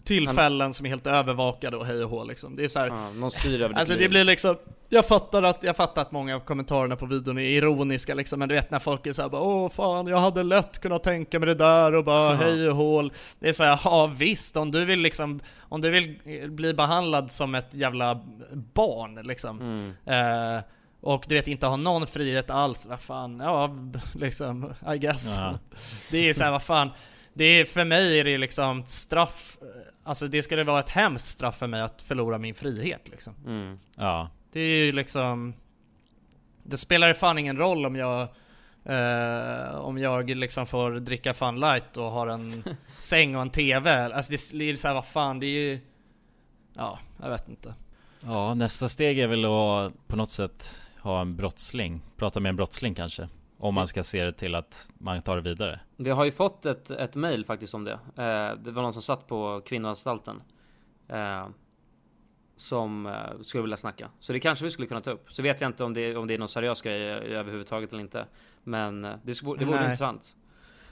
tillfällen 0.03 0.73
som 0.73 0.85
är 0.85 0.89
helt 0.89 1.07
övervakade 1.07 1.77
och 1.77 1.85
hej 1.85 2.03
och 2.03 2.09
hå 2.09 2.23
liksom. 2.23 2.55
Det 2.55 2.63
är 2.63 2.67
så 2.67 2.79
här, 2.79 2.87
Ja, 2.87 3.09
någon 3.11 3.31
styr 3.31 3.61
över 3.61 3.75
Alltså 3.75 3.93
det 3.93 3.99
liv. 3.99 4.09
blir 4.09 4.23
liksom, 4.23 4.55
jag 4.89 5.05
fattar 5.05 5.43
att, 5.43 5.63
jag 5.63 5.75
fattar 5.75 6.01
att 6.01 6.11
många 6.11 6.35
av 6.35 6.39
kommentarerna 6.39 6.95
på 6.95 7.05
videon 7.05 7.37
är 7.37 7.41
ironiska 7.43 8.13
liksom, 8.13 8.39
men 8.39 8.49
du 8.49 8.55
vet 8.55 8.71
när 8.71 8.79
folk 8.79 9.07
är 9.07 9.13
såhär 9.13 9.29
bara 9.29 9.41
Åh 9.41 9.69
fan, 9.69 10.07
jag 10.07 10.17
hade 10.17 10.43
lätt 10.43 10.79
kunnat 10.79 11.03
tänka 11.03 11.39
mig 11.39 11.47
det 11.47 11.53
där 11.55 11.95
och 11.95 12.03
bara 12.03 12.35
hej 12.35 12.69
och 12.69 12.75
hål 12.75 13.11
Det 13.39 13.49
är 13.49 13.53
såhär, 13.53 13.79
ja 13.83 14.05
visst, 14.17 14.57
om 14.57 14.71
du 14.71 14.85
vill 14.85 14.99
liksom, 14.99 15.39
om 15.59 15.81
du 15.81 15.89
vill 15.89 16.15
eh, 16.25 16.47
bli 16.49 16.73
behandlad 16.73 17.31
som 17.31 17.55
ett 17.55 17.73
jävla 17.73 18.19
barn 18.53 19.19
liksom 19.23 19.61
Mm. 19.61 20.55
eh, 20.55 20.61
och 21.01 21.25
du 21.27 21.35
vet 21.35 21.47
inte 21.47 21.67
ha 21.67 21.75
någon 21.75 22.07
frihet 22.07 22.49
alls, 22.49 22.85
vad 22.89 22.99
fan, 22.99 23.39
ja 23.39 23.75
liksom, 24.15 24.73
I 24.93 24.97
guess 24.97 25.35
Ja. 25.37 25.59
Det 26.11 26.29
är 26.29 26.33
såhär, 26.33 26.51
vad 26.51 26.63
fan 26.63 26.89
Det 27.33 27.43
är, 27.45 27.65
för 27.65 27.83
mig 27.85 28.19
är 28.19 28.23
det 28.23 28.37
liksom 28.37 28.83
straff 28.87 29.57
Alltså 30.03 30.27
det 30.27 30.43
skulle 30.43 30.63
vara 30.63 30.79
ett 30.79 30.89
hemskt 30.89 31.25
straff 31.27 31.57
för 31.57 31.67
mig 31.67 31.81
att 31.81 32.01
förlora 32.01 32.37
min 32.37 32.55
frihet 32.55 33.09
liksom 33.09 33.35
Mm. 33.45 33.77
Ja. 33.95 34.29
Det 34.51 34.59
är 34.59 34.85
ju 34.85 34.91
liksom 34.91 35.53
Det 36.63 36.77
spelar 36.77 37.13
fan 37.13 37.37
ingen 37.37 37.57
roll 37.57 37.85
om 37.85 37.95
jag 37.95 38.21
eh, 38.85 39.75
Om 39.75 39.97
jag 39.97 40.29
liksom 40.29 40.65
får 40.67 40.91
dricka 40.91 41.33
Fun 41.33 41.59
Light 41.59 41.97
och 41.97 42.11
har 42.11 42.27
en 42.27 42.63
säng 42.97 43.35
och 43.35 43.41
en 43.41 43.49
TV 43.49 44.13
Alltså 44.13 44.31
det 44.31 44.51
blir 44.57 44.75
såhär, 44.75 44.95
vad 44.95 45.05
fan 45.05 45.39
det 45.39 45.45
är 45.45 45.59
ju 45.69 45.79
Ja, 46.73 46.99
jag 47.21 47.29
vet 47.29 47.49
inte 47.49 47.73
Ja, 48.21 48.53
nästa 48.53 48.89
steg 48.89 49.19
är 49.19 49.27
väl 49.27 49.45
att 49.45 50.07
på 50.07 50.15
något 50.15 50.29
sätt 50.29 50.81
ha 51.01 51.21
en 51.21 51.35
brottsling, 51.35 52.01
prata 52.17 52.39
med 52.39 52.49
en 52.49 52.55
brottsling 52.55 52.95
kanske. 52.95 53.29
Om 53.61 53.75
man 53.75 53.87
ska 53.87 54.03
se 54.03 54.23
det 54.25 54.31
till 54.31 54.55
att 54.55 54.91
man 54.97 55.21
tar 55.21 55.35
det 55.35 55.41
vidare. 55.41 55.79
Vi 55.95 56.09
har 56.09 56.25
ju 56.25 56.31
fått 56.31 56.65
ett, 56.65 56.91
ett 56.91 57.15
mail 57.15 57.45
faktiskt 57.45 57.73
om 57.73 57.83
det. 57.83 57.91
Eh, 57.93 58.57
det 58.63 58.71
var 58.71 58.81
någon 58.81 58.93
som 58.93 59.01
satt 59.01 59.27
på 59.27 59.61
kvinnoanstalten. 59.65 60.41
Eh, 61.07 61.47
som 62.55 63.05
eh, 63.05 63.13
skulle 63.41 63.61
vilja 63.61 63.77
snacka. 63.77 64.09
Så 64.19 64.33
det 64.33 64.39
kanske 64.39 64.65
vi 64.65 64.71
skulle 64.71 64.87
kunna 64.87 65.01
ta 65.01 65.11
upp. 65.11 65.31
Så 65.31 65.41
vet 65.41 65.61
jag 65.61 65.69
inte 65.69 65.83
om 65.83 65.93
det, 65.93 66.15
om 66.15 66.27
det 66.27 66.33
är 66.33 66.37
någon 66.37 66.47
seriös 66.49 66.81
grej 66.81 67.01
överhuvudtaget 67.09 67.89
eller 67.91 68.01
inte. 68.01 68.25
Men 68.63 69.05
eh, 69.05 69.11
det, 69.23 69.43
vore- 69.43 69.59
det 69.59 69.65
vore 69.65 69.75
Nej. 69.75 69.85
intressant. 69.85 70.35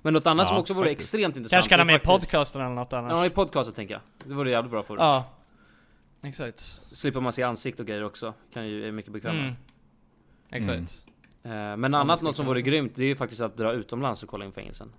Men 0.01 0.13
något 0.13 0.27
annat 0.27 0.43
Ja, 0.45 0.47
som 0.49 0.57
också 0.57 0.73
vore 0.73 0.89
faktiskt. 0.89 1.13
extremt 1.13 1.35
intressant. 1.37 1.51
Kanske 1.57 1.69
kan 1.69 1.79
ha 1.79 1.85
med 1.85 1.93
faktiskt- 2.01 2.11
podcasten 2.31 2.61
eller 2.61 2.75
något 2.75 2.93
annat 2.93 3.11
Ja, 3.11 3.25
i 3.25 3.29
podcasten 3.29 3.73
tänker 3.75 3.93
jag. 3.93 4.01
Det 4.29 4.33
vore 4.33 4.49
jävligt 4.51 4.71
bra 4.71 4.83
för 4.83 4.97
Ja 4.97 5.25
Exakt 6.21 6.81
Slipper 6.91 7.19
man 7.21 7.33
se 7.33 7.43
ansikt 7.43 7.79
och 7.79 7.85
grejer 7.85 8.03
också. 8.03 8.33
Kan 8.53 8.67
ju, 8.67 8.87
är 8.87 8.91
mycket 8.91 9.11
bekvämare. 9.13 9.41
mm. 9.41 9.53
Exakt 10.49 11.03
Eh, 11.06 11.06
men 11.55 11.93
annat 11.93 12.21
något 12.21 12.35
som 12.35 12.45
vore 12.45 12.61
grymt, 12.61 12.91
det 12.95 13.03
är 13.03 13.07
ju 13.07 13.15
faktiskt 13.15 13.41
att 13.41 13.57
dra 13.57 13.71
utomlands 13.73 14.23
och 14.23 14.29
kolla 14.29 14.45
in 14.45 14.51
fängelsen. 14.51 14.93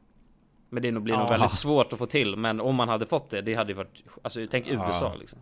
Men 0.70 0.82
det 0.82 0.92
nog 0.92 1.02
blir 1.02 1.14
nog 1.16 1.22
Ja. 1.22 1.32
väldigt 1.32 1.52
svårt 1.52 1.92
att 1.92 1.98
få 1.98 2.06
till. 2.06 2.36
Men 2.36 2.60
om 2.60 2.74
man 2.76 2.88
hade 2.88 3.06
fått 3.06 3.30
det, 3.30 3.42
det 3.42 3.54
hade 3.54 3.70
ju 3.70 3.76
varit, 3.76 4.02
alltså 4.22 4.40
tänk 4.50 4.66
Ja. 4.66 4.88
USA 4.88 5.14
liksom. 5.20 5.38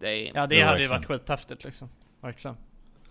Det 0.00 0.08
är, 0.08 0.32
Ja 0.34 0.46
det 0.46 0.56
Ja, 0.56 0.66
hade 0.66 0.82
ju 0.82 0.88
varit 0.88 1.06
skithäftigt 1.06 1.64
liksom 1.64 1.88
Verkligen 2.20 2.56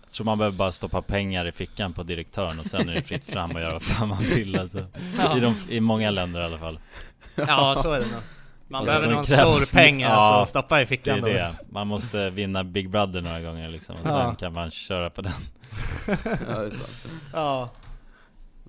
Jag 0.04 0.12
tror 0.12 0.24
man 0.24 0.38
behöver 0.38 0.56
bara 0.56 0.72
stoppa 0.72 1.02
pengar 1.02 1.46
i 1.46 1.52
fickan 1.52 1.92
på 1.92 2.02
direktören 2.02 2.58
och 2.60 2.66
sen 2.66 2.88
är 2.88 2.94
det 2.94 3.02
fritt 3.02 3.24
fram 3.24 3.50
och 3.50 3.60
göra 3.60 3.72
vad 3.72 3.82
fan 3.82 4.08
man 4.08 4.22
vill 4.22 4.58
alltså. 4.58 4.78
Ja. 5.18 5.36
I, 5.36 5.40
de, 5.40 5.54
I 5.68 5.80
många 5.80 6.10
länder 6.10 6.40
i 6.40 6.44
alla 6.44 6.58
fall. 6.58 6.80
Ja 7.36 7.74
så 7.78 7.92
är 7.92 8.00
det 8.00 8.06
nog 8.12 8.20
Man 8.70 8.80
Och 8.80 8.86
behöver 8.86 9.06
det 9.08 9.14
någon 9.14 9.26
stor 9.26 9.72
peng 9.72 10.02
alltså, 10.02 10.16
Ja, 10.16 10.42
att 10.42 10.48
stoppa 10.48 10.80
i 10.80 10.82
Det 10.82 10.86
fickan 10.86 11.16
är 11.18 11.20
då. 11.20 11.26
det. 11.26 11.54
Man 11.70 11.86
måste 11.86 12.30
vinna 12.30 12.64
Big 12.64 12.90
Brother 12.90 13.20
några 13.20 13.40
gånger 13.40 13.68
liksom 13.68 13.94
och 13.96 14.06
sen 14.06 14.14
Ja. 14.16 14.34
kan 14.34 14.52
man 14.52 14.70
köra 14.70 15.10
på 15.10 15.22
den. 15.22 15.32
ja, 16.06 16.14
det 16.24 16.66
är 16.66 16.70
sant. 16.70 17.06
Ja 17.32 17.70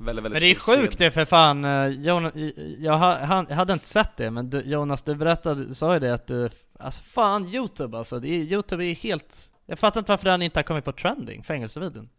Väldigt, 0.01 0.23
väldigt 0.25 0.31
Men 0.33 0.41
det 0.41 0.51
är 0.51 0.55
sjukt 0.55 0.93
scen. 0.95 1.05
det 1.05 1.11
för 1.11 1.25
fan, 1.25 1.65
eh, 1.65 1.87
Jonas, 1.87 2.33
jag, 2.79 2.97
ha- 2.97 3.25
han, 3.25 3.45
jag 3.49 3.55
hade 3.55 3.73
inte 3.73 3.87
sett 3.87 4.17
det 4.17 4.31
men 4.31 4.49
du, 4.49 4.61
Jonas 4.61 5.01
du 5.01 5.15
berättade, 5.15 5.75
sa 5.75 5.93
ju 5.93 5.99
det 5.99 6.13
att 6.13 6.29
eh, 6.29 6.45
Alltså 6.79 7.03
fan 7.03 7.47
Youtube 7.47 7.97
alltså, 7.97 8.19
det 8.19 8.27
är, 8.29 8.39
Youtube 8.39 8.85
är 8.85 8.95
helt 8.95 9.51
Jag 9.65 9.79
fattar 9.79 9.99
inte 9.99 10.11
varför 10.11 10.29
den 10.29 10.41
inte 10.41 10.59
har 10.59 10.63
kommit 10.63 10.85
på 10.85 10.91
trending, 10.91 11.43
fängelsevideon 11.43 12.09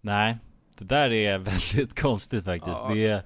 Nej, 0.00 0.36
det 0.78 0.84
där 0.84 1.12
är 1.12 1.38
väldigt 1.78 2.00
konstigt 2.00 2.44
faktiskt. 2.44 2.76
Ja, 2.80 2.90
det, 2.94 3.06
är. 3.06 3.22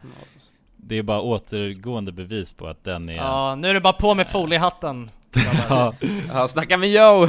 Det 0.87 0.99
är 0.99 1.03
bara 1.03 1.21
återgående 1.21 2.13
bevis 2.13 2.53
på 2.53 2.67
att 2.67 2.85
den 2.85 3.09
är... 3.09 3.15
Ja, 3.17 3.55
nu 3.55 3.69
är 3.69 3.75
det 3.75 3.81
bara 3.81 3.93
på 3.93 4.15
med 4.15 4.29
foliehatten. 4.29 5.11
Ja, 5.69 5.95
Ja, 6.29 6.49
snacka 6.49 6.77
med 6.77 6.91
Joe! 6.91 7.29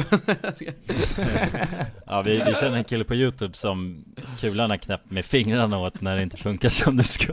ja 2.06 2.22
vi, 2.22 2.42
vi 2.46 2.54
känner 2.54 2.76
en 2.76 2.84
kille 2.84 3.04
på 3.04 3.14
Youtube 3.14 3.56
som 3.56 4.04
kulan 4.40 4.70
har 4.70 4.76
knäppt 4.76 5.10
med 5.10 5.24
fingrarna 5.24 5.78
åt 5.78 6.00
när 6.00 6.16
det 6.16 6.22
inte 6.22 6.36
funkar 6.36 6.68
som 6.68 6.96
det 6.96 7.04
ska. 7.04 7.32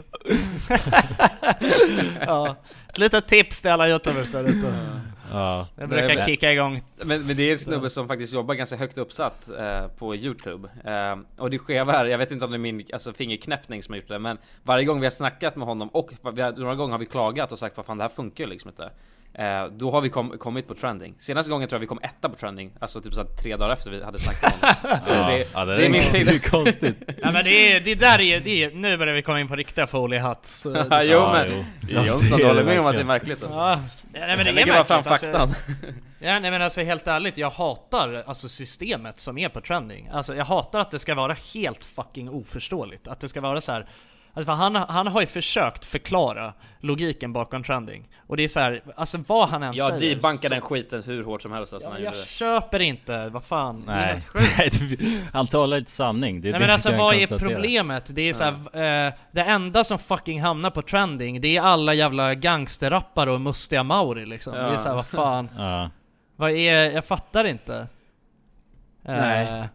Ja, 2.20 2.56
ett 2.88 2.98
litet 2.98 3.26
tips 3.26 3.62
till 3.62 3.70
alla 3.70 3.88
youtubers 3.88 4.32
där 4.32 4.44
ute 4.44 4.72
Ja, 5.34 5.66
Det 5.76 5.86
brukar 5.86 6.06
Nej, 6.06 6.16
men- 6.16 6.26
kicka 6.26 6.52
igång 6.52 6.82
Men, 6.96 7.22
men 7.26 7.36
det 7.36 7.42
är 7.42 7.52
en 7.52 7.58
snubbe 7.58 7.90
som 7.90 8.08
faktiskt 8.08 8.32
jobbar 8.34 8.54
ganska 8.54 8.76
högt 8.76 8.98
uppsatt 8.98 9.48
eh, 9.58 9.86
på 9.98 10.14
Youtube. 10.16 10.68
Eh, 10.84 11.16
och 11.42 11.50
det 11.50 11.58
skeva 11.58 11.92
här, 11.92 12.04
jag 12.04 12.18
vet 12.18 12.30
inte 12.30 12.44
om 12.44 12.50
det 12.50 12.56
är 12.56 12.58
min 12.58 12.84
alltså, 12.92 13.12
fingerknäppning 13.12 13.82
som 13.82 13.92
har 13.92 13.96
gjort 13.96 14.08
det, 14.08 14.18
men 14.18 14.38
varje 14.62 14.84
gång 14.84 15.00
vi 15.00 15.06
har 15.06 15.10
snackat 15.10 15.56
med 15.56 15.66
honom 15.68 15.88
och 15.88 16.10
vi 16.34 16.42
har, 16.42 16.52
några 16.52 16.74
gånger 16.74 16.92
har 16.92 16.98
vi 16.98 17.06
klagat 17.06 17.52
och 17.52 17.58
sagt 17.58 17.76
vad 17.76 17.86
fan 17.86 17.98
det 17.98 18.04
här 18.04 18.08
funkar 18.08 18.44
ju 18.44 18.50
liksom 18.50 18.68
inte. 18.70 18.90
Eh, 19.38 19.66
då 19.66 19.90
har 19.90 20.00
vi 20.00 20.08
kom, 20.08 20.38
kommit 20.38 20.68
på 20.68 20.74
trending. 20.74 21.14
Senaste 21.20 21.50
gången 21.52 21.68
tror 21.68 21.76
jag 21.76 21.80
vi 21.80 21.86
kom 21.86 21.98
etta 22.02 22.28
på 22.28 22.36
trending, 22.36 22.70
alltså 22.80 23.00
typ 23.00 23.14
så 23.14 23.20
här 23.20 23.28
tre 23.42 23.56
dagar 23.56 23.72
efter 23.72 23.90
vi 23.90 24.02
hade 24.04 24.18
snackat 24.18 24.52
honom. 24.60 24.98
Så 25.04 25.12
ja, 25.12 25.26
det, 25.28 25.46
ja, 25.54 25.64
det, 25.64 25.76
det 25.76 25.86
är 25.86 25.90
min 25.90 26.02
det 26.12 26.18
är 26.20 26.24
tid. 26.24 26.50
konstigt. 26.50 26.96
Ja 27.22 27.30
men 27.32 27.44
det 27.44 27.72
är, 27.72 27.80
det 27.80 27.94
där 27.94 28.20
är, 28.20 28.40
det 28.40 28.64
är, 28.64 28.70
nu 28.70 28.96
börjar 28.96 29.14
vi 29.14 29.22
komma 29.22 29.40
in 29.40 29.48
på 29.48 29.56
riktiga 29.56 29.86
foliehats 29.86 30.62
jo 30.66 30.72
men 30.72 30.86
jo. 31.50 31.64
det 31.80 31.92
är 31.94 31.96
Ja, 31.96 32.06
Jonsson, 32.06 32.30
det 32.30 32.36
du 32.36 32.46
håller 32.48 32.60
det 32.60 32.66
med 32.66 32.80
om 32.80 32.86
att 32.86 32.92
det 32.94 33.00
är 33.00 33.04
verkligen. 33.04 33.06
märkligt 33.06 33.42
alltså. 33.42 33.58
ja, 33.58 33.80
nej 34.20 34.36
men 34.36 34.54
det 34.54 34.62
är 34.62 34.66
bara 34.66 34.84
fram 34.84 35.02
märkligt, 35.04 35.34
alltså. 35.34 35.56
faktan. 35.56 35.94
Ja 36.18 36.38
nej 36.38 36.50
men 36.50 36.62
alltså 36.62 36.80
helt 36.80 37.06
ärligt, 37.06 37.38
jag 37.38 37.50
hatar 37.50 38.24
alltså 38.26 38.48
systemet 38.48 39.20
som 39.20 39.38
är 39.38 39.48
på 39.48 39.60
trending. 39.60 40.08
Alltså 40.12 40.34
jag 40.34 40.44
hatar 40.44 40.80
att 40.80 40.90
det 40.90 40.98
ska 40.98 41.14
vara 41.14 41.36
helt 41.54 41.84
fucking 41.84 42.28
oförståeligt. 42.28 43.08
Att 43.08 43.20
det 43.20 43.28
ska 43.28 43.40
vara 43.40 43.60
så 43.60 43.72
här. 43.72 43.86
Alltså, 44.36 44.44
för 44.46 44.52
han, 44.52 44.74
han 44.76 45.06
har 45.06 45.20
ju 45.20 45.26
försökt 45.26 45.84
förklara 45.84 46.52
logiken 46.80 47.32
bakom 47.32 47.62
trending. 47.62 48.08
Och 48.26 48.36
det 48.36 48.42
är 48.44 48.48
så 48.48 48.60
här, 48.60 48.82
alltså 48.96 49.18
vad 49.26 49.48
han 49.48 49.62
än 49.62 49.74
Jag 49.74 49.98
säger. 50.00 50.14
debankar 50.14 50.48
så- 50.48 50.54
den 50.54 50.62
skiten 50.62 51.02
hur 51.02 51.24
hårt 51.24 51.42
som 51.42 51.52
helst 51.52 51.72
alltså, 51.72 51.88
Ja, 51.88 51.94
jag 51.98 52.04
gjorde 52.14 52.26
köper 52.26 52.80
inte, 52.80 53.28
vad 53.28 53.44
fan. 53.44 53.84
Nej, 53.86 54.20
han 55.32 55.46
talar 55.46 55.76
inte 55.76 55.90
sanning. 55.90 56.40
Det 56.40 56.48
är 56.48 56.52
Nej 56.52 56.60
det 56.60 56.66
men 56.66 56.72
alltså 56.72 56.92
vad 56.96 57.14
är 57.14 57.38
problemet? 57.38 58.10
Det 58.14 58.28
är 58.28 58.32
så 58.34 58.44
här, 58.44 58.52
eh, 59.06 59.12
det 59.30 59.40
enda 59.42 59.84
som 59.84 59.98
fucking 59.98 60.42
hamnar 60.42 60.70
på 60.70 60.82
trending, 60.82 61.40
det 61.40 61.56
är 61.56 61.60
alla 61.62 61.94
jävla 61.94 62.34
gangsterrappare 62.34 63.30
och 63.30 63.40
mustiga 63.40 63.82
mauri 63.82 64.26
liksom. 64.26 64.52
Det 64.52 64.60
är 64.60 64.72
Ja. 64.72 64.78
så 64.78 64.88
här, 64.88 64.94
vad 64.94 65.06
fan. 65.06 65.48
Ja, 65.56 65.90
Vad 66.36 66.50
är, 66.50 66.90
jag 66.90 67.04
fattar 67.04 67.44
inte. 67.44 67.76
Eh, 69.04 69.14
Nej. 69.16 69.68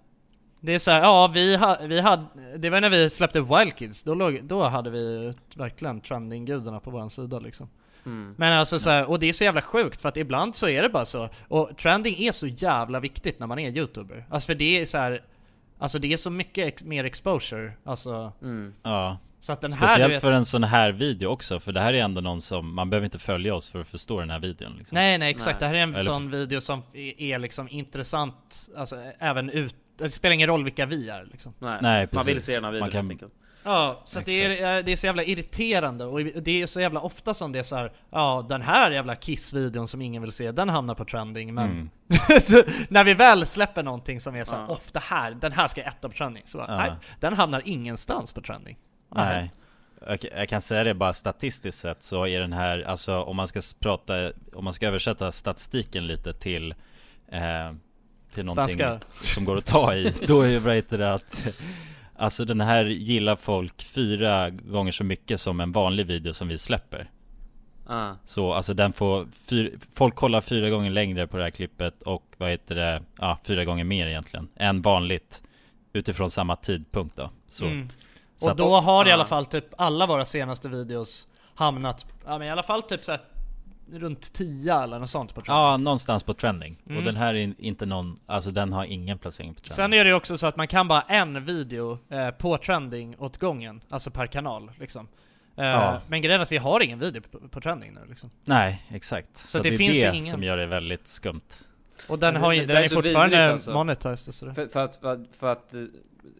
Det 0.61 0.75
är 0.75 0.79
så 0.79 0.91
här, 0.91 1.01
ja 1.01 1.27
vi, 1.27 1.55
ha, 1.55 1.77
vi 1.81 2.01
hade, 2.01 2.25
det 2.57 2.69
var 2.69 2.81
när 2.81 2.89
vi 2.89 3.09
släppte 3.09 3.41
Wild 3.41 3.75
Kids, 3.75 4.03
då, 4.03 4.13
låg, 4.13 4.39
då 4.43 4.63
hade 4.63 4.89
vi 4.89 5.33
verkligen 5.55 6.01
trending-gudarna 6.01 6.79
på 6.79 6.91
vår 6.91 7.09
sida 7.09 7.39
liksom. 7.39 7.69
Mm. 8.05 8.35
Men 8.37 8.53
alltså 8.53 8.79
så 8.79 8.89
här, 8.89 9.05
och 9.09 9.19
det 9.19 9.29
är 9.29 9.33
så 9.33 9.43
jävla 9.43 9.61
sjukt 9.61 10.01
för 10.01 10.09
att 10.09 10.17
ibland 10.17 10.55
så 10.55 10.67
är 10.69 10.81
det 10.81 10.89
bara 10.89 11.05
så. 11.05 11.29
Och 11.47 11.77
trending 11.77 12.15
är 12.23 12.31
så 12.31 12.47
jävla 12.47 12.99
viktigt 12.99 13.39
när 13.39 13.47
man 13.47 13.59
är 13.59 13.69
youtuber. 13.77 14.25
Alltså 14.29 14.47
för 14.47 14.55
det 14.55 14.81
är 14.81 14.85
så 14.85 14.97
här. 14.97 15.21
Alltså 15.79 15.99
det 15.99 16.13
är 16.13 16.17
så 16.17 16.29
mycket 16.29 16.67
ex- 16.67 16.83
mer 16.83 17.03
exposure, 17.03 17.73
alltså. 17.83 18.31
Mm. 18.41 18.73
ja. 18.83 19.17
Så 19.41 19.51
att 19.53 19.61
den 19.61 19.73
här, 19.73 19.87
Speciellt 19.87 20.13
vet, 20.13 20.21
för 20.21 20.31
en 20.33 20.45
sån 20.45 20.63
här 20.63 20.91
video 20.91 21.27
också, 21.29 21.59
för 21.59 21.71
det 21.71 21.79
här 21.81 21.93
är 21.93 22.03
ändå 22.03 22.21
någon 22.21 22.41
som, 22.41 22.75
man 22.75 22.89
behöver 22.89 23.05
inte 23.05 23.19
följa 23.19 23.55
oss 23.55 23.69
för 23.69 23.81
att 23.81 23.87
förstå 23.87 24.19
den 24.19 24.29
här 24.29 24.39
videon 24.39 24.75
liksom. 24.77 24.95
Nej 24.95 25.17
nej 25.17 25.29
exakt, 25.31 25.61
Nej. 25.61 25.69
det 25.71 25.75
här 25.75 25.75
är 25.75 25.83
en 25.87 25.95
Eller- 25.95 26.03
sån 26.03 26.31
video 26.31 26.61
som 26.61 26.83
är, 26.93 27.21
är 27.21 27.39
liksom 27.39 27.67
intressant, 27.69 28.69
alltså 28.77 28.95
även 29.19 29.49
ut, 29.49 29.75
det 29.99 30.09
spelar 30.09 30.33
ingen 30.33 30.47
roll 30.47 30.63
vilka 30.63 30.85
vi 30.85 31.09
är 31.09 31.25
liksom. 31.31 31.53
Nej, 31.59 31.79
Nej, 31.81 32.07
man 32.11 32.25
vill 32.25 32.35
precis. 32.35 32.55
se 32.55 32.61
här 32.61 32.71
videon 32.71 32.79
Man 32.79 32.91
kan- 32.91 33.09
enkelt. 33.11 33.33
Ja, 33.63 34.01
så 34.05 34.19
att 34.19 34.25
det, 34.25 34.45
är, 34.61 34.77
eh, 34.77 34.83
det 34.83 34.91
är 34.91 34.95
så 34.95 35.05
jävla 35.05 35.23
irriterande 35.23 36.05
och 36.05 36.19
det 36.23 36.61
är 36.61 36.67
så 36.67 36.81
jävla 36.81 36.99
ofta 36.99 37.33
som 37.33 37.51
det 37.51 37.59
är 37.59 37.63
så 37.63 37.75
här. 37.75 37.91
Ja, 38.11 38.45
den 38.49 38.61
här 38.61 38.91
jävla 38.91 39.15
Kiss-videon 39.15 39.87
som 39.87 40.01
ingen 40.01 40.21
vill 40.21 40.31
se, 40.31 40.51
den 40.51 40.69
hamnar 40.69 40.95
på 40.95 41.05
trending 41.05 41.53
men 41.53 41.69
Mm. 41.69 41.89
När 42.89 43.03
vi 43.03 43.13
väl 43.13 43.45
släpper 43.45 43.83
någonting 43.83 44.19
som 44.19 44.35
är 44.35 44.43
så 44.43 44.55
här, 44.55 44.61
Ja. 44.61 44.67
ofta 44.67 44.99
här, 44.99 45.31
den 45.31 45.51
här 45.51 45.67
ska 45.67 45.81
etta 45.81 46.09
på 46.09 46.15
trending, 46.15 46.43
så 46.45 46.57
bara, 46.57 46.67
Ja. 46.71 46.77
nej, 46.77 46.91
den 47.19 47.33
hamnar 47.33 47.61
ingenstans 47.65 48.33
på 48.33 48.41
trending 48.41 48.77
Nej. 49.15 49.51
Jag, 50.07 50.19
jag 50.37 50.49
kan 50.49 50.61
säga 50.61 50.83
det 50.83 50.93
bara 50.93 51.13
statistiskt 51.13 51.77
sett 51.81 52.03
så 52.03 52.27
är 52.27 52.39
den 52.39 52.53
här, 52.53 52.81
alltså 52.87 53.21
om 53.21 53.35
man 53.35 53.47
ska 53.47 53.59
prata, 53.79 54.31
om 54.53 54.63
man 54.63 54.73
ska 54.73 54.87
översätta 54.87 55.31
statistiken 55.31 56.07
lite 56.07 56.33
till 56.33 56.71
eh, 57.31 57.73
Till 58.33 58.45
någonting 58.45 58.77
Svenska. 58.77 58.99
som 59.21 59.45
går 59.45 59.57
att 59.57 59.65
ta 59.65 59.95
i, 59.95 60.13
då 60.27 60.41
är 60.41 60.59
vad 60.59 60.75
heter 60.75 60.97
det 60.97 61.13
att 61.13 61.47
Alltså 62.17 62.45
den 62.45 62.61
här 62.61 62.85
gillar 62.85 63.35
folk 63.35 63.83
fyra 63.83 64.49
gånger 64.49 64.91
så 64.91 65.03
mycket 65.03 65.41
som 65.41 65.59
en 65.59 65.71
vanlig 65.71 66.05
video 66.05 66.33
som 66.33 66.47
vi 66.47 66.57
släpper 66.57 67.09
Ah. 67.91 68.13
Så 68.25 68.53
alltså 68.53 68.73
den 68.73 68.93
får, 68.93 69.27
fyr, 69.47 69.79
folk 69.93 70.15
kollar 70.15 70.41
fyra 70.41 70.69
gånger 70.69 70.91
längre 70.91 71.27
på 71.27 71.37
det 71.37 71.43
här 71.43 71.49
klippet 71.51 72.01
och 72.03 72.23
vad 72.37 72.49
heter 72.49 72.75
det, 72.75 73.03
ja 73.19 73.39
fyra 73.43 73.65
gånger 73.65 73.83
mer 73.83 74.07
egentligen 74.07 74.49
än 74.55 74.81
vanligt 74.81 75.43
Utifrån 75.93 76.29
samma 76.29 76.55
tidpunkt 76.55 77.15
då 77.15 77.29
Så 77.47 77.65
Mm. 77.65 77.89
Så 78.37 78.45
Och 78.45 78.51
att- 78.51 78.57
då 78.57 78.79
har 78.79 79.05
i 79.05 79.09
Ja. 79.09 79.13
alla 79.13 79.25
fall 79.25 79.45
typ 79.45 79.65
alla 79.77 80.05
våra 80.07 80.25
senaste 80.25 80.69
videos 80.69 81.27
hamnat, 81.55 82.05
ja 82.25 82.37
men 82.37 82.47
i 82.47 82.51
alla 82.51 82.63
fall 82.63 82.81
typ 82.83 83.03
såhär 83.03 83.21
runt 83.93 84.33
10 84.33 84.75
eller 84.83 84.99
något 84.99 85.09
sånt 85.09 85.35
på 85.35 85.41
trending. 85.41 85.55
Ja, 85.63 85.77
någonstans 85.77 86.23
på 86.23 86.33
trending. 86.33 86.77
Mm. 86.85 86.97
Och 86.97 87.03
den 87.03 87.15
här 87.15 87.33
är 87.35 87.53
inte 87.57 87.85
någon, 87.85 88.19
alltså 88.25 88.51
den 88.51 88.73
har 88.73 88.85
ingen 88.85 89.17
placering 89.17 89.53
på 89.53 89.59
trending. 89.61 89.75
Sen 89.75 89.93
är 89.93 90.03
det 90.03 90.09
ju 90.09 90.15
också 90.15 90.37
så 90.37 90.47
att 90.47 90.55
man 90.55 90.67
kan 90.67 90.87
bara 90.87 91.01
en 91.01 91.45
video 91.45 91.99
eh, 92.09 92.29
på 92.29 92.57
trending 92.57 93.15
åt 93.19 93.37
gången, 93.37 93.81
alltså 93.89 94.11
per 94.11 94.27
kanal 94.27 94.71
liksom. 94.79 95.07
Eh, 95.57 95.65
Ja. 95.65 96.01
Men 96.07 96.21
grejen 96.21 96.39
är 96.39 96.43
att 96.43 96.51
vi 96.51 96.57
har 96.57 96.79
ingen 96.83 96.99
video 96.99 97.21
på, 97.31 97.39
på 97.49 97.61
trending 97.61 97.93
nu 97.93 97.99
liksom. 98.09 98.29
Nej, 98.45 98.85
exakt. 98.89 99.37
Så, 99.37 99.47
Så 99.47 99.59
det 99.63 99.69
det, 99.69 99.77
finns 99.77 99.97
är 100.03 100.11
det 100.11 100.17
ingen- 100.17 100.31
som 100.31 100.43
gör 100.43 100.57
det 100.57 100.65
väldigt 100.65 101.07
skumt. 101.07 101.41
Och 102.09 102.19
den 102.19 102.35
har 102.35 102.53
ju, 102.53 102.59
det 102.65 102.73
den 102.73 102.83
är, 102.83 102.87
så 102.87 102.95
fortfarande 102.95 103.51
alltså. 103.51 103.71
monetized 103.73 104.33
så 104.35 104.45
det. 104.45 104.53
För, 104.53 104.67
för 104.67 104.83
att, 104.83 104.95
för 104.95 105.13
att, 105.13 105.19
för 105.39 105.51
att 105.51 105.73
eh, 105.73 105.81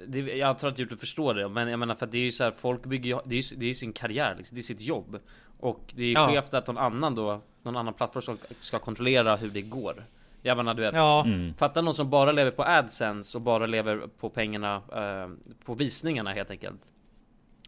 det, 0.07 0.19
jag 0.19 0.59
tror 0.59 0.69
att 0.69 0.79
Youtube 0.79 0.99
förstår 0.99 1.33
det, 1.33 1.49
men 1.49 1.67
jag 1.69 1.79
menar 1.79 1.95
för 1.95 2.05
att 2.05 2.11
det 2.11 2.17
är 2.17 2.21
ju 2.23 2.31
så 2.31 2.43
här, 2.43 2.51
folk 2.51 2.85
bygger 2.85 3.19
det 3.25 3.35
är 3.35 3.51
ju 3.51 3.57
det 3.57 3.65
är 3.65 3.67
ju 3.67 3.73
sin 3.75 3.93
karriär 3.93 4.35
liksom, 4.37 4.55
det 4.55 4.61
är 4.61 4.63
sitt 4.63 4.81
jobb. 4.81 5.19
Och 5.59 5.93
det 5.95 6.03
är 6.03 6.13
Ja. 6.13 6.27
skevt 6.27 6.53
att 6.53 6.67
någon 6.67 6.77
annan 6.77 7.15
då, 7.15 7.41
någon 7.63 7.77
annan 7.77 7.93
plattform 7.93 8.21
ska, 8.21 8.35
ska 8.59 8.79
kontrollera 8.79 9.35
hur 9.35 9.49
det 9.49 9.61
går. 9.61 10.03
Jag 10.41 10.57
menar 10.57 10.73
du 10.73 10.81
vet, 10.81 10.93
Ja. 10.93 11.23
Mm. 11.25 11.53
fatta 11.53 11.81
någon 11.81 11.93
som 11.93 12.09
bara 12.09 12.31
lever 12.31 12.51
på 12.51 12.63
AdSense 12.63 13.37
och 13.37 13.41
bara 13.41 13.65
lever 13.65 14.01
på 14.19 14.29
pengarna, 14.29 14.75
eh, 14.95 15.53
på 15.65 15.73
visningarna 15.73 16.33
helt 16.33 16.51
enkelt. 16.51 16.81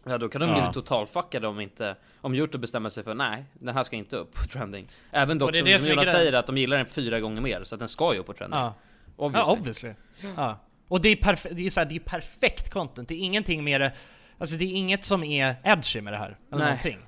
Ja 0.04 0.18
då 0.18 0.28
kan 0.28 0.40
de 0.40 0.50
Ja. 0.50 0.54
bli 0.64 0.72
totalfuckade 0.74 1.46
om 1.48 1.60
inte, 1.60 1.96
om 2.20 2.34
Youtube 2.34 2.58
bestämmer 2.60 2.90
sig 2.90 3.02
för 3.04 3.14
nej, 3.14 3.44
den 3.52 3.74
här 3.74 3.84
ska 3.84 3.96
inte 3.96 4.16
upp 4.16 4.34
på 4.34 4.44
trending. 4.44 4.86
Även 5.10 5.38
dock 5.38 5.46
Och 5.46 5.52
det 5.52 5.58
som, 5.58 5.86
det 5.88 5.90
Jonas 5.90 6.10
säger 6.10 6.32
att 6.32 6.46
de 6.46 6.56
gillar 6.58 6.76
den 6.76 6.86
fyra 6.86 7.20
gånger 7.20 7.40
mer, 7.40 7.64
så 7.64 7.74
att 7.74 7.78
den 7.78 7.88
ska 7.88 8.12
ju 8.14 8.20
upp 8.20 8.26
på 8.26 8.32
trending. 8.32 8.60
Ja. 8.60 8.74
Obviously. 9.16 9.48
Ja, 9.48 9.52
obviously. 9.58 9.92
Ja. 10.36 10.58
Och 10.88 11.00
det 11.00 11.08
är, 11.08 11.16
perf- 11.16 11.54
det 11.54 11.66
är, 11.66 11.70
så 11.70 11.80
här, 11.80 11.84
det 11.86 11.94
är 11.94 12.00
perfekt 12.00 12.70
content, 12.70 13.08
det 13.08 13.14
är 13.14 13.18
ingenting 13.24 13.64
mer 13.64 13.92
Alltså 14.38 14.56
det 14.56 14.64
är 14.64 14.72
inget 14.76 15.04
som 15.04 15.24
är 15.24 15.56
edgy 15.64 16.00
med 16.00 16.12
det 16.12 16.16
här, 16.16 16.36
eller 16.50 16.58
Nej. 16.58 16.66
någonting. 16.66 16.98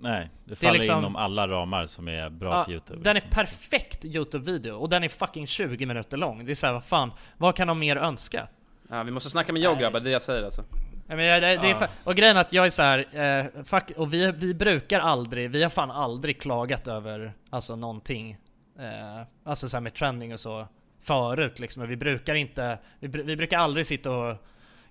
Nej, 0.00 0.30
det 0.44 0.52
är 0.52 0.56
faller 0.56 0.72
liksom- 0.72 0.98
inom 0.98 1.16
alla 1.16 1.48
ramar 1.48 1.86
som 1.86 2.08
är 2.08 2.30
bra 2.30 2.54
Ja, 2.54 2.64
för 2.64 2.72
Youtube. 2.72 3.00
den 3.02 3.10
är 3.10 3.14
liksom. 3.14 3.30
perfekt 3.30 4.04
Youtube-video, 4.04 4.72
och 4.72 4.88
den 4.88 5.04
är 5.04 5.08
fucking 5.08 5.46
20 5.46 5.86
minuter 5.86 6.16
lång. 6.16 6.44
Det 6.44 6.50
är 6.50 6.54
såhär, 6.54 6.74
vad 6.74 6.84
fan, 6.84 7.12
vad 7.36 7.56
kan 7.56 7.68
de 7.68 7.78
mer 7.78 7.96
önska? 7.96 8.48
Ja, 8.88 9.02
vi 9.02 9.10
måste 9.10 9.30
snacka 9.30 9.52
med 9.52 9.62
Joe 9.62 9.74
grabbar, 9.74 10.00
det 10.00 10.02
är 10.02 10.04
det 10.04 10.10
jag 10.10 10.22
säger 10.22 10.42
alltså. 10.42 10.64
Ja, 11.08 11.16
men 11.16 11.24
jag, 11.24 11.42
det, 11.42 11.56
det 11.56 11.70
är 11.70 11.88
och 12.04 12.14
grejen 12.14 12.36
är 12.36 12.40
att 12.40 12.52
jag 12.52 12.66
är 12.66 12.70
så 12.70 12.82
här, 12.82 12.98
eh, 13.12 13.64
fuck, 13.64 13.84
och 13.96 14.14
vi, 14.14 14.32
vi 14.32 14.54
brukar 14.54 15.00
aldrig, 15.00 15.50
vi 15.50 15.62
har 15.62 15.70
fan 15.70 15.90
aldrig 15.90 16.40
klagat 16.40 16.88
över 16.88 17.32
alltså 17.50 17.76
någonting, 17.76 18.36
eh, 18.78 19.26
alltså 19.44 19.68
så 19.68 19.76
här 19.76 19.82
med 19.82 19.94
trending 19.94 20.32
och 20.32 20.40
så 20.40 20.68
förut 21.02 21.58
liksom. 21.58 21.88
Vi 21.88 21.96
brukar 21.96 22.34
inte, 22.34 22.78
vi, 23.00 23.08
vi 23.22 23.36
brukar 23.36 23.58
aldrig 23.58 23.86
sitta 23.86 24.10
och 24.10 24.36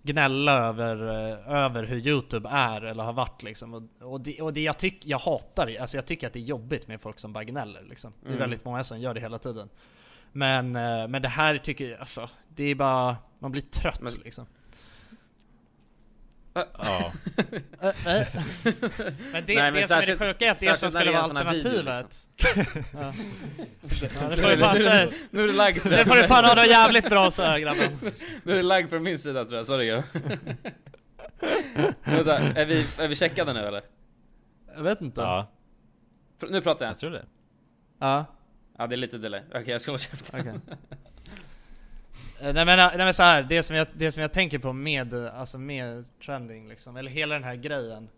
gnälla 0.05 0.51
över, 0.51 0.95
eh, 1.31 1.49
över 1.65 1.83
hur 1.83 2.07
Youtube 2.07 2.49
är 2.49 2.81
eller 2.81 3.03
har 3.03 3.13
varit 3.13 3.43
liksom. 3.43 3.73
Och, 3.73 3.83
och, 4.13 4.21
det, 4.21 4.41
och 4.41 4.53
det 4.53 4.61
jag 4.63 4.77
tycker, 4.77 5.09
jag 5.09 5.19
hatar 5.19 5.65
det, 5.65 5.77
alltså 5.77 5.97
jag 5.97 6.05
tycker 6.05 6.27
att 6.27 6.33
det 6.33 6.39
är 6.39 6.43
jobbigt 6.43 6.87
med 6.87 7.01
folk 7.01 7.19
som 7.19 7.33
bara 7.33 7.43
gnäller 7.43 7.83
liksom. 7.89 8.13
Det 8.21 8.25
är 8.27 8.29
Mm. 8.29 8.39
väldigt 8.39 8.65
många 8.65 8.83
som 8.83 8.99
gör 8.99 9.13
det 9.13 9.19
hela 9.19 9.37
tiden. 9.39 9.69
Men, 10.31 10.75
eh, 10.75 11.07
men 11.07 11.21
det 11.21 11.27
här 11.29 11.57
tycker 11.57 11.89
jag, 11.89 11.99
alltså, 11.99 12.29
det 12.55 12.63
är 12.63 12.75
bara, 12.75 13.17
man 13.39 13.51
blir 13.51 13.61
trött 13.61 14.01
Men- 14.01 14.13
liksom. 14.23 14.45
Ja. 16.55 17.11
Men 19.31 19.43
det, 19.45 19.55
Nej, 19.55 19.71
men 19.71 19.73
det 19.73 19.87
som 19.87 19.97
är 19.97 20.05
det 20.05 20.17
sjuka 20.25 20.45
är 20.45 20.51
att 20.51 20.59
det 20.59 20.77
som 20.77 20.91
skulle 20.91 21.05
det 21.05 21.11
vara 21.11 21.21
alternativet 21.23 22.27
ja. 22.93 22.99
Ja, 23.91 24.29
det 24.29 24.29
Nu 24.29 24.35
får 24.35 24.49
är 24.49 24.49
du 24.49 24.55
det- 24.55 24.61
fan 24.63 24.75
nu 24.77 24.81
är 24.83 24.89
säga 24.89 25.05
det- 25.05 25.27
nu 25.31 25.43
är 25.43 25.47
det 25.47 25.53
lagg 25.53 25.81
tror 25.81 25.91
Det 25.91 25.97
jag. 25.97 26.07
får 26.07 26.15
du 26.15 26.27
fan 26.27 26.45
ha 26.45 26.55
det 26.55 26.65
jävligt 26.65 27.09
bra 27.09 27.31
så 27.31 27.41
här 27.41 27.59
grabben 27.59 27.97
Nu 28.43 28.51
är 28.51 28.55
det 28.55 28.61
lagg 28.61 28.89
från 28.89 29.03
min 29.03 29.19
sida 29.19 29.45
tror 29.45 29.57
jag, 29.57 29.65
sorry. 29.67 30.01
Vänta, 32.03 32.37
är 32.39 32.65
vi, 32.65 32.85
är 32.99 33.07
vi 33.07 33.15
checkade 33.15 33.53
nu 33.53 33.59
eller? 33.59 33.81
Jag 34.75 34.83
vet 34.83 35.01
inte 35.01 35.21
Ja, 35.21 35.51
Nu 36.49 36.61
pratar 36.61 36.85
jag. 36.85 36.91
jag 36.91 36.97
tror 36.99 37.09
det. 37.11 37.25
Ja, 37.99 38.25
Ja 38.77 38.87
det 38.87 38.95
är 38.95 38.97
lite 38.97 39.17
delay. 39.17 39.41
Okej 39.49 39.63
jag 39.67 39.81
ska 39.81 39.91
hålla 39.91 39.99
käften. 39.99 40.47
Eh, 40.47 40.53
Nej 42.41 42.53
men, 42.53 42.65
nej 42.77 42.97
men 42.97 43.13
så 43.13 43.23
här, 43.23 43.43
det 43.43 43.63
som 43.63 43.75
jag, 43.75 43.87
det 43.93 44.11
som 44.11 44.21
jag 44.21 44.33
tänker 44.33 44.59
på 44.59 44.73
med, 44.73 45.13
eh, 45.13 45.39
alltså 45.39 45.57
med 45.57 46.05
trending 46.25 46.67
liksom, 46.69 46.97
eller 46.97 47.11
hela 47.11 47.33
den 47.35 47.43
här 47.43 47.55
grejen 47.55 48.09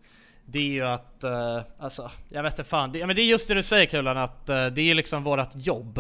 Det 0.46 0.60
är 0.60 0.64
ju 0.72 0.82
att, 0.82 1.24
eh, 1.24 1.62
alltså, 1.80 2.12
jag 2.30 2.44
vet 2.44 2.54
inte 2.54 2.64
fan, 2.70 2.92
det, 2.92 3.00
ja, 3.00 3.08
men 3.08 3.16
det 3.16 3.22
är 3.22 3.26
just 3.26 3.48
det 3.48 3.54
du 3.54 3.64
säger 3.64 3.86
Kulan, 3.86 4.18
att 4.18 4.50
eh, 4.50 4.66
det 4.68 4.82
är 4.82 4.96
liksom 4.96 5.24
vårat 5.24 5.52
jobb. 5.56 5.98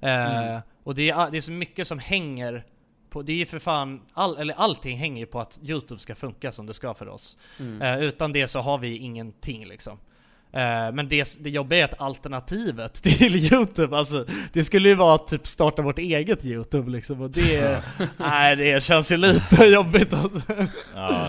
Eh, 0.00 0.58
Och 0.84 0.94
det 0.94 1.10
är, 1.10 1.30
det 1.30 1.36
är 1.36 1.40
så 1.40 1.52
mycket 1.52 1.86
som 1.86 1.98
hänger 1.98 2.64
på, 3.10 3.22
det 3.22 3.32
är 3.32 3.36
ju 3.36 3.46
för 3.46 3.58
fan, 3.58 4.00
all, 4.14 4.36
eller 4.38 4.54
allting 4.54 4.96
hänger 4.98 5.20
ju 5.20 5.26
på 5.26 5.40
att 5.40 5.58
Youtube 5.62 6.00
ska 6.00 6.14
funka 6.14 6.52
som 6.52 6.66
det 6.66 6.74
ska 6.74 6.94
för 6.94 7.08
oss. 7.08 7.38
Eh, 7.82 7.98
Utan 7.98 8.32
det 8.32 8.48
så 8.48 8.60
har 8.60 8.78
vi 8.78 8.96
ingenting 8.96 9.66
liksom. 9.66 9.92
Eh, 9.92 9.98
Men 10.92 11.08
det, 11.08 11.36
det 11.40 11.50
jobbiga 11.50 11.80
är 11.80 11.84
att 11.84 12.00
alternativet 12.00 12.94
till 13.02 13.36
Youtube, 13.52 13.96
alltså 13.96 14.26
det 14.52 14.64
skulle 14.64 14.88
ju 14.88 14.94
vara 14.94 15.14
att 15.14 15.28
typ 15.28 15.46
starta 15.46 15.82
vårt 15.82 15.98
eget 15.98 16.44
Youtube 16.44 16.90
liksom 16.90 17.20
och 17.20 17.30
det, 17.30 17.82
nej 18.16 18.56
det 18.56 18.82
känns 18.82 19.12
ju 19.12 19.16
lite 19.16 19.64
jobbigt 19.64 20.12
att, 20.12 20.32
Ja, 20.94 21.28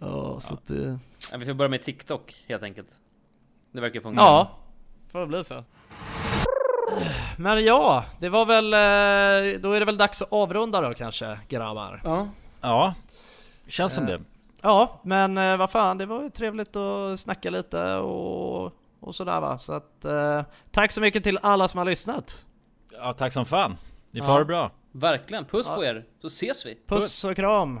Ja, 0.00 0.40
så 0.40 0.54
att 0.54 0.66
det, 0.66 0.98
Ja, 1.32 1.38
vi 1.38 1.46
får 1.46 1.54
börja 1.54 1.68
med 1.68 1.82
TikTok 1.82 2.34
helt 2.48 2.62
enkelt. 2.62 2.88
Det 3.72 3.80
verkar 3.80 4.00
funka. 4.00 4.20
ja, 4.20 4.58
får 5.12 5.20
det 5.20 5.26
bli 5.26 5.44
så 5.44 5.64
Men 7.36 7.64
ja, 7.64 8.04
det 8.20 8.28
var 8.28 8.46
väl, 8.46 8.72
eh, 8.74 9.60
då 9.60 9.72
är 9.72 9.80
det 9.80 9.86
väl 9.86 9.96
dags 9.96 10.22
att 10.22 10.32
avrunda 10.32 10.80
då 10.80 10.94
kanske 10.94 11.38
grabbar 11.48 12.00
Ja. 12.04 12.28
ja. 12.60 12.94
Känns 13.66 13.94
som 13.94 14.04
Eh, 14.04 14.10
det. 14.10 14.20
Ja, 14.62 15.00
men 15.04 15.38
eh, 15.38 15.56
vad 15.56 15.70
fan, 15.70 15.98
det 15.98 16.06
var 16.06 16.22
ju 16.22 16.30
trevligt 16.30 16.76
att 16.76 17.20
snacka 17.20 17.50
lite 17.50 17.94
och, 17.94 18.72
och 19.00 19.14
sådär 19.14 19.40
va. 19.40 19.58
Så 19.58 19.72
att 19.72 20.04
eh, 20.04 20.42
tack 20.70 20.92
så 20.92 21.00
mycket 21.00 21.24
till 21.24 21.38
alla 21.42 21.68
som 21.68 21.78
har 21.78 21.84
lyssnat. 21.84 22.46
Ja, 22.92 23.12
tack 23.12 23.32
som 23.32 23.46
fan. 23.46 23.76
Ni 24.10 24.20
får 24.20 24.26
Ja. 24.28 24.32
ha 24.32 24.38
det 24.38 24.44
bra. 24.44 24.70
Verkligen. 24.92 25.44
Puss 25.44 25.66
Ja. 25.66 25.74
på 25.74 25.84
er, 25.84 26.04
så 26.20 26.26
ses 26.26 26.66
vi. 26.66 26.78
Puss 26.88 27.24
och 27.24 27.36
kram. 27.36 27.80